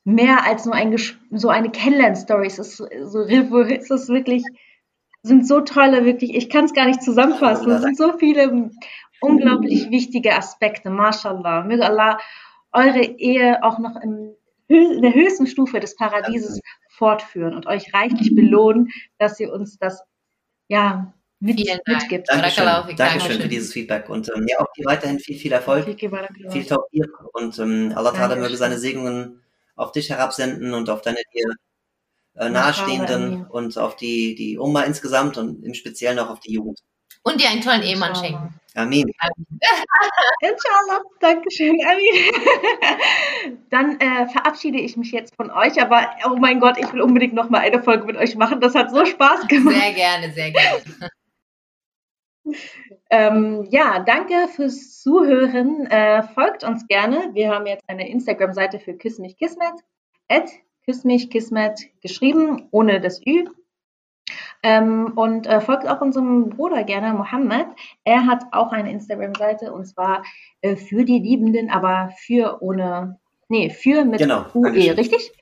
mehr 0.02 0.44
als 0.44 0.64
nur 0.64 0.74
ein, 0.74 0.96
so 1.30 1.48
eine 1.48 1.70
Kennenlern-Story. 1.70 2.48
Es 2.48 2.58
ist 2.58 2.76
so, 2.76 2.86
es 2.86 3.14
ist 3.14 4.08
wirklich, 4.08 4.42
sind 5.22 5.46
so 5.46 5.60
tolle, 5.60 6.04
wirklich, 6.04 6.34
ich 6.34 6.50
kann 6.50 6.64
es 6.64 6.74
gar 6.74 6.86
nicht 6.86 7.04
zusammenfassen. 7.04 7.70
Es 7.70 7.82
sind 7.82 7.96
so 7.96 8.18
viele 8.18 8.70
unglaublich 9.20 9.90
wichtige 9.90 10.34
Aspekte. 10.34 10.90
MashaAllah. 10.90 11.62
Möge 11.64 11.86
Allah 11.86 12.18
eure 12.74 13.02
Ehe 13.02 13.62
auch 13.62 13.78
noch 13.78 13.96
im, 13.96 14.34
in 14.68 15.02
der 15.02 15.14
höchsten 15.14 15.46
Stufe 15.46 15.80
des 15.80 15.96
Paradieses 15.96 16.60
fortführen 16.90 17.54
und 17.54 17.66
euch 17.66 17.94
reichlich 17.94 18.34
belohnen, 18.34 18.90
dass 19.18 19.40
ihr 19.40 19.52
uns 19.52 19.78
das 19.78 20.02
ja 20.68 21.14
mit, 21.40 21.60
Vielen 21.60 21.78
Dank. 21.84 22.00
mitgibt. 22.00 22.28
Dankeschön, 22.28 22.64
Dankeschön 22.64 22.96
Dankeschön. 22.96 23.40
für 23.40 23.48
dieses 23.48 23.72
Feedback 23.72 24.08
und 24.08 24.30
ähm, 24.34 24.46
ja, 24.48 24.60
auch 24.60 24.72
dir 24.72 24.84
weiterhin 24.86 25.18
viel, 25.18 25.38
viel 25.38 25.52
Erfolg, 25.52 25.84
viel 25.84 26.64
Tawfiq 26.64 27.10
und 27.32 27.58
ähm, 27.58 27.92
Allah 27.94 28.12
Ta'ala 28.12 28.36
möge 28.36 28.56
seine 28.56 28.78
Segnungen 28.78 29.42
auf 29.76 29.92
dich 29.92 30.10
herabsenden 30.10 30.72
und 30.72 30.88
auf 30.88 31.02
deine 31.02 31.18
Ehe 31.32 31.54
äh, 32.36 32.48
Nahestehenden 32.48 33.46
und 33.46 33.76
auf 33.78 33.96
die, 33.96 34.34
die 34.34 34.58
Oma 34.58 34.82
insgesamt 34.82 35.36
und 35.36 35.62
im 35.64 35.74
Speziellen 35.74 36.18
auch 36.18 36.30
auf 36.30 36.40
die 36.40 36.52
Jugend. 36.52 36.80
Und 37.24 37.40
dir 37.40 37.48
einen 37.48 37.62
tollen 37.62 37.82
Ehemann 37.82 38.14
schenken. 38.14 38.54
Amin. 38.76 39.10
Inshallah, 40.40 41.02
Dankeschön, 41.20 41.78
Amin. 41.86 43.58
Dann 43.70 44.00
äh, 44.00 44.28
verabschiede 44.28 44.78
ich 44.78 44.96
mich 44.96 45.12
jetzt 45.12 45.34
von 45.36 45.50
euch, 45.50 45.80
aber 45.80 46.10
oh 46.26 46.36
mein 46.36 46.60
Gott, 46.60 46.76
ich 46.78 46.92
will 46.92 47.00
unbedingt 47.00 47.34
noch 47.34 47.50
mal 47.50 47.60
eine 47.60 47.82
Folge 47.82 48.04
mit 48.04 48.16
euch 48.16 48.34
machen. 48.34 48.60
Das 48.60 48.74
hat 48.74 48.90
so 48.90 49.04
Spaß 49.04 49.46
gemacht. 49.48 49.76
Sehr 49.76 49.92
gerne, 49.92 50.32
sehr 50.32 50.50
gerne. 50.50 50.82
Ähm, 53.10 53.66
ja, 53.70 54.00
danke 54.00 54.48
fürs 54.48 55.00
Zuhören. 55.00 55.86
Äh, 55.86 56.24
folgt 56.34 56.64
uns 56.64 56.86
gerne. 56.88 57.30
Wir 57.32 57.50
haben 57.50 57.64
jetzt 57.66 57.88
eine 57.88 58.08
Instagram-Seite 58.08 58.80
für 58.80 58.94
Küss 58.94 59.18
mich 59.18 59.38
Kismet. 59.38 59.72
At 60.28 60.50
Küss 60.84 61.04
mich 61.04 61.30
Kismet 61.30 61.80
geschrieben, 62.02 62.68
ohne 62.70 63.00
das 63.00 63.24
Ü. 63.24 63.44
Ähm, 64.64 65.12
und 65.14 65.46
äh, 65.46 65.60
folgt 65.60 65.86
auch 65.86 66.00
unserem 66.00 66.48
Bruder 66.48 66.84
gerne, 66.84 67.12
Mohammed. 67.12 67.66
Er 68.02 68.26
hat 68.26 68.44
auch 68.52 68.72
eine 68.72 68.90
Instagram-Seite 68.90 69.70
und 69.70 69.84
zwar 69.84 70.24
äh, 70.62 70.74
für 70.74 71.04
die 71.04 71.18
Liebenden, 71.18 71.70
aber 71.70 72.10
für 72.16 72.62
ohne, 72.62 73.20
nee, 73.48 73.68
für 73.68 74.06
mit 74.06 74.20
genau, 74.20 74.46
UE, 74.54 74.96
richtig? 74.96 75.32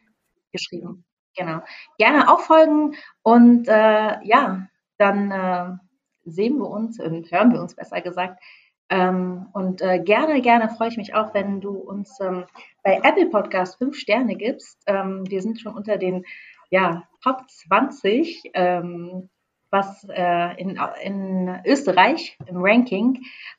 Geschrieben. 0.50 1.04
Genau. 1.36 1.60
Gerne 1.98 2.28
auch 2.28 2.40
folgen 2.40 2.96
und 3.22 3.68
äh, 3.68 4.24
ja, 4.24 4.66
dann 4.98 5.30
äh, 5.30 5.76
sehen 6.24 6.58
wir 6.58 6.68
uns 6.68 6.98
und 6.98 7.30
hören 7.30 7.52
wir 7.52 7.60
uns 7.60 7.76
besser 7.76 8.00
gesagt. 8.00 8.42
Ähm, 8.88 9.46
und 9.52 9.82
äh, 9.82 10.00
gerne, 10.00 10.42
gerne 10.42 10.68
freue 10.68 10.88
ich 10.88 10.96
mich 10.96 11.14
auch, 11.14 11.32
wenn 11.32 11.60
du 11.60 11.70
uns 11.70 12.18
ähm, 12.20 12.44
bei 12.82 13.00
Apple 13.04 13.26
Podcast 13.26 13.78
fünf 13.78 13.96
Sterne 13.96 14.34
gibst. 14.34 14.82
Ähm, 14.86 15.22
wir 15.30 15.40
sind 15.40 15.60
schon 15.60 15.74
unter 15.74 15.96
den 15.96 16.24
ja, 16.72 17.04
Top 17.22 17.42
20, 17.48 18.50
ähm, 18.54 19.28
was 19.70 20.06
äh, 20.08 20.60
in, 20.60 20.80
in 21.04 21.60
Österreich 21.66 22.36
im 22.46 22.56
Ranking, 22.56 23.18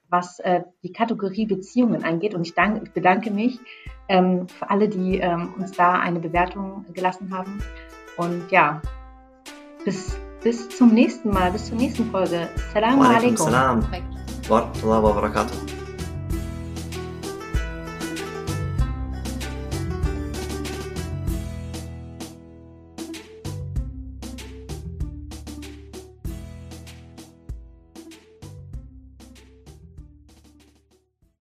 was 0.09 0.39
äh, 0.39 0.61
die 0.83 0.91
Kategorie 0.91 1.45
Beziehungen 1.45 2.03
angeht. 2.03 2.33
Und 2.33 2.45
ich, 2.45 2.55
dank, 2.55 2.81
ich 2.83 2.91
bedanke 2.91 3.31
mich 3.31 3.59
ähm, 4.09 4.47
für 4.47 4.69
alle, 4.69 4.89
die 4.89 5.19
ähm, 5.19 5.53
uns 5.57 5.71
da 5.71 5.93
eine 5.93 6.19
Bewertung 6.19 6.85
gelassen 6.93 7.31
haben. 7.35 7.63
Und 8.17 8.51
ja, 8.51 8.81
bis, 9.85 10.17
bis 10.43 10.69
zum 10.69 10.89
nächsten 10.93 11.29
Mal, 11.29 11.51
bis 11.51 11.67
zur 11.67 11.77
nächsten 11.77 12.09
Folge. 12.09 12.49
Salam 12.73 12.99
alaikum. 13.01 13.37
Salam. 13.37 13.87
wa 14.49 14.59
rahmatullahi 14.59 15.03
wa 15.03 15.13
barakatuh. 15.13 15.72